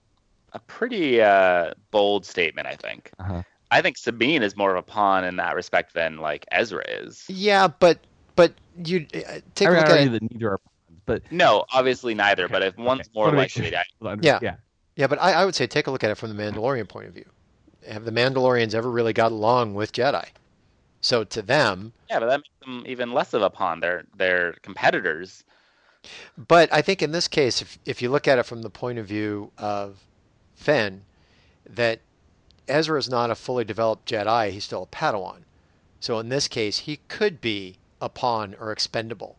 a 0.52 0.58
pretty 0.58 1.22
uh, 1.22 1.72
bold 1.92 2.26
statement. 2.26 2.66
I 2.66 2.74
think. 2.74 3.12
Uh-huh. 3.18 3.42
I 3.72 3.82
think 3.82 3.96
Sabine 3.98 4.42
is 4.42 4.56
more 4.56 4.70
of 4.70 4.76
a 4.76 4.82
pawn 4.82 5.24
in 5.24 5.36
that 5.36 5.54
respect 5.56 5.94
than 5.94 6.18
like 6.18 6.46
Ezra 6.52 6.84
is. 6.88 7.24
Yeah, 7.28 7.68
but 7.68 7.98
but 8.36 8.54
you 8.84 9.06
uh, 9.14 9.40
take 9.54 9.68
I 9.68 9.72
a 9.72 9.74
look 9.80 9.88
at 9.90 10.00
it. 10.00 10.12
that 10.12 10.22
neither 10.30 10.52
are 10.52 10.58
pawns, 10.58 11.00
but 11.06 11.22
No, 11.32 11.64
obviously 11.72 12.14
neither. 12.14 12.48
But 12.48 12.62
if 12.62 12.76
one's 12.76 13.08
okay. 13.08 13.10
more 13.14 13.26
Wanna 13.26 13.38
likely, 13.38 13.70
sure. 13.70 13.82
to, 14.02 14.18
Yeah. 14.22 14.38
yeah. 14.42 14.56
Yeah, 14.94 15.06
but 15.06 15.20
I, 15.22 15.32
I 15.32 15.44
would 15.46 15.54
say 15.54 15.66
take 15.66 15.86
a 15.86 15.90
look 15.90 16.04
at 16.04 16.10
it 16.10 16.16
from 16.16 16.36
the 16.36 16.42
Mandalorian 16.42 16.86
point 16.88 17.08
of 17.08 17.14
view. 17.14 17.24
Have 17.88 18.04
the 18.04 18.10
Mandalorians 18.12 18.74
ever 18.74 18.90
really 18.90 19.14
got 19.14 19.32
along 19.32 19.74
with 19.74 19.92
Jedi? 19.92 20.26
So 21.00 21.24
to 21.24 21.42
them, 21.42 21.92
yeah, 22.10 22.20
but 22.20 22.26
that 22.26 22.38
makes 22.38 22.48
them 22.64 22.84
even 22.86 23.12
less 23.12 23.32
of 23.34 23.42
a 23.42 23.50
pawn. 23.50 23.80
They're 23.80 24.04
they're 24.16 24.52
competitors. 24.62 25.44
but 26.36 26.72
I 26.72 26.82
think 26.82 27.02
in 27.02 27.10
this 27.12 27.26
case, 27.26 27.62
if 27.62 27.78
if 27.86 28.02
you 28.02 28.10
look 28.10 28.28
at 28.28 28.38
it 28.38 28.44
from 28.44 28.62
the 28.62 28.70
point 28.70 28.98
of 28.98 29.06
view 29.06 29.50
of 29.58 29.98
Fenn, 30.54 31.02
that 31.68 32.00
Ezra 32.68 32.98
is 32.98 33.08
not 33.08 33.30
a 33.30 33.34
fully 33.34 33.64
developed 33.64 34.08
Jedi; 34.08 34.50
he's 34.50 34.64
still 34.64 34.84
a 34.84 34.86
Padawan. 34.86 35.44
So 36.00 36.18
in 36.18 36.28
this 36.28 36.48
case, 36.48 36.78
he 36.80 36.98
could 37.08 37.40
be 37.40 37.76
a 38.00 38.08
pawn 38.08 38.54
or 38.58 38.72
expendable, 38.72 39.36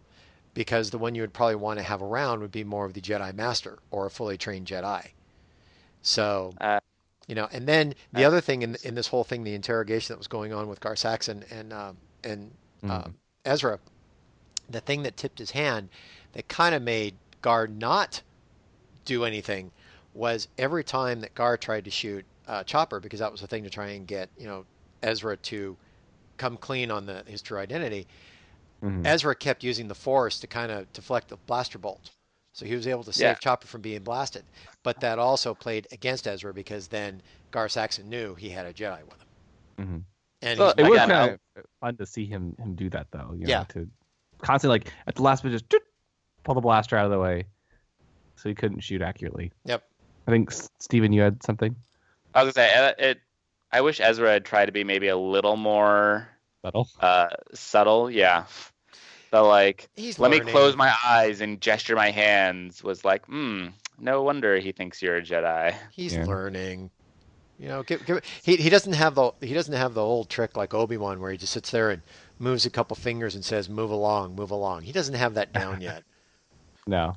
because 0.54 0.90
the 0.92 0.98
one 0.98 1.16
you 1.16 1.22
would 1.22 1.34
probably 1.34 1.56
want 1.56 1.80
to 1.80 1.84
have 1.84 2.02
around 2.02 2.40
would 2.42 2.52
be 2.52 2.64
more 2.64 2.86
of 2.86 2.94
the 2.94 3.02
Jedi 3.02 3.34
Master 3.34 3.80
or 3.92 4.06
a 4.06 4.10
fully 4.10 4.38
trained 4.38 4.68
Jedi. 4.68 5.10
So 6.02 6.54
Uh, 6.60 6.80
you 7.28 7.36
know, 7.36 7.48
and 7.52 7.68
then 7.68 7.90
the 7.90 7.96
That's- 8.12 8.28
other 8.28 8.42
thing 8.42 8.62
in 8.62 8.76
in 8.84 8.96
this 8.96 9.08
whole 9.08 9.24
thing, 9.24 9.44
the 9.44 9.54
interrogation 9.56 10.14
that 10.14 10.18
was 10.18 10.28
going 10.28 10.52
on 10.54 10.68
with 10.68 10.80
Gar 10.82 10.96
Saxon 10.96 11.44
and 11.50 11.72
um, 11.74 11.98
and 12.24 12.52
Mhm. 12.84 12.90
um, 12.90 13.16
Ezra, 13.46 13.80
the 14.70 14.82
thing 14.82 15.04
that 15.04 15.16
tipped 15.18 15.40
his 15.40 15.52
hand, 15.52 15.90
that 16.34 16.48
kind 16.48 16.76
of 16.76 16.82
made 16.82 17.16
Gar 17.42 17.68
not 17.68 18.22
do 19.06 19.24
anything, 19.26 19.72
was 20.14 20.48
every 20.58 20.84
time 20.84 21.22
that 21.22 21.34
Gar 21.36 21.58
tried 21.58 21.86
to 21.86 21.92
shoot 21.92 22.26
uh, 22.48 22.64
Chopper, 22.64 23.00
because 23.00 23.20
that 23.20 23.32
was 23.32 23.42
the 23.42 23.48
thing 23.48 23.64
to 23.64 23.70
try 23.70 23.90
and 23.90 24.08
get 24.08 24.30
you 24.38 24.48
know 24.48 24.66
Ezra 25.02 25.38
to 25.38 25.78
come 26.38 26.58
clean 26.58 26.92
on 26.92 27.06
the 27.06 27.24
his 27.28 27.42
true 27.42 27.58
identity. 27.58 28.08
Mhm. 28.84 29.06
Ezra 29.06 29.34
kept 29.36 29.64
using 29.64 29.88
the 29.88 29.96
Force 29.96 30.40
to 30.42 30.48
kind 30.48 30.72
of 30.72 30.92
deflect 30.94 31.30
the 31.30 31.38
blaster 31.38 31.78
bolt. 31.78 32.12
So 32.52 32.66
he 32.66 32.76
was 32.76 32.86
able 32.86 33.04
to 33.06 33.14
save 33.14 33.24
Yeah. 33.24 33.34
Chopper 33.36 33.66
from 33.68 33.82
being 33.82 34.04
blasted. 34.04 34.44
But 34.84 35.00
that 35.00 35.18
also 35.20 35.54
played 35.56 35.88
against 35.92 36.28
Ezra 36.28 36.54
because 36.54 36.88
then 36.88 37.22
Gar 37.52 37.68
Saxon 37.70 38.10
knew 38.10 38.36
he 38.36 38.50
had 38.50 38.66
a 38.66 38.74
Jedi 38.74 39.02
with 39.06 39.22
him. 39.22 39.28
Mhm. 39.78 40.04
And 40.42 40.58
So 40.58 40.74
It 40.78 40.90
was 40.90 41.00
kind 41.00 41.12
of 41.58 41.66
fun 41.80 41.98
to 41.98 42.06
see 42.06 42.26
him 42.26 42.56
him 42.60 42.76
do 42.76 42.90
that 42.90 43.08
though. 43.12 43.34
You 43.34 43.48
Yeah. 43.48 43.60
Know, 43.60 43.66
to 43.70 43.90
constantly 44.40 44.80
like 44.80 44.94
at 45.08 45.16
the 45.16 45.24
last 45.24 45.44
minute 45.44 45.64
just 45.70 45.84
pull 46.44 46.54
the 46.56 46.62
blaster 46.62 46.98
out 46.98 47.06
of 47.06 47.12
the 47.12 47.20
way, 47.20 47.46
so 48.36 48.50
he 48.50 48.56
couldn't 48.56 48.82
shoot 48.82 49.02
accurately. 49.02 49.52
Yep. 49.64 49.90
I 50.28 50.32
think 50.32 50.52
S- 50.52 50.70
Steven, 50.80 51.14
you 51.14 51.22
had 51.22 51.42
something 51.42 51.76
I 52.34 52.44
was 52.44 52.54
gonna 52.54 52.68
say 52.68 52.74
uh, 52.76 52.94
it. 52.98 53.22
I 53.72 53.82
wish 53.82 54.00
Ezra 54.00 54.32
had 54.32 54.46
tried 54.46 54.68
to 54.68 54.72
be 54.72 54.84
maybe 54.84 55.08
a 55.08 55.18
little 55.18 55.56
more 55.58 56.28
subtle. 56.64 56.88
uh, 57.00 57.30
subtle. 57.54 58.10
Yeah, 58.12 58.46
the 59.32 59.42
like 59.42 59.90
he's 59.96 60.20
let 60.20 60.32
me 60.32 60.40
close 60.40 60.76
my 60.76 60.94
eyes 61.06 61.42
and 61.42 61.60
gesture 61.60 61.96
my 61.96 62.12
hands 62.12 62.84
was 62.84 63.04
like, 63.04 63.26
hmm, 63.26 63.68
no 64.00 64.22
wonder 64.24 64.58
he 64.58 64.72
thinks 64.72 65.02
you're 65.02 65.18
a 65.18 65.22
Jedi. 65.22 65.76
He's 65.92 66.14
Yeah. 66.14 66.26
learning. 66.26 66.92
You 67.60 67.70
know, 67.70 67.84
give, 67.84 68.04
give, 68.06 68.22
he 68.44 68.58
he 68.58 68.70
doesn't 68.70 68.94
have 68.94 69.16
the 69.16 69.32
he 69.40 69.54
doesn't 69.54 69.74
have 69.76 69.94
the 69.94 70.02
old 70.02 70.30
trick 70.30 70.58
like 70.58 70.74
Obi 70.74 70.98
Wan 70.98 71.20
where 71.20 71.32
he 71.32 71.38
just 71.38 71.54
sits 71.54 71.72
there 71.72 71.92
and 71.92 72.02
moves 72.40 72.66
a 72.66 72.70
couple 72.70 72.96
fingers 72.96 73.36
and 73.36 73.46
says, 73.46 73.70
"Move 73.70 73.92
along, 73.92 74.36
move 74.36 74.52
along." 74.52 74.82
He 74.82 74.92
doesn't 74.92 75.14
have 75.14 75.36
that 75.36 75.54
down 75.54 75.82
yet. 75.82 76.04
No. 76.86 77.16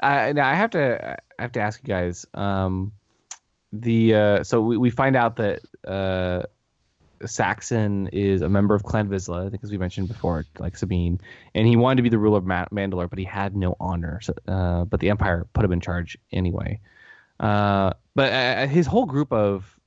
Uh, 0.00 0.32
now 0.34 0.48
I 0.48 0.54
have 0.54 0.70
to 0.70 1.18
I 1.38 1.42
have 1.42 1.52
to 1.52 1.60
ask 1.60 1.82
you 1.82 1.86
guys. 1.88 2.24
Um, 2.32 2.92
the 3.72 4.14
uh, 4.14 4.44
so 4.44 4.60
we, 4.60 4.76
we 4.76 4.90
find 4.90 5.16
out 5.16 5.36
that 5.36 5.60
uh, 5.86 6.42
Saxon 7.26 8.08
is 8.08 8.42
a 8.42 8.48
member 8.48 8.74
of 8.74 8.82
Clan 8.82 9.08
Vizsla, 9.08 9.46
I 9.46 9.50
think 9.50 9.62
as 9.62 9.70
we 9.70 9.78
mentioned 9.78 10.08
before, 10.08 10.46
like 10.58 10.76
Sabine, 10.76 11.20
and 11.54 11.66
he 11.66 11.76
wanted 11.76 11.96
to 11.96 12.02
be 12.02 12.08
the 12.08 12.18
ruler 12.18 12.38
of 12.38 12.46
Ma- 12.46 12.66
Mandalore, 12.72 13.08
but 13.08 13.18
he 13.18 13.24
had 13.24 13.56
no 13.56 13.76
honor. 13.78 14.20
So, 14.22 14.34
uh, 14.48 14.84
but 14.84 15.00
the 15.00 15.10
Empire 15.10 15.46
put 15.52 15.64
him 15.64 15.72
in 15.72 15.80
charge 15.80 16.18
anyway. 16.32 16.80
Uh, 17.38 17.92
but 18.14 18.32
uh, 18.32 18.66
his 18.66 18.86
whole 18.86 19.06
group 19.06 19.32
of 19.32 19.78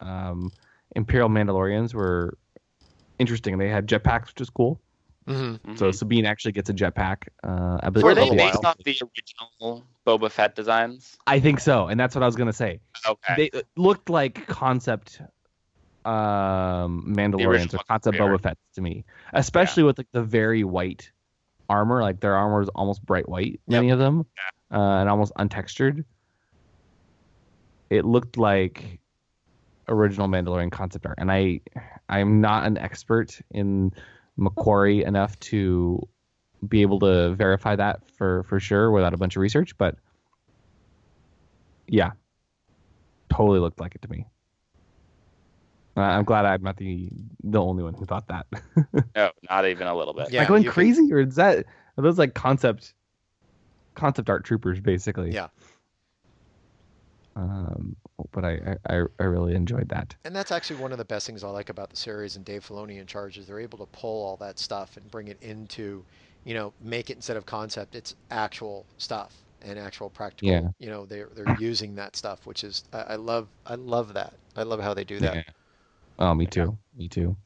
um, 0.00 0.50
Imperial 0.96 1.28
Mandalorians 1.28 1.94
were 1.94 2.36
interesting. 3.18 3.58
They 3.58 3.68
had 3.68 3.86
jetpacks, 3.86 4.28
which 4.28 4.40
is 4.40 4.50
cool. 4.50 4.80
Hmm 5.26 5.56
So 5.76 5.90
Mhm. 5.90 5.94
Sabine 5.94 6.26
actually 6.26 6.52
gets 6.52 6.70
a 6.70 6.74
jetpack. 6.74 7.28
Uh, 7.42 7.78
I 7.82 7.90
believe 7.90 8.04
were 8.04 8.14
they 8.14 8.30
based 8.30 8.64
off 8.64 8.76
the 8.84 8.96
original 9.02 9.84
Boba 10.06 10.30
Fett 10.30 10.54
designs? 10.54 11.18
I 11.26 11.40
think 11.40 11.60
so, 11.60 11.88
and 11.88 11.98
that's 12.00 12.14
what 12.14 12.22
I 12.22 12.26
was 12.26 12.36
gonna 12.36 12.52
say. 12.52 12.80
Okay. 13.06 13.34
They 13.36 13.62
looked 13.76 14.10
like 14.10 14.46
concept 14.46 15.20
um 16.06 17.04
Mandalorians 17.14 17.44
or 17.44 17.50
original 17.50 17.82
concept 17.86 18.18
Boba 18.18 18.40
Fett 18.40 18.58
to 18.74 18.80
me, 18.80 19.04
especially 19.34 19.82
with 19.82 19.98
like 19.98 20.08
the 20.12 20.22
very 20.22 20.64
white 20.64 21.12
armor. 21.68 22.02
Like 22.02 22.20
their 22.20 22.34
armor 22.34 22.62
is 22.62 22.68
almost 22.70 23.04
bright 23.04 23.28
white, 23.28 23.60
many 23.68 23.90
of 23.90 23.98
them, 23.98 24.26
uh, 24.72 24.78
and 24.78 25.08
almost 25.08 25.32
untextured. 25.38 26.04
It 27.90 28.04
looked 28.04 28.38
like 28.38 29.00
original 29.88 30.28
Mandalorian 30.28 30.72
concept 30.72 31.06
art, 31.06 31.18
and 31.18 31.30
I 31.30 31.60
I'm 32.08 32.40
not 32.40 32.66
an 32.66 32.78
expert 32.78 33.38
in 33.50 33.92
McQuarrie 34.40 35.06
enough 35.06 35.38
to 35.40 36.00
be 36.66 36.82
able 36.82 36.98
to 37.00 37.34
verify 37.34 37.76
that 37.76 38.00
for 38.16 38.42
for 38.44 38.58
sure 38.60 38.90
without 38.90 39.14
a 39.14 39.16
bunch 39.16 39.36
of 39.36 39.40
research, 39.42 39.76
but 39.78 39.96
yeah, 41.86 42.12
totally 43.30 43.58
looked 43.58 43.80
like 43.80 43.94
it 43.94 44.02
to 44.02 44.10
me. 44.10 44.26
Uh, 45.96 46.00
I'm 46.02 46.24
glad 46.24 46.44
I'm 46.46 46.62
not 46.62 46.76
the 46.76 47.10
the 47.42 47.60
only 47.60 47.82
one 47.82 47.94
who 47.94 48.04
thought 48.06 48.28
that. 48.28 48.46
No, 49.16 49.30
not 49.48 49.66
even 49.66 49.86
a 49.86 49.94
little 49.96 50.14
bit. 50.14 50.30
Yeah, 50.30 50.40
Am 50.40 50.46
I 50.46 50.48
going 50.48 50.62
you 50.62 50.70
can- 50.70 50.74
crazy, 50.74 51.12
or 51.12 51.20
is 51.20 51.34
that 51.36 51.66
are 51.96 52.02
those 52.02 52.18
like 52.18 52.34
concept 52.34 52.94
concept 53.94 54.30
art 54.30 54.44
troopers 54.44 54.80
basically? 54.80 55.32
Yeah. 55.32 55.48
Um, 57.36 57.96
but 58.32 58.44
I, 58.44 58.76
I 58.88 59.02
I 59.18 59.24
really 59.24 59.54
enjoyed 59.54 59.88
that. 59.90 60.14
And 60.24 60.34
that's 60.34 60.52
actually 60.52 60.80
one 60.80 60.92
of 60.92 60.98
the 60.98 61.04
best 61.04 61.26
things 61.26 61.44
I 61.44 61.48
like 61.48 61.68
about 61.68 61.90
the 61.90 61.96
series 61.96 62.36
and 62.36 62.44
Dave 62.44 62.66
Filoni 62.66 62.98
in 62.98 63.06
charge 63.06 63.38
is 63.38 63.46
they're 63.46 63.60
able 63.60 63.78
to 63.78 63.86
pull 63.86 64.24
all 64.24 64.36
that 64.38 64.58
stuff 64.58 64.96
and 64.96 65.10
bring 65.10 65.28
it 65.28 65.38
into, 65.40 66.04
you 66.44 66.54
know, 66.54 66.72
make 66.82 67.08
it 67.08 67.16
instead 67.16 67.36
of 67.36 67.46
concept, 67.46 67.94
it's 67.94 68.14
actual 68.30 68.84
stuff 68.98 69.34
and 69.62 69.78
actual 69.78 70.10
practical. 70.10 70.50
Yeah. 70.50 70.68
You 70.78 70.90
know, 70.90 71.06
they're 71.06 71.28
they're 71.34 71.56
using 71.58 71.94
that 71.96 72.16
stuff, 72.16 72.46
which 72.46 72.64
is 72.64 72.84
I, 72.92 73.00
I 73.00 73.14
love 73.16 73.48
I 73.66 73.76
love 73.76 74.14
that. 74.14 74.32
I 74.56 74.64
love 74.64 74.80
how 74.80 74.94
they 74.94 75.04
do 75.04 75.20
that. 75.20 75.36
Yeah. 75.36 75.42
Oh, 76.18 76.34
me 76.34 76.46
too. 76.46 76.76
Me 76.96 77.08
too. 77.08 77.36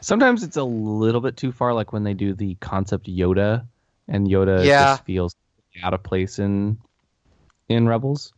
Sometimes 0.00 0.42
it's 0.42 0.58
a 0.58 0.64
little 0.64 1.20
bit 1.20 1.36
too 1.36 1.50
far, 1.50 1.72
like 1.72 1.92
when 1.92 2.04
they 2.04 2.14
do 2.14 2.34
the 2.34 2.54
concept 2.56 3.06
Yoda, 3.06 3.66
and 4.08 4.28
Yoda 4.28 4.64
Yeah. 4.66 4.84
just 4.84 5.04
feels 5.04 5.34
out 5.82 5.94
of 5.94 6.02
place 6.02 6.38
in 6.38 6.78
in 7.68 7.88
Rebels. 7.88 8.32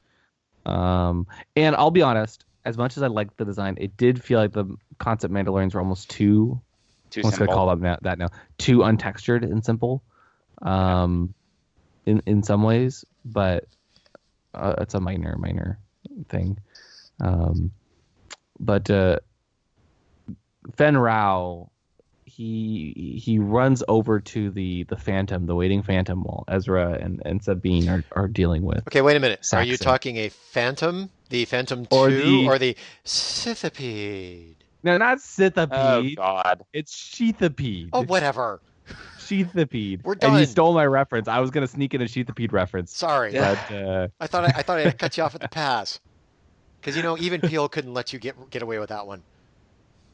Um, 0.66 1.26
and 1.56 1.76
I'll 1.76 1.90
be 1.90 2.02
honest, 2.02 2.44
as 2.64 2.78
much 2.78 2.96
as 2.96 3.02
I 3.02 3.08
liked 3.08 3.36
the 3.36 3.44
design, 3.44 3.76
it 3.78 3.96
did 3.96 4.22
feel 4.22 4.38
like 4.40 4.52
the 4.52 4.64
concept 4.98 5.32
Mandalorians 5.32 5.74
were 5.74 5.80
almost 5.80 6.08
too 6.10 6.60
Too 7.10 7.22
what's 7.22 7.36
gonna 7.38 7.50
simple. 7.50 7.66
call 7.66 7.76
that, 7.76 8.02
that 8.02 8.18
now 8.18 8.28
too 8.58 8.78
untextured 8.78 9.42
and 9.42 9.64
simple 9.64 10.02
um 10.62 11.34
in 12.06 12.22
in 12.26 12.42
some 12.42 12.62
ways 12.62 13.04
but 13.24 13.64
uh, 14.54 14.74
it's 14.78 14.94
a 14.94 15.00
minor 15.00 15.36
minor 15.36 15.78
thing 16.28 16.56
um 17.20 17.72
but 18.60 18.88
uh 18.88 19.18
Fenn 20.76 20.96
Rau 20.96 21.70
he 22.36 23.20
he 23.22 23.38
runs 23.38 23.82
over 23.88 24.20
to 24.20 24.50
the 24.50 24.84
the 24.84 24.96
phantom 24.96 25.46
the 25.46 25.54
waiting 25.54 25.82
phantom 25.82 26.22
while 26.22 26.44
Ezra 26.48 26.92
and 27.00 27.22
and 27.24 27.42
Sabine 27.42 27.88
are, 27.88 28.02
are 28.12 28.28
dealing 28.28 28.62
with 28.62 28.86
Okay, 28.88 29.02
wait 29.02 29.16
a 29.16 29.20
minute. 29.20 29.46
Are 29.52 29.62
you 29.62 29.76
talking 29.76 30.16
a 30.16 30.28
phantom, 30.28 31.10
The 31.30 31.44
Phantom 31.44 31.86
Or 31.90 32.10
2 32.10 32.16
the- 32.16 32.46
or 32.46 32.58
the 32.58 32.76
Scythipede? 33.04 34.56
No, 34.82 34.98
not 34.98 35.18
Oh 35.70 36.04
God. 36.16 36.62
it's 36.72 36.94
Sheathipede. 36.94 37.90
Oh, 37.92 38.02
whatever. 38.02 38.60
Sheathipede. 39.18 40.04
We're 40.04 40.14
done. 40.16 40.32
And 40.32 40.40
you 40.40 40.46
stole 40.46 40.74
my 40.74 40.84
reference. 40.84 41.28
I 41.28 41.40
was 41.40 41.50
gonna 41.50 41.66
sneak 41.66 41.94
in 41.94 42.02
a 42.02 42.04
Sheathipede 42.04 42.52
reference, 42.52 42.94
Sorry. 42.94 43.32
but 43.32 43.70
uh, 43.70 44.08
I 44.20 44.26
thought 44.26 44.44
I, 44.44 44.52
I 44.56 44.62
thought 44.62 44.78
I 44.78 44.92
cut 44.92 45.16
you 45.16 45.22
off 45.22 45.34
at 45.34 45.40
the 45.40 45.48
pass. 45.48 46.00
Because 46.80 46.96
you 46.96 47.02
know, 47.02 47.16
even 47.16 47.40
Peel 47.40 47.68
couldn't 47.68 47.94
let 47.94 48.12
you 48.12 48.18
get 48.18 48.50
get 48.50 48.60
away 48.62 48.78
with 48.78 48.90
that 48.90 49.06
one. 49.06 49.22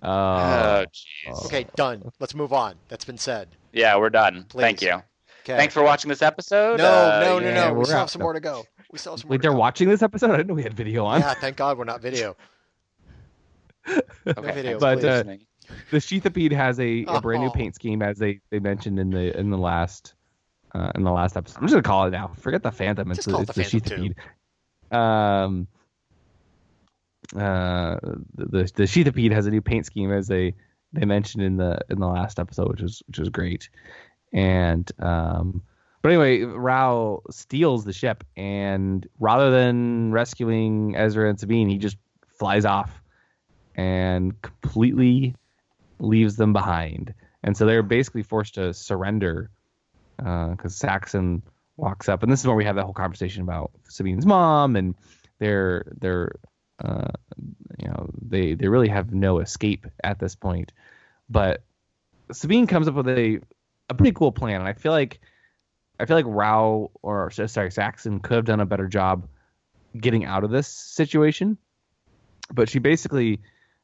Uh, 0.03 0.85
Oh 0.87 0.91
jeez. 0.93 1.45
Okay, 1.47 1.67
done. 1.77 2.11
Let's 2.21 2.35
move 2.35 2.53
on. 2.53 2.75
That's 2.89 3.05
been 3.05 3.19
said. 3.19 3.49
Yeah, 3.73 3.97
we're 3.99 4.11
done. 4.11 4.45
Please. 4.49 4.63
Thank 4.63 4.83
you. 4.83 4.93
Okay. 5.43 5.57
Thanks 5.57 5.73
for 5.75 5.83
watching 5.83 6.09
this 6.09 6.23
episode. 6.23 6.79
No, 6.79 6.85
Uh, 6.87 7.21
no, 7.25 7.39
no, 7.39 7.47
yeah. 7.49 7.69
no. 7.69 7.75
We 7.75 7.85
still 7.85 7.97
out. 7.97 8.01
have 8.01 8.11
some 8.11 8.23
more 8.23 8.33
to 8.35 8.41
go. 8.41 8.65
We 8.93 8.99
still 8.99 9.13
have 9.13 9.21
some 9.21 9.29
more 9.29 9.33
wait, 9.33 9.39
to 9.39 9.43
they're 9.43 9.53
watching 9.57 9.89
this 9.89 10.03
episode. 10.03 10.31
I 10.31 10.37
didn't 10.37 10.49
know 10.49 10.55
we 10.55 10.63
had 10.63 10.75
video 10.75 11.05
on. 11.07 11.21
Yeah, 11.21 11.35
thank 11.35 11.57
God 11.57 11.79
we're 11.79 11.85
not 11.85 12.01
video. 12.03 12.37
Okay, 14.27 14.53
video, 14.53 14.79
thanks 14.79 15.03
for 15.03 15.09
But, 15.15 15.29
uh, 15.29 15.37
the 15.91 15.97
Sheathipede 15.99 16.53
has 16.53 16.79
a, 16.81 17.05
a 17.09 17.21
brand 17.21 17.43
new 17.43 17.49
Oh. 17.49 17.53
paint 17.53 17.75
scheme, 17.75 18.03
as 18.03 18.19
they, 18.19 18.41
they 18.51 18.59
mentioned 18.59 18.99
in 18.99 19.11
the 19.11 19.37
in 19.39 19.51
the 19.51 19.57
last 19.57 20.15
uh, 20.75 20.93
in 20.95 21.03
the 21.03 21.11
last 21.11 21.37
episode. 21.37 21.59
I'm 21.59 21.65
just 21.65 21.73
gonna 21.73 21.83
call 21.83 22.07
it 22.07 22.11
now. 22.11 22.29
Forget 22.39 22.63
the 22.63 22.71
Phantom. 22.71 23.11
It's 23.11 23.19
Just 23.19 23.27
the, 23.29 23.33
call 23.33 23.43
it 23.43 23.49
it's 23.57 23.71
the 23.71 23.79
the 23.81 24.15
Sheathipede. 24.91 24.97
Um, 24.97 25.67
uh, 27.37 27.99
the 28.35 28.70
the 28.74 28.85
Sheathipede 28.85 29.33
has 29.33 29.47
a 29.47 29.51
new 29.51 29.61
paint 29.61 29.87
scheme, 29.87 30.12
as 30.12 30.26
they 30.26 30.55
they 30.93 31.05
mentioned 31.05 31.45
in 31.45 31.57
the 31.57 31.78
in 31.89 32.01
the 32.01 32.09
last 32.09 32.39
episode, 32.39 32.68
which 32.68 32.83
was 32.83 33.03
which 33.07 33.18
was 33.18 33.28
great. 33.28 33.68
And 34.33 34.91
um, 34.99 35.62
but 36.03 36.12
anyway, 36.12 36.43
Rau 36.43 37.22
steals 37.31 37.85
the 37.85 37.93
ship, 37.93 38.24
and 38.37 39.07
rather 39.18 39.51
than 39.51 40.12
rescuing 40.12 40.97
Ezra 40.97 41.28
and 41.28 41.39
Sabine, 41.39 41.68
he 41.68 41.78
just 41.78 41.97
flies 42.39 42.64
off 42.64 43.03
and 43.76 44.41
completely 44.43 45.35
leaves 45.99 46.37
them 46.37 46.53
behind. 46.53 47.14
And 47.43 47.57
so 47.57 47.66
they're 47.66 47.83
basically 47.83 48.22
forced 48.22 48.55
to 48.55 48.74
surrender 48.74 49.51
because 50.16 50.74
Saxon 50.74 51.43
walks 51.76 52.09
up, 52.09 52.22
and 52.22 52.31
this 52.31 52.41
is 52.41 52.47
where 52.47 52.57
we 52.57 52.64
have 52.64 52.76
that 52.76 52.85
whole 52.85 52.95
conversation 52.95 53.43
about 53.43 53.70
Sabine's 53.89 54.26
mom, 54.26 54.76
and 54.76 54.95
they're 55.39 55.93
they're 56.01 56.33
uh, 56.81 57.11
you 57.78 57.89
know 57.89 58.11
they 58.20 58.55
they 58.55 58.68
really 58.68 58.89
have 58.89 59.12
no 59.12 59.39
escape 59.39 59.87
at 60.03 60.18
this 60.18 60.35
point. 60.35 60.72
But 61.28 61.62
Sabine 62.33 62.66
comes 62.66 62.89
up 62.89 62.95
with 62.95 63.09
a 63.09 63.41
a 63.89 63.95
pretty 63.95 64.12
cool 64.12 64.33
plan, 64.33 64.61
and 64.61 64.68
I 64.68 64.72
feel 64.72 64.93
like 64.93 65.20
I 65.99 66.07
feel 66.07 66.16
like 66.16 66.26
Rau 66.26 66.91
or 67.03 67.31
sorry 67.31 67.70
Saxon 67.70 68.20
could 68.20 68.37
have 68.37 68.45
done 68.45 68.61
a 68.61 68.66
better 68.66 68.89
job 68.89 69.28
getting 69.99 70.24
out 70.24 70.45
of 70.45 70.51
this 70.51 70.68
situation. 70.68 71.59
But 72.53 72.68
she 72.68 72.78
basically 72.78 73.41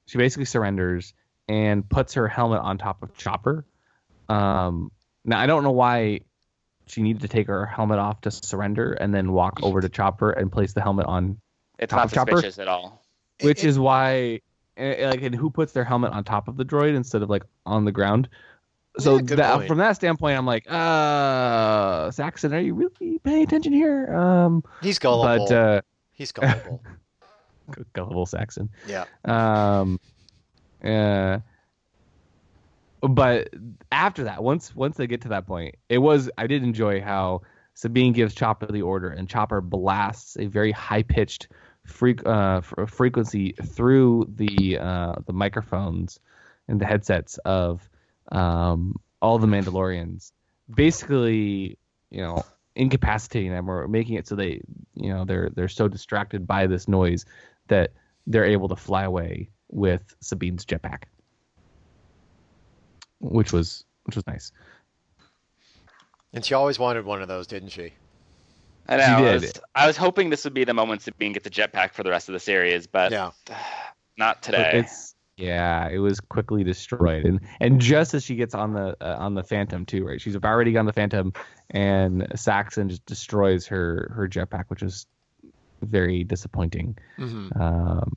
she 0.06 0.18
basically 0.18 0.46
surrenders 0.46 1.14
and 1.48 1.88
puts 1.88 2.14
her 2.14 2.28
helmet 2.28 2.60
on 2.60 2.78
top 2.78 3.02
of 3.02 3.16
Chopper. 3.16 3.64
Um, 4.28 4.90
now 5.24 5.38
I 5.38 5.46
don't 5.46 5.62
know 5.62 5.72
why 5.72 6.20
she 6.86 7.02
needed 7.02 7.22
to 7.22 7.28
take 7.28 7.48
her 7.48 7.66
helmet 7.66 7.98
off 7.98 8.20
to 8.22 8.30
surrender 8.30 8.92
and 8.92 9.14
then 9.14 9.32
walk 9.32 9.60
over 9.62 9.80
to 9.80 9.88
Chopper 9.88 10.30
and 10.30 10.50
place 10.50 10.72
the 10.72 10.80
helmet 10.80 11.06
on, 11.06 11.40
It's 11.78 11.90
top 11.90 11.98
not 11.98 12.06
of 12.06 12.12
Chopper? 12.12 12.32
suspicious 12.32 12.58
at 12.58 12.68
all. 12.68 13.02
which 13.42 13.64
is 13.64 13.78
why 13.78 14.40
eh, 14.76 15.08
like 15.08 15.22
and 15.22 15.34
who 15.34 15.50
puts 15.50 15.72
their 15.72 15.84
helmet 15.84 16.12
on 16.12 16.24
top 16.24 16.48
of 16.48 16.56
the 16.56 16.64
droid 16.64 16.94
instead 16.94 17.22
of 17.22 17.30
like 17.30 17.42
on 17.66 17.84
the 17.84 17.92
ground. 17.92 18.28
So 18.98 19.16
Yeah, 19.18 19.36
that, 19.36 19.66
from 19.66 19.76
that 19.78 19.92
standpoint, 19.96 20.38
I'm 20.38 20.46
like, 20.46 20.64
uh, 20.70 22.10
Saxon, 22.10 22.54
are 22.54 22.60
you 22.60 22.72
really 22.74 23.18
paying 23.18 23.42
attention 23.42 23.74
here? 23.74 24.14
Um, 24.16 24.64
He's 24.80 24.98
gullible. 24.98 25.46
but 25.46 25.54
uh, 25.54 25.80
He's 26.12 26.32
gullible. 26.32 26.82
gullible 27.92 28.24
Saxon. 28.24 28.70
yeah. 28.86 29.04
Um, 29.26 30.00
uh, 30.82 31.40
but 33.02 33.50
after 33.92 34.24
that, 34.24 34.42
once 34.42 34.74
once 34.74 34.96
they 34.96 35.06
get 35.06 35.20
to 35.22 35.28
that 35.28 35.46
point, 35.46 35.74
it 35.90 35.98
was 35.98 36.30
I 36.38 36.46
did 36.46 36.62
enjoy 36.62 37.00
how 37.02 37.42
Sabine 37.74 38.12
gives 38.14 38.34
Chopper 38.34 38.66
the 38.66 38.82
order, 38.82 39.10
and 39.10 39.28
Chopper 39.28 39.60
blasts 39.60 40.36
a 40.38 40.46
very 40.46 40.72
high 40.72 41.02
pitched 41.02 41.48
freak 41.86 42.26
uh, 42.26 42.60
frequency 42.60 43.52
through 43.52 44.26
the 44.34 44.78
uh, 44.78 45.14
the 45.26 45.32
microphones 45.32 46.20
and 46.68 46.80
the 46.80 46.86
headsets 46.86 47.38
of 47.38 47.88
um, 48.32 48.96
all 49.22 49.38
the 49.38 49.46
Mandalorians, 49.46 50.32
basically, 50.74 51.78
you 52.10 52.20
know, 52.20 52.44
incapacitating 52.74 53.50
them 53.50 53.70
or 53.70 53.88
making 53.88 54.16
it 54.16 54.26
so 54.26 54.34
they, 54.34 54.60
you 54.94 55.12
know, 55.12 55.24
they're 55.24 55.50
they're 55.54 55.68
so 55.68 55.88
distracted 55.88 56.46
by 56.46 56.66
this 56.66 56.88
noise 56.88 57.24
that 57.68 57.92
they're 58.26 58.44
able 58.44 58.68
to 58.68 58.76
fly 58.76 59.04
away 59.04 59.48
with 59.68 60.14
Sabine's 60.20 60.64
jetpack, 60.64 61.04
which 63.20 63.52
was 63.52 63.84
which 64.04 64.16
was 64.16 64.26
nice. 64.26 64.52
And 66.32 66.44
she 66.44 66.54
always 66.54 66.78
wanted 66.78 67.04
one 67.04 67.22
of 67.22 67.28
those, 67.28 67.46
didn't 67.46 67.70
she? 67.70 67.92
I 68.88 68.96
know. 68.96 69.04
She 69.04 69.10
I 69.12 69.34
was, 69.34 69.52
I 69.74 69.86
was 69.86 69.96
hoping 69.96 70.30
this 70.30 70.44
would 70.44 70.54
be 70.54 70.64
the 70.64 70.74
moment 70.74 71.02
Sabine 71.02 71.32
gets 71.32 71.46
a 71.46 71.50
jetpack 71.50 71.92
for 71.92 72.02
the 72.02 72.10
rest 72.10 72.28
of 72.28 72.32
the 72.32 72.40
series, 72.40 72.86
but 72.86 73.12
Yeah. 73.12 73.30
not 74.18 74.36
But 74.36 74.42
today. 74.42 74.70
It's 74.74 75.14
yeah, 75.36 75.88
it 75.90 75.98
was 75.98 76.18
quickly 76.20 76.64
destroyed, 76.64 77.26
and 77.26 77.40
and 77.60 77.78
just 77.78 78.14
as 78.14 78.24
she 78.24 78.36
gets 78.36 78.54
on 78.54 78.72
the 78.72 78.96
uh, 79.02 79.16
on 79.18 79.34
the 79.34 79.42
Phantom 79.42 79.84
too, 79.84 80.06
right? 80.06 80.18
She's 80.18 80.34
already 80.34 80.76
on 80.78 80.86
the 80.86 80.94
Phantom, 80.94 81.34
and 81.68 82.26
Saxon 82.34 82.88
just 82.88 83.04
destroys 83.04 83.66
her 83.66 84.10
her 84.14 84.26
jetpack, 84.28 84.64
which 84.68 84.82
is 84.82 85.06
very 85.82 86.24
disappointing. 86.24 86.96
Mm-hmm. 87.18 87.60
um, 87.60 88.16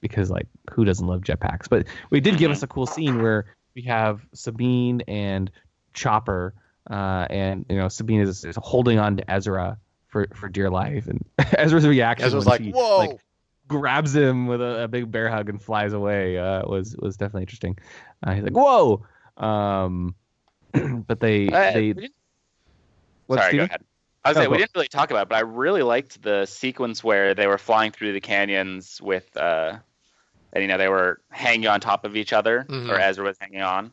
because 0.00 0.30
like 0.30 0.48
who 0.70 0.84
doesn't 0.84 1.06
love 1.06 1.22
jetpacks? 1.22 1.68
But 1.68 1.86
we 2.10 2.20
did 2.20 2.36
give 2.36 2.50
us 2.50 2.62
a 2.62 2.66
cool 2.66 2.86
scene 2.86 3.22
where 3.22 3.46
we 3.74 3.82
have 3.82 4.20
Sabine 4.34 5.02
and 5.08 5.50
Chopper, 5.94 6.54
uh, 6.90 7.26
and 7.30 7.64
you 7.68 7.76
know 7.76 7.88
Sabine 7.88 8.20
is, 8.20 8.44
is 8.44 8.58
holding 8.60 8.98
on 8.98 9.16
to 9.16 9.30
Ezra 9.30 9.78
for 10.10 10.28
for 10.34 10.48
dear 10.48 10.70
life, 10.70 11.06
and 11.06 11.24
Ezra's 11.58 11.86
reaction 11.86 12.26
Ezra's 12.26 12.44
when 12.46 12.52
like, 12.52 12.62
she 12.62 12.72
"Whoa!" 12.72 12.98
like 12.98 13.20
grabs 13.68 14.14
him 14.14 14.46
with 14.46 14.60
a, 14.60 14.84
a 14.84 14.88
big 14.88 15.10
bear 15.10 15.28
hug 15.28 15.48
and 15.48 15.62
flies 15.62 15.92
away 15.92 16.36
uh, 16.38 16.62
was 16.68 16.96
was 16.96 17.16
definitely 17.16 17.42
interesting. 17.42 17.78
Uh, 18.26 18.34
he's 18.34 18.44
like, 18.44 18.52
"Whoa!" 18.56 19.06
Um, 19.36 20.14
but 21.06 21.20
they 21.20 21.46
Uh, 21.48 21.72
they 21.72 21.92
we 21.92 23.36
Sorry, 23.36 23.48
Steven? 23.48 23.66
go 23.66 23.68
ahead. 23.70 23.84
I 24.24 24.28
was 24.28 24.36
Oh, 24.36 24.40
saying 24.40 24.50
we 24.50 24.58
didn't 24.58 24.72
really 24.74 24.88
talk 24.88 25.10
about 25.10 25.22
it, 25.22 25.28
but 25.30 25.36
I 25.36 25.40
really 25.40 25.82
liked 25.82 26.20
the 26.22 26.44
sequence 26.44 27.02
where 27.02 27.34
they 27.34 27.46
were 27.46 27.56
flying 27.56 27.90
through 27.90 28.12
the 28.12 28.20
canyons 28.20 29.00
with, 29.00 29.34
uh, 29.36 29.78
and 30.52 30.62
you 30.62 30.68
know 30.68 30.76
they 30.76 30.88
were 30.88 31.22
hanging 31.30 31.68
on 31.68 31.80
top 31.80 32.04
of 32.04 32.16
each 32.16 32.32
other, 32.34 32.66
Mhm. 32.68 32.90
or 32.90 32.98
Ezra 33.00 33.24
was 33.24 33.38
hanging 33.40 33.62
on. 33.62 33.92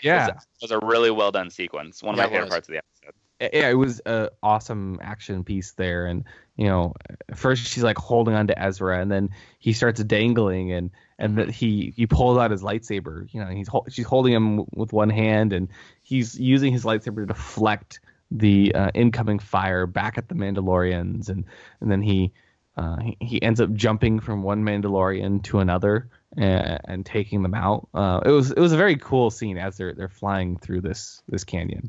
Yeah, 0.00 0.28
it 0.28 0.34
was, 0.34 0.44
it 0.44 0.62
was 0.62 0.70
a 0.70 0.78
really 0.86 1.10
well 1.10 1.30
done 1.30 1.50
sequence. 1.50 2.02
One 2.02 2.14
of 2.14 2.18
Yeah, 2.18 2.26
my 2.26 2.32
favorite 2.32 2.48
parts 2.50 2.68
of 2.68 2.72
the 2.72 2.78
episode. 2.78 2.95
Yeah, 3.40 3.68
it 3.68 3.76
was 3.76 4.00
a 4.06 4.30
awesome 4.42 4.98
action 5.02 5.44
piece 5.44 5.72
there, 5.72 6.06
and 6.06 6.24
you 6.56 6.66
know, 6.66 6.94
first 7.34 7.66
she's 7.66 7.82
like 7.82 7.98
holding 7.98 8.34
on 8.34 8.46
to 8.46 8.58
Ezra, 8.58 9.00
and 9.00 9.10
then 9.10 9.30
he 9.58 9.72
starts 9.72 10.02
dangling, 10.02 10.72
and 10.72 10.90
and 11.18 11.38
that 11.38 11.50
he 11.50 11.92
he 11.96 12.06
pulls 12.06 12.38
out 12.38 12.50
his 12.50 12.62
lightsaber. 12.62 13.32
You 13.32 13.44
know, 13.44 13.50
he's 13.50 13.68
she's 13.90 14.06
holding 14.06 14.32
him 14.32 14.64
with 14.74 14.92
one 14.92 15.10
hand, 15.10 15.52
and 15.52 15.68
he's 16.02 16.38
using 16.38 16.72
his 16.72 16.84
lightsaber 16.84 17.16
to 17.16 17.26
deflect 17.26 18.00
the 18.30 18.74
uh, 18.74 18.90
incoming 18.94 19.38
fire 19.38 19.86
back 19.86 20.16
at 20.16 20.28
the 20.28 20.34
Mandalorians, 20.34 21.28
and 21.28 21.44
and 21.80 21.90
then 21.90 22.02
he. 22.02 22.32
Uh, 22.78 22.98
he, 23.00 23.16
he 23.22 23.42
ends 23.42 23.58
up 23.58 23.72
jumping 23.72 24.20
from 24.20 24.42
one 24.42 24.62
Mandalorian 24.62 25.42
to 25.44 25.60
another 25.60 26.10
and, 26.36 26.78
and 26.84 27.06
taking 27.06 27.42
them 27.42 27.54
out. 27.54 27.88
Uh, 27.94 28.20
it 28.22 28.28
was 28.28 28.50
it 28.50 28.60
was 28.60 28.74
a 28.74 28.76
very 28.76 28.96
cool 28.96 29.30
scene 29.30 29.56
as 29.56 29.78
they're 29.78 29.94
they're 29.94 30.10
flying 30.10 30.58
through 30.58 30.82
this 30.82 31.22
this 31.26 31.42
canyon. 31.42 31.88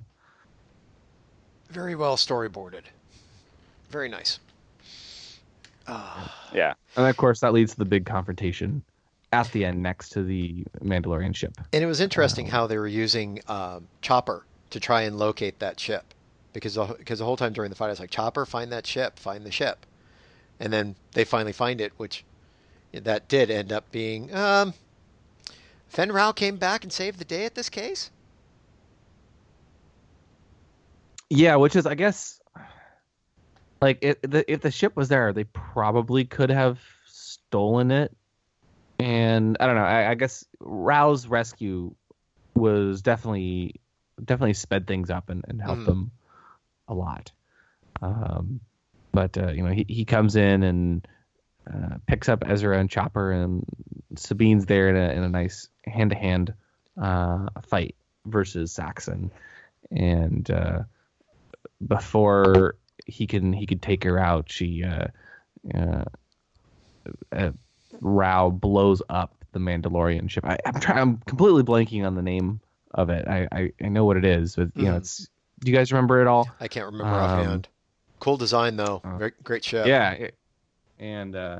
Very 1.69 1.95
well 1.95 2.15
storyboarded. 2.17 2.83
Very 3.89 4.09
nice. 4.09 4.39
Ah, 5.87 6.49
Yeah, 6.53 6.73
And 6.97 7.07
of 7.07 7.15
course, 7.17 7.39
that 7.39 7.53
leads 7.53 7.71
to 7.73 7.77
the 7.77 7.85
big 7.85 8.05
confrontation 8.05 8.83
at 9.31 9.49
the 9.51 9.63
end 9.65 9.81
next 9.81 10.09
to 10.09 10.23
the 10.23 10.65
Mandalorian 10.83 11.35
ship. 11.35 11.53
and 11.73 11.83
it 11.83 11.87
was 11.87 11.99
interesting 12.01 12.47
how 12.47 12.67
they 12.67 12.77
were 12.77 12.87
using 12.87 13.41
um, 13.47 13.87
Chopper 14.01 14.45
to 14.69 14.79
try 14.79 15.01
and 15.03 15.17
locate 15.17 15.59
that 15.59 15.79
ship, 15.79 16.13
because 16.53 16.75
the, 16.75 16.85
because 16.97 17.19
the 17.19 17.25
whole 17.25 17.37
time 17.37 17.53
during 17.53 17.69
the 17.69 17.75
fight, 17.75 17.87
I 17.87 17.89
was 17.89 17.99
like, 17.99 18.09
Chopper, 18.09 18.45
find 18.45 18.71
that 18.71 18.85
ship, 18.85 19.17
find 19.19 19.45
the 19.45 19.51
ship, 19.51 19.85
and 20.59 20.71
then 20.73 20.95
they 21.13 21.23
finally 21.23 21.53
find 21.53 21.79
it, 21.79 21.93
which 21.97 22.23
that 22.93 23.27
did 23.29 23.49
end 23.49 23.71
up 23.71 23.89
being. 23.91 24.33
Um, 24.33 24.73
Fenn 25.87 26.11
Rau 26.11 26.31
came 26.33 26.57
back 26.57 26.83
and 26.83 26.91
saved 26.91 27.17
the 27.19 27.25
day 27.25 27.45
at 27.45 27.55
this 27.55 27.69
case. 27.69 28.11
Yeah, 31.29 31.55
which 31.57 31.75
is, 31.75 31.85
I 31.85 31.95
guess, 31.95 32.39
like 33.81 33.99
it, 34.01 34.21
the, 34.21 34.49
if 34.51 34.61
the 34.61 34.71
ship 34.71 34.95
was 34.95 35.09
there, 35.09 35.33
they 35.33 35.43
probably 35.43 36.25
could 36.25 36.49
have 36.49 36.79
stolen 37.05 37.91
it. 37.91 38.15
And 38.99 39.57
I 39.59 39.67
don't 39.67 39.75
know. 39.75 39.83
I, 39.83 40.11
I 40.11 40.15
guess 40.15 40.45
Rau's 40.59 41.27
rescue 41.27 41.93
was 42.55 43.01
definitely 43.01 43.75
definitely 44.23 44.53
sped 44.53 44.87
things 44.87 45.11
up 45.11 45.29
and, 45.29 45.45
and 45.47 45.61
helped 45.61 45.83
Mhm. 45.83 45.85
them 45.85 46.11
a 46.87 46.93
lot. 46.93 47.31
Um, 48.01 48.61
but 49.11 49.37
uh, 49.37 49.51
you 49.51 49.63
know, 49.63 49.71
he, 49.71 49.85
he 49.87 50.05
comes 50.05 50.35
in 50.35 50.63
and 50.63 51.07
uh, 51.71 51.97
picks 52.07 52.29
up 52.29 52.43
Ezra 52.47 52.79
and 52.79 52.89
Chopper, 52.89 53.31
and 53.31 53.63
Sabine's 54.15 54.65
there 54.65 54.89
in 54.89 54.95
a, 54.95 55.13
in 55.13 55.23
a 55.23 55.29
nice 55.29 55.69
hand 55.85 56.11
to 56.11 56.15
hand 56.15 56.53
fight 57.67 57.95
versus 58.25 58.71
Saxon, 58.71 59.29
and 59.91 60.49
uh, 60.49 60.79
before 61.85 62.75
he 63.05 63.27
can 63.27 63.53
he 63.53 63.65
could 63.65 63.81
take 63.81 64.03
her 64.03 64.17
out, 64.19 64.51
she 64.51 64.83
uh, 64.83 65.07
uh, 65.73 66.03
uh, 67.31 67.51
Rau 68.01 68.49
blows 68.49 69.01
up 69.09 69.33
the 69.53 69.59
Mandalorian 69.59 70.29
ship. 70.29 70.45
I, 70.45 70.57
I'm 70.65 70.79
trying. 70.79 70.97
I'm 70.99 71.17
completely 71.25 71.63
blanking 71.63 72.05
on 72.05 72.15
the 72.15 72.21
name 72.21 72.59
of 72.93 73.09
it. 73.09 73.27
I 73.27 73.47
I, 73.51 73.71
I 73.83 73.89
know 73.89 74.05
what 74.05 74.17
it 74.17 74.25
is, 74.25 74.55
but 74.55 74.69
you 74.75 74.85
know, 74.85 74.93
Mhm. 74.93 74.97
it's. 74.97 75.27
Do 75.59 75.71
you 75.71 75.75
guys 75.77 75.91
remember 75.91 76.21
it 76.21 76.27
all? 76.27 76.47
I 76.59 76.67
can't 76.67 76.85
remember 76.85 77.05
Um, 77.13 77.19
offhand. 77.39 77.67
Cool 78.19 78.37
design 78.37 78.77
though. 78.77 79.01
uh, 79.03 79.17
Great, 79.17 79.43
great 79.43 79.63
ship. 79.63 79.87
Yeah, 79.87 80.11
it- 80.11 80.35
and 80.99 81.35
uh, 81.35 81.59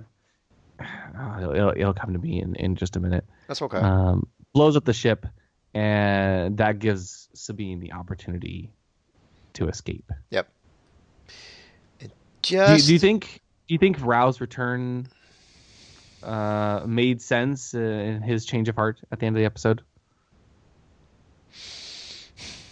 it'll, 1.39 1.51
it'll, 1.53 1.69
it'll 1.71 1.93
come 1.93 2.13
to 2.13 2.19
me 2.19 2.41
in, 2.41 2.55
in 2.55 2.75
just 2.75 2.95
a 2.95 2.99
minute. 2.99 3.25
That's 3.47 3.61
okay. 3.61 3.77
Um, 3.77 4.27
blows 4.53 4.75
up 4.75 4.85
the 4.85 4.93
ship, 4.93 5.25
and 5.73 6.57
that 6.57 6.79
gives 6.79 7.29
Sabine 7.33 7.79
the 7.79 7.93
opportunity 7.93 8.71
to 9.57 9.67
escape. 9.67 10.11
yep. 10.29 10.47
It 11.99 12.11
Do 12.41 12.55
you, 12.55 12.81
do 12.81 12.93
you 12.93 12.99
think? 12.99 13.41
Do 13.67 13.73
you 13.73 13.77
think 13.77 13.97
Rau's 14.01 14.39
return 14.39 15.07
uh, 16.23 16.83
made 16.85 17.21
sense 17.21 17.73
uh, 17.73 17.79
in 17.79 18.21
his 18.21 18.45
change 18.45 18.69
of 18.69 18.75
heart 18.75 18.99
at 19.11 19.19
the 19.19 19.25
end 19.25 19.35
of 19.35 19.39
the 19.39 19.45
episode? 19.45 19.81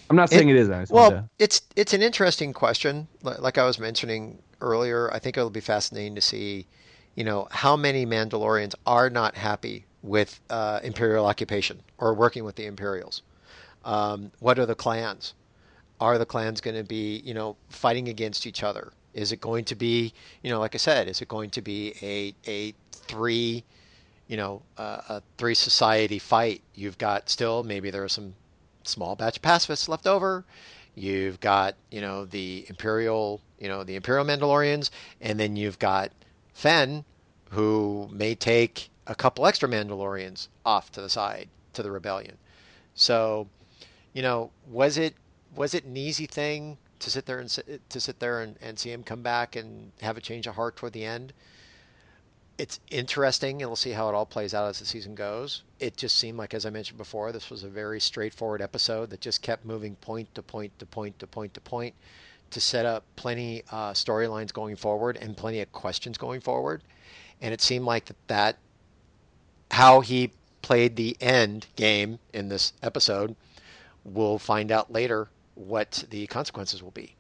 I'm 0.10 0.16
not 0.16 0.30
saying 0.30 0.50
it 0.50 0.56
is. 0.56 0.70
I 0.70 0.86
Well, 0.90 1.12
to- 1.12 1.30
it's 1.40 1.62
it's 1.76 1.94
an 1.94 2.02
interesting 2.02 2.54
question. 2.54 3.08
Like 3.24 3.58
I 3.58 3.66
was 3.66 3.80
mentioning 3.80 4.42
earlier, 4.62 5.12
I 5.12 5.20
think 5.20 5.38
it'll 5.38 5.50
be 5.50 5.60
fascinating 5.60 6.16
to 6.16 6.22
see, 6.22 6.68
you 7.16 7.24
know, 7.24 7.48
how 7.52 7.76
many 7.76 8.06
Mandalorians 8.06 8.76
are 8.86 9.10
not 9.10 9.36
happy 9.36 9.86
with 10.04 10.40
uh, 10.52 10.80
Imperial 10.84 11.26
occupation 11.26 11.82
or 11.98 12.14
working 12.14 12.44
with 12.44 12.56
the 12.56 12.68
Imperials. 12.68 13.24
Um, 13.84 14.32
what 14.40 14.60
are 14.60 14.66
the 14.66 14.76
clans? 14.76 15.34
Are 16.00 16.18
the 16.18 16.26
clans 16.26 16.62
going 16.62 16.76
to 16.76 16.84
be, 16.84 17.22
you 17.24 17.34
know, 17.34 17.56
fighting 17.70 18.10
against 18.10 18.46
each 18.46 18.64
other? 18.64 18.92
Is 19.14 19.32
it 19.32 19.40
going 19.40 19.64
to 19.66 19.76
be, 19.76 20.14
you 20.44 20.50
know, 20.50 20.60
like 20.60 20.76
I 20.76 20.78
said, 20.78 21.08
is 21.08 21.22
it 21.22 21.28
going 21.28 21.50
to 21.52 21.62
be 21.62 21.94
a 22.02 22.36
a 22.50 22.74
three, 22.92 23.64
you 24.28 24.38
know, 24.38 24.62
uh, 24.78 25.02
a 25.10 25.24
three 25.38 25.56
society 25.56 26.20
fight? 26.20 26.62
You've 26.74 26.98
got 26.98 27.30
still 27.30 27.64
maybe 27.64 27.92
there 27.92 28.04
are 28.04 28.10
some 28.10 28.36
small 28.84 29.16
batch 29.16 29.38
of 29.38 29.42
pacifists 29.42 29.88
left 29.88 30.06
over. 30.06 30.44
You've 30.96 31.40
got, 31.40 31.76
you 31.92 32.02
know, 32.02 32.26
the 32.26 32.66
Imperial, 32.70 33.42
you 33.60 33.68
know, 33.68 33.84
the 33.84 33.96
Imperial 33.96 34.26
Mandalorians, 34.26 34.90
and 35.22 35.40
then 35.40 35.56
you've 35.56 35.80
got 35.80 36.12
Fenn, 36.54 37.04
who 37.52 38.10
may 38.12 38.36
take 38.36 38.90
a 39.08 39.16
couple 39.16 39.46
extra 39.46 39.68
Mandalorians 39.70 40.48
off 40.66 40.92
to 40.94 41.02
the 41.02 41.10
side 41.10 41.50
to 41.74 41.84
the 41.84 41.92
rebellion. 41.92 42.38
So, 42.96 43.48
you 44.14 44.22
know, 44.22 44.52
was 44.68 44.98
it 44.98 45.16
was 45.56 45.74
it 45.74 45.86
an 45.86 45.98
easy 45.98 46.26
thing 46.26 46.78
to 47.00 47.10
sit 47.10 47.26
there 47.26 47.40
and 47.40 47.50
to 47.90 48.00
sit 48.00 48.20
there 48.20 48.42
and, 48.42 48.58
and 48.62 48.78
see 48.78 48.92
him 48.92 49.04
come 49.04 49.22
back 49.22 49.56
and 49.56 49.92
have 50.02 50.18
a 50.18 50.22
change 50.22 50.48
of 50.48 50.56
heart 50.56 50.76
toward 50.76 50.94
the 50.94 51.06
end? 51.06 51.34
It's 52.58 52.80
interesting, 52.90 53.62
and 53.62 53.70
we'll 53.70 53.76
see 53.76 53.92
how 53.92 54.08
it 54.08 54.16
all 54.16 54.26
plays 54.26 54.54
out 54.54 54.70
as 54.70 54.80
the 54.80 54.86
season 54.86 55.14
goes. 55.14 55.64
It 55.80 55.98
just 55.98 56.18
seemed 56.18 56.38
like, 56.38 56.54
as 56.54 56.66
I 56.66 56.70
mentioned 56.70 56.98
before, 56.98 57.34
this 57.34 57.50
was 57.50 57.64
a 57.64 57.68
very 57.68 58.00
straightforward 58.00 58.62
episode 58.62 59.10
that 59.10 59.20
just 59.20 59.42
kept 59.42 59.66
moving 59.66 59.96
point 59.98 60.34
to 60.36 60.42
point 60.42 60.78
to 60.80 60.86
point 60.86 61.20
to 61.20 61.28
point 61.28 61.54
to 61.54 61.62
point 61.62 61.96
to 62.52 62.62
set 62.62 62.86
up 62.86 63.04
plenty 63.18 63.64
uh, 63.72 63.92
storylines 63.92 64.54
going 64.54 64.78
forward 64.78 65.18
and 65.18 65.36
plenty 65.36 65.60
of 65.60 65.72
questions 65.74 66.18
going 66.18 66.40
forward. 66.40 66.82
And 67.42 67.54
it 67.54 67.60
seemed 67.60 67.86
like 67.86 68.06
that, 68.06 68.28
that 68.28 68.58
how 69.72 70.00
he 70.00 70.32
played 70.62 70.96
the 70.96 71.18
end 71.20 71.68
game 71.76 72.20
in 72.34 72.48
this 72.48 72.72
episode, 72.82 73.36
we'll 74.06 74.40
find 74.40 74.72
out 74.72 74.92
later 74.92 75.28
what 75.56 76.04
the 76.10 76.28
consequences 76.28 76.84
will 76.84 76.92
be. 76.92 77.16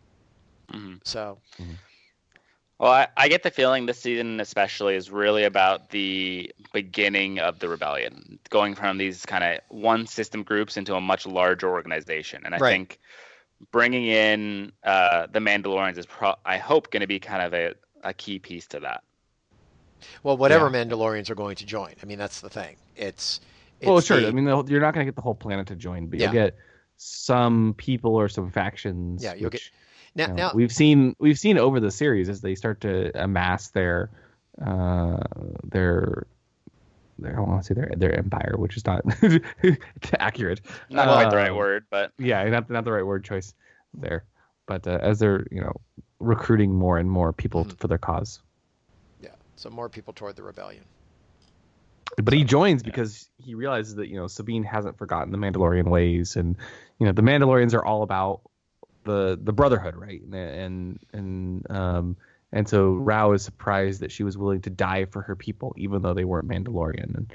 Mhm. 0.71 0.99
So, 1.03 1.39
Well, 2.77 2.91
I, 2.91 3.07
I 3.15 3.29
get 3.29 3.43
the 3.43 3.51
feeling 3.51 3.85
this 3.85 4.01
season, 4.01 4.41
especially, 4.41 4.95
is 4.95 5.09
really 5.09 5.45
about 5.45 5.91
the 5.91 6.51
beginning 6.73 7.39
of 7.39 7.59
the 7.59 7.69
rebellion, 7.69 8.37
going 8.49 8.75
from 8.75 8.97
these 8.97 9.25
kind 9.25 9.45
of 9.45 9.59
one 9.69 10.05
system 10.07 10.43
groups 10.43 10.75
into 10.75 10.93
a 10.93 10.99
much 10.99 11.25
larger 11.25 11.69
organization. 11.69 12.41
And 12.43 12.53
I 12.53 12.57
Right. 12.57 12.71
think 12.71 12.99
bringing 13.71 14.05
in 14.07 14.73
uh, 14.83 15.27
the 15.31 15.39
Mandalorians 15.39 15.97
is, 15.97 16.05
pro- 16.05 16.35
I 16.45 16.57
hope, 16.57 16.91
going 16.91 16.99
to 16.99 17.07
be 17.07 17.17
kind 17.19 17.41
of 17.43 17.53
a, 17.53 17.75
a 18.03 18.13
key 18.13 18.39
piece 18.39 18.67
to 18.67 18.81
that. 18.81 19.03
well, 20.23 20.35
whatever 20.35 20.69
Yeah. 20.69 20.83
Mandalorians 20.83 21.29
are 21.29 21.35
going 21.35 21.55
to 21.55 21.65
join. 21.65 21.93
I 22.03 22.05
mean, 22.05 22.17
that's 22.19 22.41
the 22.41 22.49
thing. 22.49 22.75
It's, 22.97 23.39
it's 23.79 23.87
well, 23.87 24.01
sure. 24.01 24.19
the- 24.19 24.27
I 24.27 24.31
mean, 24.31 24.43
the, 24.43 24.63
you're 24.65 24.81
not 24.81 24.93
going 24.93 25.05
to 25.05 25.09
get 25.09 25.15
the 25.15 25.21
whole 25.21 25.33
planet 25.35 25.67
to 25.67 25.75
join, 25.77 26.07
but 26.07 26.19
Yeah. 26.19 26.25
you'll 26.25 26.33
get 26.33 26.57
some 26.97 27.73
people 27.77 28.15
or 28.15 28.29
some 28.29 28.49
factions. 28.51 29.23
Yeah, 29.23 29.33
you'll 29.35 29.49
get- 29.49 29.69
now, 30.15 30.23
you 30.27 30.29
know, 30.29 30.35
now 30.37 30.51
we've 30.53 30.71
seen 30.71 31.15
we've 31.19 31.37
seen 31.39 31.57
over 31.57 31.79
the 31.79 31.91
series 31.91 32.29
as 32.29 32.41
they 32.41 32.55
start 32.55 32.81
to 32.81 33.11
amass 33.21 33.69
their 33.71 34.09
uh, 34.61 35.17
their 35.63 36.27
their 37.19 37.37
I 37.37 37.41
want 37.41 37.63
to 37.63 37.67
say 37.67 37.73
their 37.73 37.91
their 37.97 38.15
empire, 38.17 38.55
which 38.57 38.77
is 38.77 38.85
not 38.85 39.03
accurate. 40.19 40.61
Not 40.89 41.07
quite 41.07 41.29
the 41.29 41.35
right 41.37 41.49
Um, 41.51 41.57
word, 41.57 41.85
but 41.89 42.11
Yeah, 42.17 42.43
not 42.49 42.69
not 42.69 42.85
the 42.85 42.91
right 42.91 43.05
word 43.05 43.23
choice 43.25 43.53
there. 43.93 44.23
But 44.67 44.87
uh, 44.87 44.99
as 45.01 45.19
they're 45.19 45.45
you 45.51 45.61
know 45.61 45.73
recruiting 46.19 46.73
more 46.73 46.97
and 46.97 47.09
more 47.11 47.33
people 47.33 47.65
Mhm. 47.65 47.77
for 47.77 47.87
their 47.87 47.97
cause, 47.97 48.41
yeah, 49.19 49.35
so 49.57 49.69
more 49.69 49.89
people 49.89 50.13
toward 50.13 50.35
the 50.37 50.43
rebellion. 50.43 50.85
But 52.21 52.33
he 52.33 52.43
joins 52.43 52.81
because 52.83 53.29
he 53.37 53.55
realizes 53.55 53.95
that 53.95 54.07
you 54.07 54.15
know 54.17 54.27
Sabine 54.27 54.63
hasn't 54.63 54.97
forgotten 54.97 55.31
the 55.31 55.37
Mandalorian 55.37 55.89
ways, 55.89 56.35
and 56.35 56.55
you 56.99 57.05
know 57.05 57.11
the 57.11 57.21
Mandalorians 57.21 57.73
are 57.73 57.83
all 57.83 58.03
about 58.03 58.41
the 59.03 59.39
the 59.41 59.53
brotherhood, 59.53 59.95
right? 59.95 60.21
And 60.21 60.35
and 60.35 60.99
and 61.13 61.71
um 61.71 62.17
and 62.51 62.69
so 62.69 62.93
Rau 62.93 63.33
is 63.33 63.43
surprised 63.43 63.99
that 64.01 64.11
she 64.11 64.23
was 64.23 64.37
willing 64.37 64.61
to 64.61 64.69
die 64.69 65.05
for 65.05 65.21
her 65.21 65.35
people, 65.35 65.73
even 65.77 66.01
though 66.01 66.13
they 66.13 66.23
weren't 66.23 66.47
Mandalorian, 66.47 67.15
and 67.15 67.33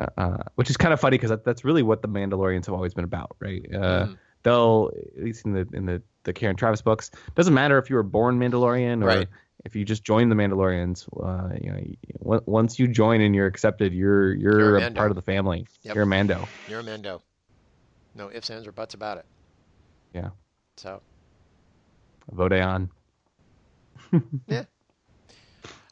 uh, 0.00 0.06
uh, 0.16 0.42
which 0.54 0.70
is 0.70 0.76
kind 0.76 0.92
of 0.94 1.00
funny 1.00 1.16
because 1.16 1.30
that, 1.30 1.44
that's 1.44 1.64
really 1.64 1.82
what 1.82 2.02
the 2.02 2.08
Mandalorians 2.08 2.66
have 2.66 2.74
always 2.74 2.94
been 2.94 3.04
about, 3.04 3.36
right? 3.40 3.64
Uh, 3.72 4.06
Mhm. 4.06 4.18
They'll 4.44 4.90
at 5.16 5.24
least 5.24 5.46
in 5.46 5.54
the 5.54 5.66
in 5.72 5.86
the 5.86 6.02
the 6.24 6.32
Karen 6.34 6.54
Traviss 6.54 6.84
books, 6.84 7.10
doesn't 7.34 7.54
matter 7.54 7.78
if 7.78 7.88
you 7.88 7.96
were 7.96 8.02
born 8.02 8.38
Mandalorian 8.38 9.02
or 9.02 9.06
Right. 9.06 9.28
If 9.64 9.74
you 9.74 9.84
just 9.84 10.04
join 10.04 10.28
the 10.28 10.34
Mandalorians, 10.34 11.08
uh, 11.22 11.54
you 11.60 11.70
know, 11.70 12.40
once 12.46 12.78
you 12.78 12.88
join 12.88 13.20
and 13.20 13.34
you're 13.34 13.46
accepted, 13.46 13.92
you're 13.94 14.34
you're, 14.34 14.58
You're 14.60 14.76
a 14.76 14.86
a 14.86 14.90
part 14.90 15.10
of 15.10 15.16
the 15.16 15.22
family. 15.22 15.66
Yep. 15.82 15.94
You're 15.94 16.04
a 16.04 16.06
Mando. 16.06 16.48
You're 16.68 16.80
a 16.80 16.84
Mando. 16.84 17.22
No 18.14 18.30
ifs, 18.30 18.50
ands, 18.50 18.66
or 18.66 18.72
buts 18.72 18.94
about 18.94 19.18
it. 19.18 19.24
Yeah. 20.12 20.30
So, 20.76 21.00
Vote 22.30 22.52
on. 22.52 22.90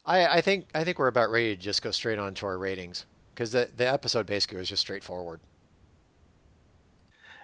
I, 0.05 0.25
I 0.37 0.41
think 0.41 0.67
I 0.75 0.83
think 0.83 0.99
we're 0.99 1.07
about 1.07 1.31
ready 1.31 1.55
to 1.55 1.61
just 1.61 1.81
go 1.81 1.91
straight 1.91 2.19
on 2.19 2.33
to 2.35 2.45
our 2.45 2.57
ratings 2.57 3.05
because 3.33 3.51
the 3.51 3.69
the 3.75 3.87
episode 3.87 4.25
basically 4.25 4.57
was 4.57 4.69
just 4.69 4.81
straightforward. 4.81 5.39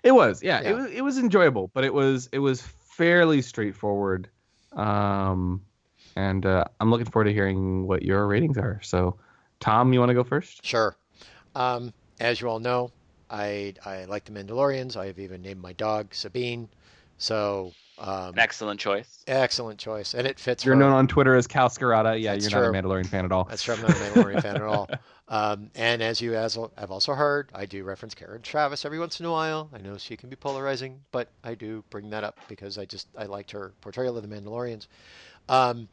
It 0.04 0.12
was, 0.12 0.42
yeah, 0.42 0.62
Yeah. 0.62 0.70
It 0.70 0.74
was 0.74 0.92
it 0.92 1.02
was 1.02 1.18
enjoyable, 1.18 1.72
but 1.74 1.84
it 1.84 1.94
was 1.94 2.30
it 2.32 2.40
was 2.40 2.62
fairly 2.62 3.42
straightforward. 3.42 4.30
Um, 4.74 5.62
and 6.20 6.46
uh, 6.46 6.66
I'm 6.82 6.92
looking 6.92 7.06
forward 7.06 7.26
to 7.26 7.34
hearing 7.34 7.88
what 7.88 8.04
your 8.04 8.28
ratings 8.28 8.58
are. 8.58 8.80
So, 8.84 9.16
Tom, 9.62 9.94
you 9.94 10.00
want 10.00 10.10
to 10.10 10.14
go 10.14 10.24
first? 10.24 10.66
Sure. 10.66 10.96
Um, 11.56 11.94
as 12.20 12.42
you 12.42 12.50
all 12.50 12.60
know, 12.60 12.92
I 13.30 13.74
I 13.86 14.06
like 14.06 14.26
the 14.26 14.32
Mandalorians. 14.32 14.98
I 14.98 15.06
have 15.06 15.20
even 15.20 15.42
named 15.42 15.62
my 15.62 15.74
dog 15.74 16.14
Sabine. 16.14 16.68
So 17.18 17.72
um, 17.98 18.34
excellent 18.38 18.80
choice. 18.80 19.24
excellent 19.28 19.80
choice, 19.80 20.14
and 20.14 20.28
it 20.28 20.40
fits. 20.40 20.66
You're 20.66 20.76
her. 20.76 20.80
known 20.80 20.92
on 20.92 21.08
Twitter 21.08 21.36
as 21.36 21.48
Kal 21.48 21.70
Skirata. 21.70 22.20
Yeah, 22.20 22.34
That's 22.34 22.52
you're 22.52 22.62
not 22.62 22.76
a 22.76 22.82
Mandalorian 22.82 23.08
fan 23.08 23.24
at 23.24 23.32
all. 23.32 23.46
That's 23.46 23.64
true. 23.64 23.76
I'm 23.76 23.82
not 23.82 23.92
a 23.92 23.94
Mandalorian 23.94 24.42
fan 24.42 24.56
at 24.56 24.62
all. 24.62 24.90
Um, 25.32 25.70
and 25.76 26.02
as 26.02 26.20
you 26.20 26.34
as 26.34 26.58
I've 26.76 26.90
also 26.90 27.14
heard, 27.14 27.52
I 27.54 27.68
do 27.68 27.84
reference 27.84 28.16
Karen 28.16 28.42
Traviss 28.42 28.84
every 28.84 28.98
once 28.98 29.20
in 29.20 29.28
a 29.28 29.32
while. 29.32 29.70
I 29.72 29.78
know 29.78 29.96
she 29.96 30.18
can 30.18 30.28
be 30.28 30.36
polarizing, 30.36 31.02
but 31.12 31.30
I 31.44 31.54
do 31.54 31.84
bring 31.92 32.10
that 32.10 32.24
up 32.24 32.40
because 32.48 32.80
I 32.80 32.86
just 32.86 33.08
I 33.16 33.26
liked 33.26 33.52
her 33.52 33.72
portrayal 33.80 34.18
of 34.18 34.28
the 34.28 34.36
Mandalorians. 34.36 34.88
Um, 35.50 35.90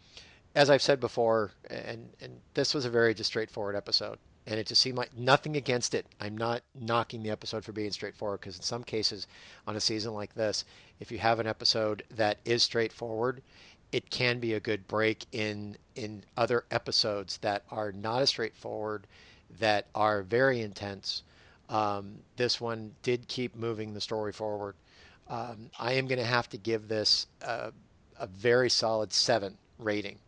as 0.54 0.70
I've 0.70 0.82
said 0.82 1.00
before, 1.00 1.50
and 1.68 2.08
and 2.20 2.40
this 2.54 2.74
was 2.74 2.84
a 2.84 2.90
very 2.90 3.14
just 3.14 3.28
straightforward 3.28 3.74
episode, 3.74 4.18
and 4.46 4.60
it 4.60 4.66
just 4.66 4.80
seemed 4.80 4.96
like 4.96 5.16
nothing 5.16 5.56
against 5.56 5.94
it. 5.94 6.06
I'm 6.20 6.36
not 6.36 6.62
knocking 6.78 7.22
the 7.22 7.30
episode 7.30 7.64
for 7.64 7.72
being 7.72 7.90
straightforward 7.90 8.40
because 8.40 8.56
in 8.56 8.62
some 8.62 8.84
cases, 8.84 9.26
on 9.66 9.76
a 9.76 9.80
season 9.80 10.14
like 10.14 10.34
this, 10.34 10.64
if 11.00 11.10
you 11.10 11.18
have 11.18 11.40
an 11.40 11.46
episode 11.46 12.04
that 12.10 12.38
is 12.44 12.62
straightforward, 12.62 13.42
it 13.92 14.10
can 14.10 14.38
be 14.38 14.54
a 14.54 14.60
good 14.60 14.86
break 14.88 15.26
in 15.32 15.76
in 15.94 16.22
other 16.36 16.64
episodes 16.70 17.38
that 17.38 17.64
are 17.70 17.92
not 17.92 18.22
as 18.22 18.28
straightforward, 18.28 19.06
that 19.58 19.86
are 19.94 20.22
very 20.22 20.60
intense. 20.60 21.22
Um, 21.68 22.20
this 22.36 22.60
one 22.60 22.94
did 23.02 23.26
keep 23.28 23.56
moving 23.56 23.92
the 23.92 24.00
story 24.00 24.32
forward. 24.32 24.76
Um, 25.28 25.70
I 25.78 25.94
am 25.94 26.06
going 26.06 26.20
to 26.20 26.24
have 26.24 26.48
to 26.50 26.56
give 26.56 26.86
this 26.86 27.26
a, 27.42 27.72
a 28.18 28.26
very 28.26 28.70
solid 28.70 29.12
seven 29.12 29.56
rating. 29.78 30.18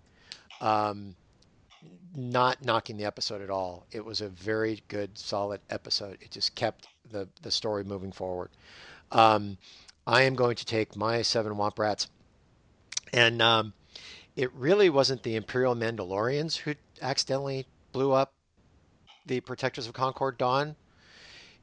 Um, 0.61 1.14
not 2.16 2.64
knocking 2.64 2.97
the 2.97 3.05
episode 3.05 3.43
at 3.43 3.51
all. 3.51 3.86
It 3.93 4.05
was 4.05 4.20
a 4.20 4.28
very 4.28 4.82
good, 4.89 5.16
solid 5.16 5.61
episode. 5.70 6.18
It 6.20 6.30
just 6.30 6.55
kept 6.55 6.89
the 7.11 7.28
the 7.43 7.51
story 7.51 7.84
moving 7.84 8.12
forward. 8.12 8.51
Um, 9.12 9.59
I 10.07 10.22
am 10.22 10.34
going 10.34 10.57
to 10.57 10.64
take 10.64 10.97
my 10.97 11.22
seven 11.22 11.53
Womp 11.55 11.78
Rats, 11.78 12.09
and 13.12 13.41
um, 13.41 13.72
it 14.36 14.53
really 14.53 14.91
wasn't 14.91 15.22
the 15.22 15.36
Imperial 15.36 15.74
Mandalorians 15.74 16.57
who 16.57 16.74
accidentally 17.01 17.66
blew 17.93 18.12
up 18.12 18.32
the 19.26 19.41
Protectors 19.41 19.86
of 19.86 19.93
Concord 19.93 20.39
Dawn. 20.39 20.76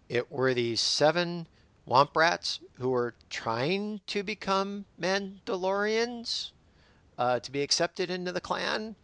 It 0.07 0.31
were 0.31 0.53
the 0.53 0.75
seven 0.75 1.47
Womp 1.87 2.15
Rats 2.15 2.59
who 2.79 2.89
were 2.89 3.13
trying 3.29 4.01
to 4.07 4.23
become 4.23 4.85
Mandalorians 4.99 6.51
uh, 7.17 7.39
to 7.39 7.51
be 7.51 7.61
accepted 7.61 8.09
into 8.09 8.31
the 8.31 8.41
clan. 8.41 8.95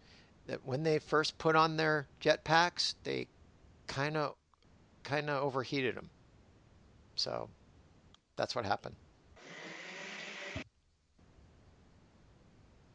That 0.48 0.66
when 0.66 0.84
they 0.84 0.98
first 1.00 1.38
put 1.38 1.56
on 1.56 1.78
their 1.78 2.08
jetpacks, 2.22 2.96
they 3.04 3.28
kind 3.88 4.18
of 4.18 4.36
kind 5.04 5.30
of 5.30 5.44
overheated 5.44 5.96
them. 5.96 6.10
So 7.16 7.48
that's 8.36 8.56
what 8.56 8.66
happened. 8.66 8.96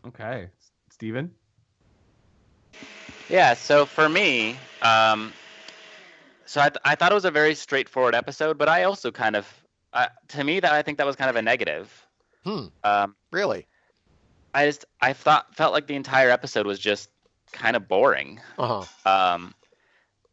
Okay, 0.06 0.48
Steven? 0.90 1.30
Yeah, 3.28 3.54
so 3.54 3.84
for 3.84 4.08
me, 4.08 4.56
um, 4.82 5.32
so 6.44 6.60
I, 6.60 6.68
th- 6.68 6.80
I 6.84 6.94
thought 6.94 7.10
it 7.10 7.14
was 7.14 7.24
a 7.24 7.30
very 7.30 7.56
straightforward 7.56 8.14
episode, 8.14 8.56
but 8.56 8.68
I 8.68 8.84
also 8.84 9.10
kind 9.10 9.34
of, 9.34 9.52
uh, 9.96 10.08
to 10.28 10.44
me, 10.44 10.60
that 10.60 10.72
I 10.72 10.82
think 10.82 10.98
that 10.98 11.06
was 11.06 11.16
kind 11.16 11.30
of 11.30 11.36
a 11.36 11.42
negative. 11.42 12.06
Hmm. 12.44 12.66
Um, 12.84 13.16
Really? 13.32 13.66
I 14.54 14.66
just 14.66 14.84
I 15.00 15.12
thought 15.12 15.54
felt 15.54 15.72
like 15.72 15.86
the 15.86 15.96
entire 15.96 16.30
episode 16.30 16.66
was 16.66 16.78
just 16.78 17.10
kind 17.52 17.76
of 17.76 17.88
boring. 17.88 18.40
Uh 18.58 18.84
huh. 19.04 19.10
Um, 19.34 19.54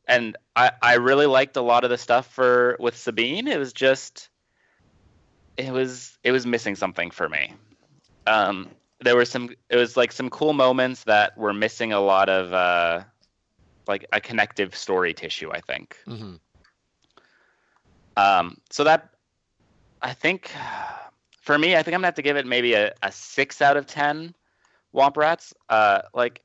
and 0.08 0.38
I 0.56 0.72
I 0.82 0.94
really 0.96 1.26
liked 1.26 1.58
a 1.58 1.62
lot 1.62 1.84
of 1.84 1.90
the 1.90 1.98
stuff 1.98 2.28
for 2.34 2.78
with 2.80 2.96
Sabine. 2.96 3.48
It 3.48 3.58
was 3.58 3.74
just 3.74 4.30
it 5.58 5.72
was 5.72 6.18
it 6.24 6.32
was 6.32 6.46
missing 6.46 6.76
something 6.76 7.12
for 7.12 7.28
me. 7.28 7.54
Um, 8.26 8.70
there 9.02 9.16
were 9.16 9.26
some 9.26 9.50
it 9.70 9.76
was 9.76 9.98
like 9.98 10.12
some 10.12 10.30
cool 10.30 10.54
moments 10.54 11.04
that 11.04 11.38
were 11.38 11.54
missing 11.54 11.92
a 11.92 12.00
lot 12.00 12.30
of 12.30 12.54
uh, 12.54 13.04
like 13.88 14.06
a 14.14 14.22
connective 14.22 14.76
story 14.76 15.14
tissue. 15.14 15.52
I 15.52 15.60
think. 15.60 15.98
hmm 16.06 16.36
Um, 18.16 18.58
so 18.70 18.84
that 18.86 19.10
I 20.04 20.14
think 20.14 20.52
for 21.42 21.58
me, 21.58 21.76
I 21.76 21.82
think 21.82 21.96
I'm 21.96 22.00
gonna 22.00 22.08
have 22.08 22.16
to 22.16 22.22
give 22.22 22.38
it 22.38 22.46
maybe 22.46 22.74
a, 22.74 22.94
a 23.02 23.12
six 23.12 23.62
out 23.62 23.78
of 23.78 23.88
ten. 23.88 24.36
Womp 24.94 25.18
Rats. 25.18 25.54
Uh, 25.70 26.02
like 26.14 26.42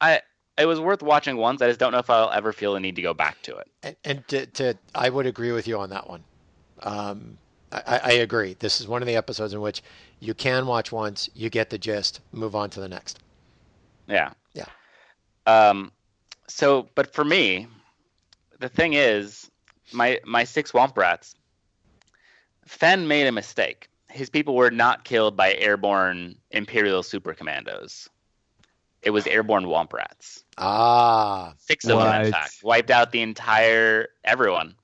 I, 0.00 0.22
it 0.56 0.66
was 0.66 0.80
worth 0.80 1.02
watching 1.02 1.36
once. 1.36 1.60
I 1.60 1.68
just 1.68 1.80
don't 1.80 1.92
know 1.92 1.98
if 1.98 2.08
I'll 2.08 2.30
ever 2.30 2.52
feel 2.52 2.74
the 2.74 2.80
need 2.80 2.96
to 2.96 3.02
go 3.02 3.12
back 3.12 3.42
to 3.42 3.56
it. 3.56 3.68
And, 3.82 3.96
and 4.04 4.28
to, 4.28 4.46
to, 4.46 4.78
I 4.94 5.10
would 5.10 5.26
agree 5.26 5.52
with 5.52 5.68
you 5.68 5.78
on 5.78 5.90
that 5.90 6.08
one. 6.08 6.24
Um, 6.82 7.36
I, 7.72 8.00
I 8.02 8.12
agree. 8.12 8.56
This 8.58 8.80
is 8.80 8.88
one 8.88 9.02
of 9.02 9.06
the 9.06 9.16
episodes 9.16 9.52
in 9.52 9.60
which 9.60 9.82
you 10.20 10.34
can 10.34 10.66
watch 10.66 10.92
once, 10.92 11.28
you 11.34 11.50
get 11.50 11.70
the 11.70 11.78
gist, 11.78 12.20
move 12.32 12.56
on 12.56 12.70
to 12.70 12.80
the 12.80 12.88
next. 12.88 13.18
Yeah. 14.08 14.32
Yeah. 14.54 14.66
Um, 15.46 15.92
so, 16.48 16.88
but 16.94 17.14
for 17.14 17.24
me, 17.24 17.66
the 18.58 18.68
thing 18.68 18.94
is, 18.94 19.50
my 19.92 20.20
my 20.24 20.44
six 20.44 20.72
Womp 20.72 20.96
Rats. 20.96 21.34
Fenn 22.70 23.08
made 23.08 23.26
a 23.26 23.32
mistake. 23.32 23.88
His 24.08 24.30
people 24.30 24.54
were 24.54 24.70
not 24.70 25.02
killed 25.04 25.36
by 25.36 25.54
airborne 25.54 26.36
Imperial 26.52 27.02
super 27.02 27.34
commandos. 27.34 28.08
It 29.02 29.10
was 29.10 29.26
airborne 29.26 29.64
Womp 29.64 29.92
Rats. 29.92 30.44
Ah, 30.56 31.54
Six 31.58 31.84
of 31.86 31.98
them, 31.98 32.06
What? 32.06 32.26
in 32.26 32.30
fact, 32.32 32.54
wiped 32.62 32.90
out 32.92 33.10
the 33.10 33.22
entire 33.22 34.06
everyone. 34.24 34.76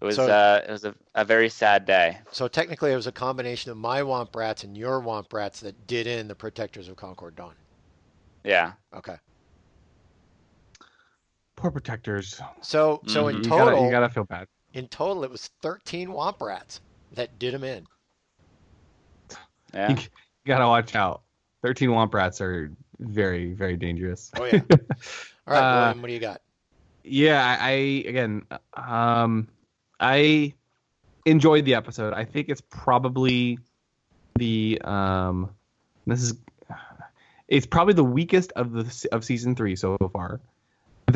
It 0.00 0.04
was 0.04 0.14
So- 0.14 0.28
uh, 0.30 0.62
it 0.68 0.70
was 0.70 0.84
a, 0.84 0.94
a 1.16 1.24
very 1.24 1.48
sad 1.48 1.86
day. 1.86 2.18
so 2.30 2.46
technically 2.46 2.92
it 2.92 2.96
was 2.96 3.08
a 3.08 3.12
combination 3.12 3.72
of 3.72 3.76
my 3.76 4.00
Womp 4.02 4.34
Rats 4.36 4.62
and 4.62 4.78
your 4.78 5.00
Womp 5.02 5.32
Rats 5.32 5.58
that 5.60 5.88
did 5.88 6.06
in 6.06 6.28
the 6.28 6.36
Protectors 6.36 6.86
of 6.88 6.94
Concord 6.96 7.34
Dawn. 7.34 7.54
Yeah. 8.44 8.74
Okay. 8.94 9.16
Poor 11.56 11.72
protectors. 11.72 12.40
So 12.62 13.00
so 13.06 13.24
Mhm. 13.24 13.30
in 13.30 13.36
You 13.38 13.42
total, 13.42 13.66
gotta, 13.70 13.84
you 13.86 13.90
gotta 13.90 14.08
feel 14.08 14.24
bad. 14.24 14.46
In 14.76 14.86
total, 14.88 15.24
it 15.24 15.30
was 15.30 15.50
13 15.62 16.08
Womp 16.08 16.40
Rats 16.40 16.80
that 17.14 17.38
did 17.38 17.54
them 17.54 17.64
in. 17.64 17.86
Yeah. 19.74 19.90
You, 19.90 19.96
you 19.96 20.02
gotta 20.46 20.66
watch 20.66 20.94
out. 20.94 21.22
Thirteen 21.62 21.90
womp 21.90 22.14
rats 22.14 22.40
are 22.40 22.70
very, 23.00 23.52
very 23.52 23.76
dangerous. 23.76 24.30
Oh 24.38 24.44
yeah. 24.44 24.60
All 24.70 24.78
right, 25.46 25.58
Uh, 25.58 25.80
William, 25.80 26.02
what 26.02 26.08
do 26.08 26.14
you 26.14 26.20
got? 26.20 26.40
yeah, 27.04 27.56
I, 27.60 27.68
I 27.68 27.70
again, 28.08 28.42
um, 28.74 29.48
I 30.00 30.54
enjoyed 31.24 31.64
the 31.64 31.74
episode. 31.74 32.14
I 32.14 32.24
think 32.24 32.48
it's 32.48 32.60
probably 32.60 33.58
the 34.36 34.80
um, 34.84 35.50
this 36.06 36.22
is 36.22 36.34
it's 37.48 37.66
probably 37.66 37.94
the 37.94 38.04
weakest 38.04 38.52
of 38.52 38.72
the 38.72 39.08
of 39.12 39.24
season 39.24 39.56
three 39.56 39.76
so 39.76 39.96
far. 40.12 40.40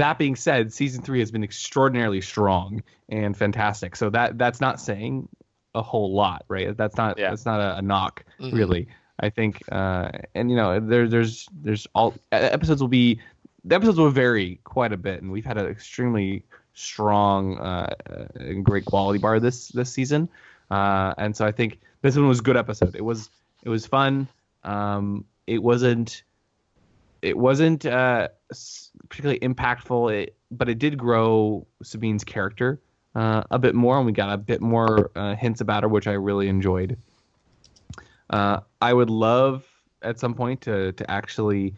That 0.00 0.18
being 0.18 0.34
said, 0.34 0.72
season 0.72 1.02
three 1.02 1.18
has 1.20 1.30
been 1.30 1.44
extraordinarily 1.44 2.22
strong 2.22 2.82
and 3.10 3.36
fantastic. 3.36 3.96
So 3.96 4.08
that 4.10 4.38
that's 4.38 4.60
not 4.60 4.80
saying 4.80 5.28
a 5.74 5.82
whole 5.82 6.14
lot, 6.14 6.44
right? 6.48 6.74
That's 6.76 6.96
not 6.96 7.18
Yeah. 7.18 7.30
that's 7.30 7.44
not 7.44 7.60
a, 7.60 7.78
a 7.78 7.82
knock 7.82 8.24
Mhm. 8.40 8.52
really. 8.52 8.88
I 9.22 9.28
think, 9.28 9.62
uh, 9.70 10.10
and 10.34 10.50
you 10.50 10.56
know, 10.56 10.80
there, 10.80 11.06
there's 11.06 11.46
there's 11.52 11.86
all 11.94 12.14
episodes 12.32 12.80
will 12.80 12.88
be 12.88 13.20
the 13.64 13.74
episodes 13.74 13.98
will 13.98 14.08
vary 14.10 14.58
quite 14.64 14.92
a 14.92 14.96
bit, 14.96 15.20
and 15.20 15.30
we've 15.30 15.44
had 15.44 15.58
an 15.58 15.66
extremely 15.66 16.44
strong 16.72 17.58
uh, 17.58 17.94
uh, 18.08 18.24
and 18.36 18.64
great 18.64 18.86
quality 18.86 19.18
bar 19.18 19.38
this 19.38 19.68
this 19.68 19.92
season, 19.92 20.30
uh, 20.70 21.12
and 21.18 21.36
so 21.36 21.44
I 21.44 21.52
think 21.52 21.78
this 22.00 22.16
one 22.16 22.26
was 22.26 22.40
a 22.40 22.42
good 22.42 22.56
episode. 22.56 22.96
It 22.96 23.04
was 23.04 23.28
it 23.62 23.68
was 23.68 23.86
fun. 23.86 24.28
Um, 24.64 25.26
it 25.46 25.62
wasn't 25.62 26.22
it 27.22 27.36
wasn't 27.36 27.86
uh, 27.86 28.28
particularly 29.08 29.40
impactful, 29.40 30.12
it, 30.12 30.36
but 30.50 30.68
it 30.68 30.78
did 30.78 30.96
grow 30.98 31.66
Sabine's 31.82 32.24
character 32.24 32.80
uh, 33.14 33.42
a 33.50 33.58
bit 33.58 33.74
more, 33.74 33.96
and 33.96 34.06
we 34.06 34.12
got 34.12 34.32
a 34.32 34.38
bit 34.38 34.60
more 34.60 35.10
uh, 35.16 35.34
hints 35.34 35.60
about 35.60 35.82
her, 35.82 35.88
which 35.88 36.06
I 36.06 36.12
really 36.12 36.48
enjoyed. 36.48 36.96
Uh, 38.30 38.60
I 38.80 38.92
would 38.92 39.10
love 39.10 39.64
at 40.02 40.18
some 40.18 40.34
point 40.34 40.62
to 40.62 40.92
to 40.92 41.10
actually 41.10 41.74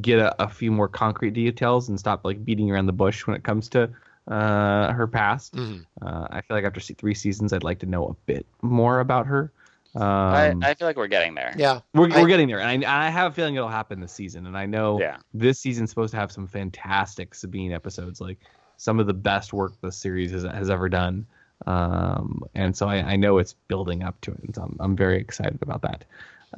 get 0.00 0.18
a, 0.18 0.42
a 0.42 0.48
few 0.48 0.70
more 0.70 0.88
concrete 0.88 1.32
details 1.32 1.88
and 1.88 1.98
stop 1.98 2.24
like 2.24 2.44
beating 2.44 2.70
around 2.70 2.86
the 2.86 2.92
bush 2.92 3.26
when 3.26 3.36
it 3.36 3.44
comes 3.44 3.68
to 3.70 3.90
uh, 4.28 4.92
her 4.92 5.06
past. 5.06 5.54
Mhm. 5.56 5.86
Uh, 6.02 6.26
I 6.30 6.40
feel 6.42 6.56
like 6.56 6.64
after 6.64 6.80
three 6.80 7.14
seasons, 7.14 7.52
I'd 7.52 7.64
like 7.64 7.78
to 7.80 7.86
know 7.86 8.06
a 8.08 8.14
bit 8.26 8.46
more 8.62 9.00
about 9.00 9.26
her. 9.26 9.52
Um, 9.96 10.02
I, 10.02 10.54
I 10.62 10.74
feel 10.74 10.86
like 10.86 10.96
we're 10.96 11.06
getting 11.06 11.34
there. 11.34 11.54
Yeah. 11.56 11.80
we're, 11.94 12.12
I- 12.12 12.20
we're 12.20 12.28
getting 12.28 12.48
there, 12.48 12.60
and 12.60 12.84
I, 12.84 13.06
I 13.06 13.10
have 13.10 13.32
a 13.32 13.34
feeling 13.34 13.54
it'll 13.54 13.68
happen 13.68 14.00
this 14.00 14.12
season. 14.12 14.46
And 14.46 14.56
I 14.56 14.66
know 14.66 15.00
Yeah. 15.00 15.18
this 15.32 15.58
season's 15.58 15.90
supposed 15.90 16.12
to 16.12 16.18
have 16.18 16.30
some 16.30 16.46
fantastic 16.46 17.34
Sabine 17.34 17.72
episodes, 17.72 18.20
like 18.20 18.38
some 18.76 19.00
of 19.00 19.06
the 19.06 19.14
best 19.14 19.52
work 19.52 19.72
the 19.80 19.90
series 19.90 20.32
has, 20.32 20.42
has 20.44 20.68
ever 20.70 20.88
done. 20.88 21.26
Um, 21.66 22.42
and 22.54 22.76
so 22.76 22.86
I, 22.88 22.96
I 22.96 23.16
know 23.16 23.38
it's 23.38 23.54
building 23.68 24.02
up 24.02 24.20
to 24.22 24.32
it, 24.32 24.40
and 24.44 24.54
so 24.54 24.62
I'm, 24.62 24.76
I'm 24.80 24.96
very 24.96 25.18
excited 25.18 25.58
about 25.62 25.80
that. 25.82 26.04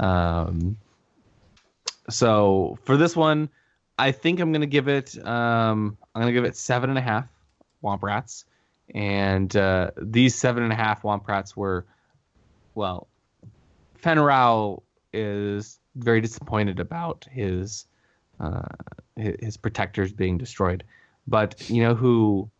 Um, 0.03 0.77
so 2.11 2.79
for 2.85 2.97
this 2.97 3.15
one, 3.15 3.49
I 3.99 4.13
think 4.13 4.41
I'm 4.41 4.53
gonna 4.53 4.67
give 4.67 4.89
it. 4.89 5.17
Um, 5.27 5.97
I'm 6.15 6.23
gonna 6.23 6.33
give 6.33 6.45
it 6.45 6.57
seven 6.57 6.91
and 6.91 6.99
a 6.99 7.03
half 7.03 7.27
Womp 7.83 8.03
Rats, 8.03 8.45
and 8.95 9.55
uh, 9.57 9.91
these 10.01 10.35
seven 10.35 10.63
and 10.63 10.73
a 10.73 10.77
half 10.77 11.03
Womp 11.03 11.27
Rats 11.29 11.57
were, 11.57 11.85
well, 12.75 13.07
Fenn 13.99 14.19
Rau 14.19 14.83
is 15.13 15.79
very 15.97 16.21
disappointed 16.21 16.81
about 16.81 17.27
his 17.31 17.87
uh, 18.41 18.63
his, 19.17 19.37
his 19.41 19.57
protectors 19.57 20.13
being 20.13 20.39
destroyed. 20.39 20.85
But 21.27 21.57
you 21.69 21.83
know 21.83 21.95
who 21.95 22.51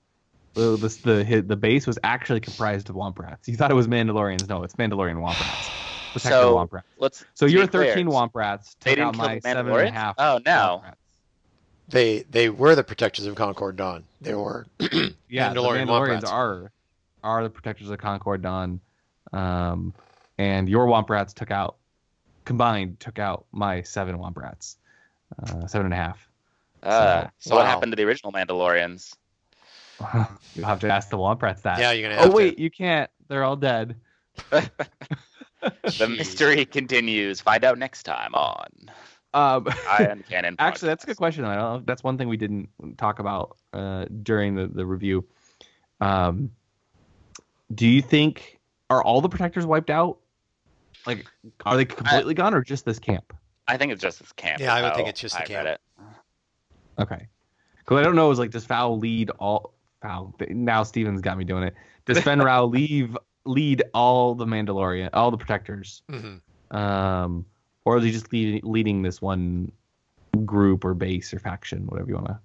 the 0.55 0.77
the 0.77 0.99
the, 1.05 1.25
his- 1.25 1.47
the 1.47 1.57
base 1.57 1.87
was 1.87 1.99
actually 2.03 2.41
comprised 2.41 2.91
of 2.91 2.97
Womp 2.97 3.19
Rats. 3.19 3.49
You 3.49 3.57
thought 3.57 3.71
it 3.71 3.75
was 3.75 3.87
Mandalorians. 3.89 4.49
No, 4.49 4.63
it's 4.65 4.75
Mandalorian 4.75 5.17
Womp 5.17 5.41
Rats. 5.41 5.71
Protector 6.13 6.43
So, 6.43 6.57
Womp 6.57 6.73
Rats. 6.73 6.87
Let's. 6.99 7.25
So 7.35 7.47
to 7.47 7.53
your 7.53 7.63
be 7.67 7.69
clear, 7.69 7.93
13 7.95 8.07
Womp 8.09 8.31
Rats 8.35 8.77
They 8.81 8.95
took 8.95 9.05
out 9.05 9.13
didn't 9.13 9.15
kill 9.21 9.29
my 9.29 9.35
the 9.37 9.41
seven 9.43 9.73
and 9.73 9.89
a 9.89 9.91
Mandalorians? 9.93 10.15
Oh, 10.19 10.41
no. 10.45 10.83
They 11.89 12.23
they 12.29 12.51
were 12.51 12.75
the 12.75 12.85
Protectors 12.85 13.25
of 13.27 13.35
Concord 13.35 13.77
Dawn. 13.77 14.05
They 14.21 14.35
were 14.35 14.67
Yeah, 15.29 15.55
Mandalorian 15.55 15.87
the 15.87 15.93
Mandalorians 15.93 16.25
are 16.29 16.73
are 17.23 17.43
the 17.43 17.51
protectors 17.51 17.89
of 17.91 17.99
Concord 17.99 18.43
Dawn, 18.43 18.81
um, 19.33 19.95
and 20.39 20.69
your 20.69 20.87
Womp 20.87 21.11
Rats 21.11 21.33
took 21.35 21.51
out 21.51 21.77
combined 22.45 22.99
took 23.01 23.19
out 23.19 23.45
my 23.53 23.83
seven 23.83 24.17
Womp 24.19 24.37
Rats, 24.37 24.79
uh, 25.43 25.67
seven 25.67 25.87
and 25.87 25.95
a 25.95 25.97
half. 25.97 26.29
Uh, 26.83 27.27
so 27.39 27.55
what 27.57 27.65
Wow. 27.65 27.71
happened 27.71 27.93
to 27.93 27.97
the 27.97 28.05
original 28.05 28.33
Mandalorians? 28.33 29.15
You'll 30.55 30.67
have 30.67 30.79
to 30.81 30.89
ask 30.93 31.11
the 31.11 31.19
Womp 31.19 31.43
Rats 31.43 31.63
that. 31.63 31.79
Yeah, 31.81 31.91
you're 31.93 32.09
gonna 32.09 32.21
have 32.21 32.31
Oh 32.31 32.35
wait, 32.35 32.59
you 32.59 32.71
can't. 32.71 33.11
They're 33.29 33.45
all 33.45 33.57
dead. 33.57 33.97
The 35.99 36.07
mystery 36.09 36.65
continues. 36.65 37.41
Find 37.41 37.65
out 37.65 37.79
next 37.79 38.05
time 38.05 38.33
on. 38.35 38.69
Um, 39.35 39.67
Ion 39.89 40.23
Cannon. 40.29 40.55
actually, 40.61 40.89
that's 40.89 41.03
a 41.03 41.09
good 41.09 41.17
question. 41.17 41.45
I 41.45 41.57
don't 41.57 41.63
know. 41.81 41.83
That's 41.85 42.05
one 42.05 42.17
thing 42.17 42.29
we 42.29 42.37
didn't 42.37 42.69
talk 42.97 43.19
about 43.19 43.57
uh, 43.73 44.05
during 44.23 44.55
the, 44.55 44.69
the 44.69 44.87
review. 44.87 45.27
Um, 46.01 46.53
do 47.75 47.89
you 47.89 48.01
think 48.01 48.61
are 48.89 49.03
all 49.03 49.21
the 49.21 49.29
protectors 49.29 49.67
wiped 49.67 49.91
out? 49.91 50.19
Like, 51.09 51.25
are 51.65 51.79
they 51.79 51.87
completely 51.87 52.35
gone, 52.35 52.53
or 52.53 52.63
just 52.63 52.85
this 52.85 52.99
camp? 52.99 53.33
I 53.67 53.79
think 53.79 53.93
it's 53.93 54.03
just 54.03 54.19
this 54.19 54.31
camp. 54.33 54.61
Yeah, 54.61 54.75
I 54.75 54.83
would 54.83 54.91
is 54.91 54.97
think 54.97 55.09
it's 55.09 55.21
just 55.21 55.35
the 55.35 55.43
I 55.43 55.47
camp. 55.47 55.65
read 55.65 55.73
it. 55.73 55.81
Okay. 56.99 57.27
Because 57.79 57.99
I 57.99 58.03
don't 58.03 58.15
know. 58.15 58.31
Is 58.31 58.39
like 58.39 58.51
does 58.51 58.67
Foul 58.67 58.99
lead 58.99 59.31
all? 59.31 59.73
Foul. 60.03 60.35
Now 60.51 60.83
Steven's 60.83 61.23
got 61.23 61.39
me 61.39 61.45
doing 61.45 61.63
it. 61.63 61.75
Does 62.05 62.21
Fenn 62.21 62.41
Rau 62.41 62.65
leave 62.67 63.17
lead 63.47 63.85
all 63.95 64.35
the 64.35 64.45
Mandalorian, 64.45 65.09
all 65.15 65.31
the 65.31 65.39
protectors? 65.39 66.03
hmm 66.11 66.37
Um, 66.77 67.47
or 67.87 67.97
is 67.97 68.05
he 68.05 68.11
just 68.11 68.31
lead, 68.31 68.63
leading 68.65 69.01
this 69.01 69.23
one 69.23 69.73
group 70.45 70.85
or 70.85 70.93
base 70.93 71.33
or 71.33 71.39
faction, 71.39 71.87
whatever 71.87 72.11
you 72.11 72.17
want 72.17 72.27
to 72.27 72.39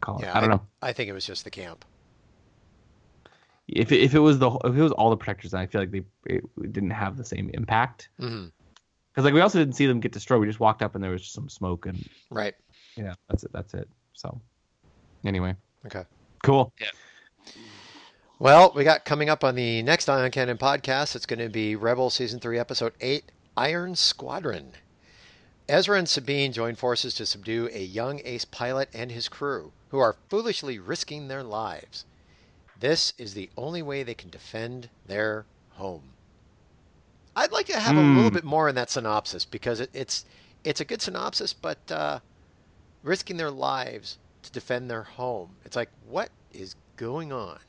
call 0.00 0.18
it? 0.18 0.22
Yeah, 0.26 0.36
I 0.36 0.40
don't 0.40 0.50
know. 0.50 0.62
I 0.80 0.92
think 0.92 1.10
it 1.10 1.12
was 1.12 1.26
just 1.26 1.42
the 1.42 1.50
camp. 1.50 1.84
If 3.68 3.90
it, 3.92 4.00
if 4.00 4.14
it 4.14 4.20
was 4.20 4.38
the 4.38 4.50
if 4.64 4.76
it 4.76 4.82
was 4.82 4.92
all 4.92 5.10
the 5.10 5.16
protectors, 5.16 5.50
then 5.50 5.60
I 5.60 5.66
feel 5.66 5.80
like 5.80 5.90
they 5.90 6.02
it 6.26 6.44
didn't 6.72 6.90
have 6.90 7.16
the 7.16 7.24
same 7.24 7.50
impact. 7.54 8.08
Mm-hmm. 8.20 8.46
Because 9.12 9.24
like 9.24 9.34
we 9.34 9.40
also 9.40 9.58
didn't 9.58 9.74
see 9.74 9.86
them 9.86 9.98
get 10.00 10.12
destroyed. 10.12 10.40
We 10.40 10.46
just 10.46 10.60
walked 10.60 10.82
up 10.82 10.94
and 10.94 11.02
there 11.02 11.10
was 11.10 11.22
just 11.22 11.34
some 11.34 11.48
smoke 11.48 11.86
and 11.86 12.08
Right. 12.30 12.54
yeah, 12.96 13.14
that's 13.28 13.44
it. 13.44 13.52
That's 13.52 13.74
it. 13.74 13.88
So 14.12 14.40
anyway, 15.24 15.54
Okay. 15.86 16.04
cool. 16.42 16.72
Yeah. 16.80 16.90
Well, 18.38 18.72
we 18.76 18.84
got 18.84 19.04
coming 19.04 19.30
up 19.30 19.42
on 19.44 19.54
the 19.54 19.82
next 19.82 20.08
Ion 20.08 20.30
Cannon 20.30 20.58
podcast. 20.58 21.16
It's 21.16 21.24
going 21.26 21.38
to 21.38 21.48
be 21.48 21.74
Rebel 21.74 22.10
Season 22.10 22.38
3, 22.38 22.58
Episode 22.58 22.92
8 23.00 23.32
Iron 23.56 23.96
Squadron. 23.96 24.72
Ezra 25.68 25.98
and 25.98 26.08
Sabine 26.08 26.52
join 26.52 26.74
forces 26.76 27.14
to 27.14 27.24
subdue 27.26 27.68
a 27.72 27.82
young 27.82 28.20
ace 28.24 28.44
pilot 28.44 28.90
and 28.94 29.10
his 29.10 29.28
crew, 29.28 29.72
who 29.88 29.98
are 29.98 30.16
foolishly 30.28 30.78
risking 30.78 31.28
their 31.28 31.42
lives. 31.42 32.04
This 32.76 33.12
is 33.18 33.34
the 33.34 33.50
only 33.56 33.82
way 33.82 34.04
they 34.04 34.14
can 34.14 34.30
defend 34.30 34.90
their 35.04 35.48
home. 35.70 36.14
I'd 37.36 37.52
like 37.52 37.66
to 37.66 37.78
have 37.78 37.96
a 37.96 38.00
little 38.00 38.30
Hmm. 38.30 38.32
bit 38.32 38.42
more 38.42 38.68
in 38.68 38.74
that 38.74 38.90
synopsis 38.90 39.44
because 39.44 39.78
it, 39.78 39.90
it's 39.92 40.24
it's 40.64 40.80
a 40.80 40.84
good 40.84 41.00
synopsis, 41.00 41.52
but 41.52 41.88
uh, 41.92 42.18
risking 43.02 43.36
their 43.38 43.50
lives 43.52 44.18
to 44.42 44.52
defend 44.52 44.90
their 44.90 45.04
home. 45.04 45.58
It's 45.64 45.76
like, 45.76 45.90
what 46.00 46.32
is 46.50 46.76
going 46.96 47.32
on? 47.32 47.60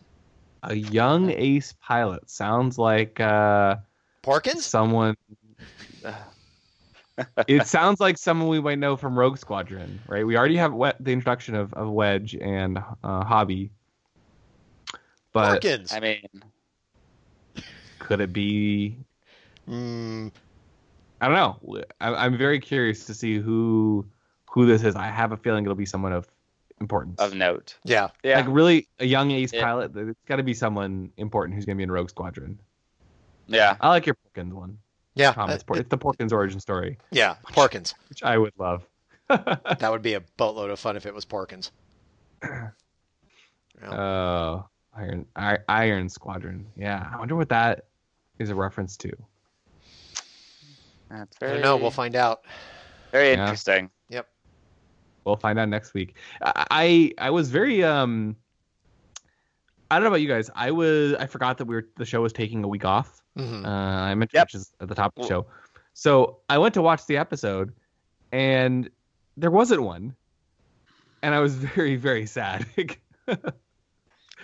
A 0.64 0.74
young 0.76 1.30
ace 1.32 1.74
pilot 1.82 2.30
sounds 2.30 2.78
like 2.78 3.20
uh, 3.20 3.78
Porkins? 4.22 4.76
someone. 4.76 5.16
it 7.48 7.66
sounds 7.66 8.00
like 8.00 8.18
someone 8.18 8.50
we 8.50 8.60
might 8.60 8.80
know 8.80 8.98
from 8.98 9.18
Rogue 9.18 9.38
Squadron, 9.38 10.02
right? 10.06 10.26
We 10.26 10.38
already 10.38 10.58
have 10.58 10.74
we- 10.74 10.92
the 11.00 11.12
introduction 11.12 11.56
of, 11.56 11.74
of 11.74 11.90
Wedge 11.90 12.36
and 12.36 12.78
uh, 13.04 13.24
Hobbie, 13.24 13.72
but 15.38 15.62
Porkins. 15.62 15.94
I 15.94 16.00
mean, 16.00 16.22
could 18.00 18.20
it 18.22 18.34
be? 18.34 18.98
Mm, 19.68 20.32
I 21.22 21.28
don't 21.28 21.36
know. 21.36 21.82
I, 22.00 22.14
I'm 22.26 22.38
very 22.38 22.60
curious 22.60 23.06
to 23.06 23.14
see 23.14 23.38
who 23.38 24.06
who 24.50 24.66
this 24.66 24.84
is. 24.84 24.96
I 24.96 25.08
have 25.08 25.32
a 25.32 25.38
feeling 25.38 25.64
it'll 25.66 25.76
be 25.76 25.86
someone 25.86 26.14
of 26.14 26.28
importance. 26.80 27.20
of 27.20 27.34
note. 27.34 27.76
yeah. 27.84 28.10
Yeah. 28.24 28.38
Like 28.38 28.46
really, 28.50 28.88
a 29.00 29.06
young 29.06 29.32
ace 29.32 29.52
Yeah. 29.54 29.64
pilot. 29.64 29.96
It's 29.96 30.20
got 30.28 30.36
to 30.38 30.44
be 30.44 30.54
someone 30.54 31.12
important 31.18 31.56
who's 31.56 31.66
going 31.66 31.76
to 31.76 31.78
be 31.78 31.84
in 31.84 31.92
Rogue 31.92 32.10
Squadron. 32.10 32.60
yeah. 33.48 33.76
I 33.82 33.90
like 33.90 34.06
your 34.06 34.16
Porkins 34.16 34.54
one. 34.54 34.78
Yeah. 35.16 35.34
Tom. 35.34 35.50
It's, 35.50 35.64
uh, 35.64 35.66
Por- 35.66 35.78
it's 35.80 35.90
the 35.90 35.98
Porkins 35.98 36.32
origin 36.32 36.60
story, 36.60 36.98
yeah. 37.12 37.36
Porkins. 37.52 37.94
which 38.10 38.22
I 38.24 38.38
would 38.38 38.54
love. 38.58 38.86
That 39.30 39.90
would 39.92 40.02
be 40.04 40.14
a 40.14 40.22
boatload 40.38 40.70
of 40.70 40.80
fun 40.80 40.96
if 40.96 41.06
it 41.06 41.14
was 41.14 41.26
Porkins. 41.26 41.72
Yeah. 43.82 43.92
Oh, 43.92 44.66
Iron 44.98 45.26
I, 45.36 45.58
Iron 45.70 46.10
Squadron. 46.10 46.66
Yeah, 46.76 47.08
I 47.14 47.18
wonder 47.18 47.36
what 47.36 47.50
that 47.50 47.86
is 48.40 48.50
a 48.50 48.56
reference 48.56 48.98
to. 48.98 49.12
That's 51.10 51.38
I 51.42 51.48
don't 51.48 51.62
know. 51.62 51.78
We'll 51.78 51.92
find 51.92 52.16
out. 52.16 52.42
very 53.12 53.30
Yeah. 53.32 53.44
interesting. 53.44 53.90
Yep. 54.10 54.28
We'll 55.26 55.36
find 55.38 55.60
out 55.60 55.70
next 55.70 55.94
week. 55.94 56.16
I 56.42 56.66
I, 56.72 57.28
I 57.28 57.30
was 57.30 57.50
very 57.50 57.84
um. 57.84 58.36
I 59.90 59.96
don't 59.96 60.04
know 60.04 60.10
about 60.10 60.22
you 60.22 60.28
guys. 60.28 60.50
I 60.54 60.72
was 60.72 61.14
I 61.14 61.28
forgot 61.28 61.58
that 61.60 61.66
we 61.66 61.76
were 61.76 61.88
the 61.96 62.06
show 62.06 62.22
was 62.22 62.34
taking 62.34 62.64
a 62.64 62.68
week 62.68 62.84
off. 62.86 63.22
hmm 63.38 63.66
Uh, 63.66 63.70
I 63.70 64.16
meant 64.16 64.32
to 64.32 64.38
Yep. 64.38 64.42
watch 64.48 64.54
this 64.54 64.72
at 64.82 64.88
the 64.90 64.96
top 64.96 65.14
of 65.18 65.24
the 65.24 65.28
show. 65.30 65.46
So 65.94 66.40
I 66.50 66.58
went 66.58 66.74
to 66.74 66.82
watch 66.82 67.06
the 67.06 67.18
episode, 67.18 67.74
and 68.32 68.90
there 69.38 69.52
wasn't 69.52 69.82
one, 69.84 70.16
and 71.24 71.34
I 71.34 71.40
was 71.40 71.56
very 71.76 71.96
very 71.96 72.26
sad. 72.26 72.66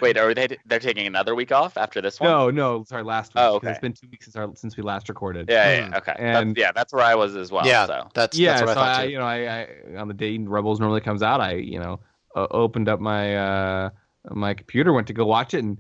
Wait, 0.02 0.18
are 0.18 0.34
they? 0.34 0.58
They're 0.66 0.80
taking 0.80 1.08
another 1.08 1.36
week 1.36 1.52
off 1.52 1.78
after 1.78 2.02
this 2.02 2.20
one? 2.20 2.30
no, 2.30 2.50
no, 2.50 2.84
sorry, 2.84 3.04
last 3.04 3.34
week. 3.36 3.44
Oh, 3.44 3.52
'cause 3.54 3.56
okay. 3.58 3.70
It's 3.72 3.80
been 3.80 3.94
two 3.94 4.08
weeks 4.10 4.26
since 4.26 4.36
our 4.36 4.50
since 4.56 4.76
we 4.76 4.84
last 4.84 5.08
recorded. 5.08 5.50
Yeah, 5.50 5.72
yeah, 5.78 5.90
yeah, 5.90 5.98
okay. 5.98 6.16
And- 6.18 6.56
that's, 6.56 6.60
yeah, 6.60 6.72
that's 6.72 6.94
where 6.94 7.04
I 7.04 7.16
was 7.16 7.36
as 7.36 7.52
well. 7.52 7.66
yeah. 7.66 7.86
So 7.86 8.10
That's, 8.14 8.38
yeah, 8.38 8.54
that's 8.60 8.68
what 8.68 8.74
so 8.74 8.80
I 8.82 9.02
I, 9.02 9.04
you 9.06 9.18
know, 9.20 9.26
I, 9.26 9.38
I 9.62 9.68
on 9.98 10.08
the 10.08 10.14
day 10.14 10.38
Rebels 10.38 10.80
normally 10.80 11.02
comes 11.02 11.22
out, 11.22 11.42
I, 11.42 11.54
you 11.54 11.80
know, 11.80 12.00
uh, 12.36 12.48
opened 12.52 12.90
up 12.90 13.00
my 13.00 13.36
uh 13.38 13.90
my 14.32 14.54
computer, 14.54 14.92
went 14.94 15.08
to 15.08 15.14
go 15.14 15.26
watch 15.26 15.54
it, 15.54 15.60
and 15.64 15.80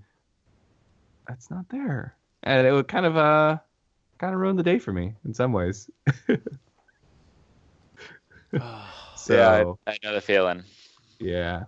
that's 1.28 1.50
not 1.50 1.66
there, 1.70 2.16
and 2.44 2.68
it 2.68 2.72
would 2.72 2.88
kind 2.88 3.06
of 3.06 3.18
uh 3.18 3.58
kind 4.20 4.34
of 4.34 4.40
ruined 4.40 4.60
the 4.60 4.64
day 4.64 4.80
for 4.80 4.94
me 4.94 5.16
in 5.26 5.34
some 5.34 5.52
ways. 5.54 5.90
So 9.16 9.34
yeah, 9.36 9.64
I, 9.88 9.92
I 9.94 9.98
know 10.04 10.14
the 10.14 10.20
feeling. 10.22 10.64
yeah, 11.20 11.64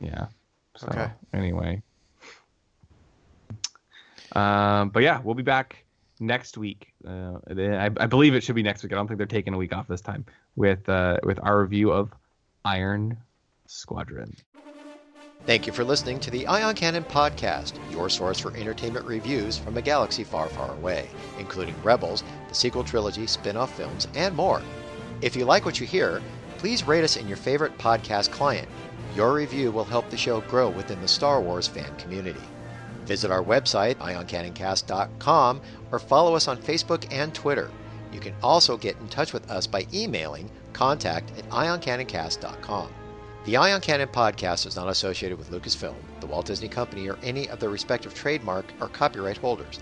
yeah. 0.00 0.26
So 0.80 0.88
Okay. 0.88 1.10
anyway, 1.34 1.82
um, 4.34 4.88
but 4.88 5.02
yeah, 5.02 5.20
we'll 5.22 5.34
be 5.34 5.42
back 5.42 5.84
next 6.20 6.56
week. 6.56 6.94
Uh, 7.06 7.38
I, 7.50 7.90
I 7.98 8.06
believe 8.06 8.34
it 8.34 8.42
should 8.42 8.54
be 8.54 8.62
next 8.62 8.82
week. 8.82 8.92
I 8.92 8.96
don't 8.96 9.06
think 9.06 9.18
they're 9.18 9.26
taking 9.26 9.52
a 9.52 9.58
week 9.58 9.74
off 9.74 9.88
this 9.88 10.00
time 10.00 10.24
with 10.56 10.88
uh, 10.88 11.18
with 11.22 11.38
our 11.42 11.60
review 11.60 11.92
of 11.92 12.12
Iron 12.64 13.18
Squadron. 13.66 14.32
Thank 15.44 15.66
you 15.66 15.72
for 15.72 15.84
listening 15.84 16.18
to 16.20 16.30
the 16.30 16.46
Ion 16.46 16.74
Cannon 16.74 17.04
Podcast, 17.04 17.72
your 17.90 18.08
source 18.08 18.38
for 18.38 18.54
entertainment 18.56 19.04
reviews 19.06 19.58
from 19.58 19.76
a 19.76 19.82
galaxy 19.82 20.22
far, 20.24 20.48
far 20.48 20.72
away, 20.74 21.08
including 21.38 21.74
Rebels, 21.82 22.22
the 22.48 22.54
sequel 22.54 22.84
trilogy, 22.84 23.26
spin 23.26 23.56
off 23.56 23.74
films, 23.76 24.06
and 24.14 24.34
more. 24.36 24.62
If 25.22 25.34
you 25.36 25.44
like 25.44 25.64
what 25.64 25.80
you 25.80 25.86
hear, 25.86 26.22
please 26.58 26.86
rate 26.86 27.04
us 27.04 27.16
in 27.16 27.26
your 27.26 27.38
favorite 27.38 27.76
podcast 27.78 28.30
client. 28.30 28.68
Your 29.14 29.34
review 29.34 29.72
will 29.72 29.84
help 29.84 30.08
the 30.08 30.16
show 30.16 30.40
grow 30.42 30.70
within 30.70 31.00
the 31.00 31.08
Star 31.08 31.40
Wars 31.40 31.66
fan 31.66 31.94
community. 31.96 32.42
Visit 33.06 33.30
our 33.30 33.42
website, 33.42 33.96
ioncanoncast.com, 33.96 35.60
or 35.90 35.98
follow 35.98 36.36
us 36.36 36.46
on 36.46 36.58
Facebook 36.58 37.06
and 37.10 37.34
Twitter. 37.34 37.70
You 38.12 38.20
can 38.20 38.34
also 38.42 38.76
get 38.76 38.96
in 39.00 39.08
touch 39.08 39.32
with 39.32 39.50
us 39.50 39.66
by 39.66 39.86
emailing 39.92 40.50
contact 40.72 41.36
at 41.36 41.48
ioncanoncast.com. 41.50 42.88
The 43.46 43.56
Ion 43.56 43.80
Cannon 43.80 44.08
podcast 44.08 44.66
is 44.66 44.76
not 44.76 44.88
associated 44.88 45.38
with 45.38 45.50
Lucasfilm, 45.50 45.94
the 46.20 46.26
Walt 46.26 46.46
Disney 46.46 46.68
Company, 46.68 47.08
or 47.08 47.18
any 47.22 47.48
of 47.48 47.58
their 47.58 47.70
respective 47.70 48.14
trademark 48.14 48.72
or 48.80 48.88
copyright 48.88 49.38
holders. 49.38 49.80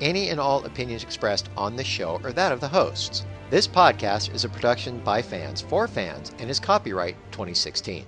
Any 0.00 0.28
and 0.28 0.38
all 0.38 0.64
opinions 0.64 1.02
expressed 1.02 1.48
on 1.56 1.74
this 1.74 1.86
show 1.86 2.20
are 2.22 2.32
that 2.32 2.52
of 2.52 2.60
the 2.60 2.68
hosts. 2.68 3.24
This 3.50 3.66
podcast 3.66 4.34
is 4.34 4.44
a 4.44 4.48
production 4.48 4.98
by 4.98 5.22
fans 5.22 5.62
for 5.62 5.88
fans 5.88 6.32
and 6.38 6.48
is 6.50 6.60
copyright 6.60 7.16
2016. 7.32 8.04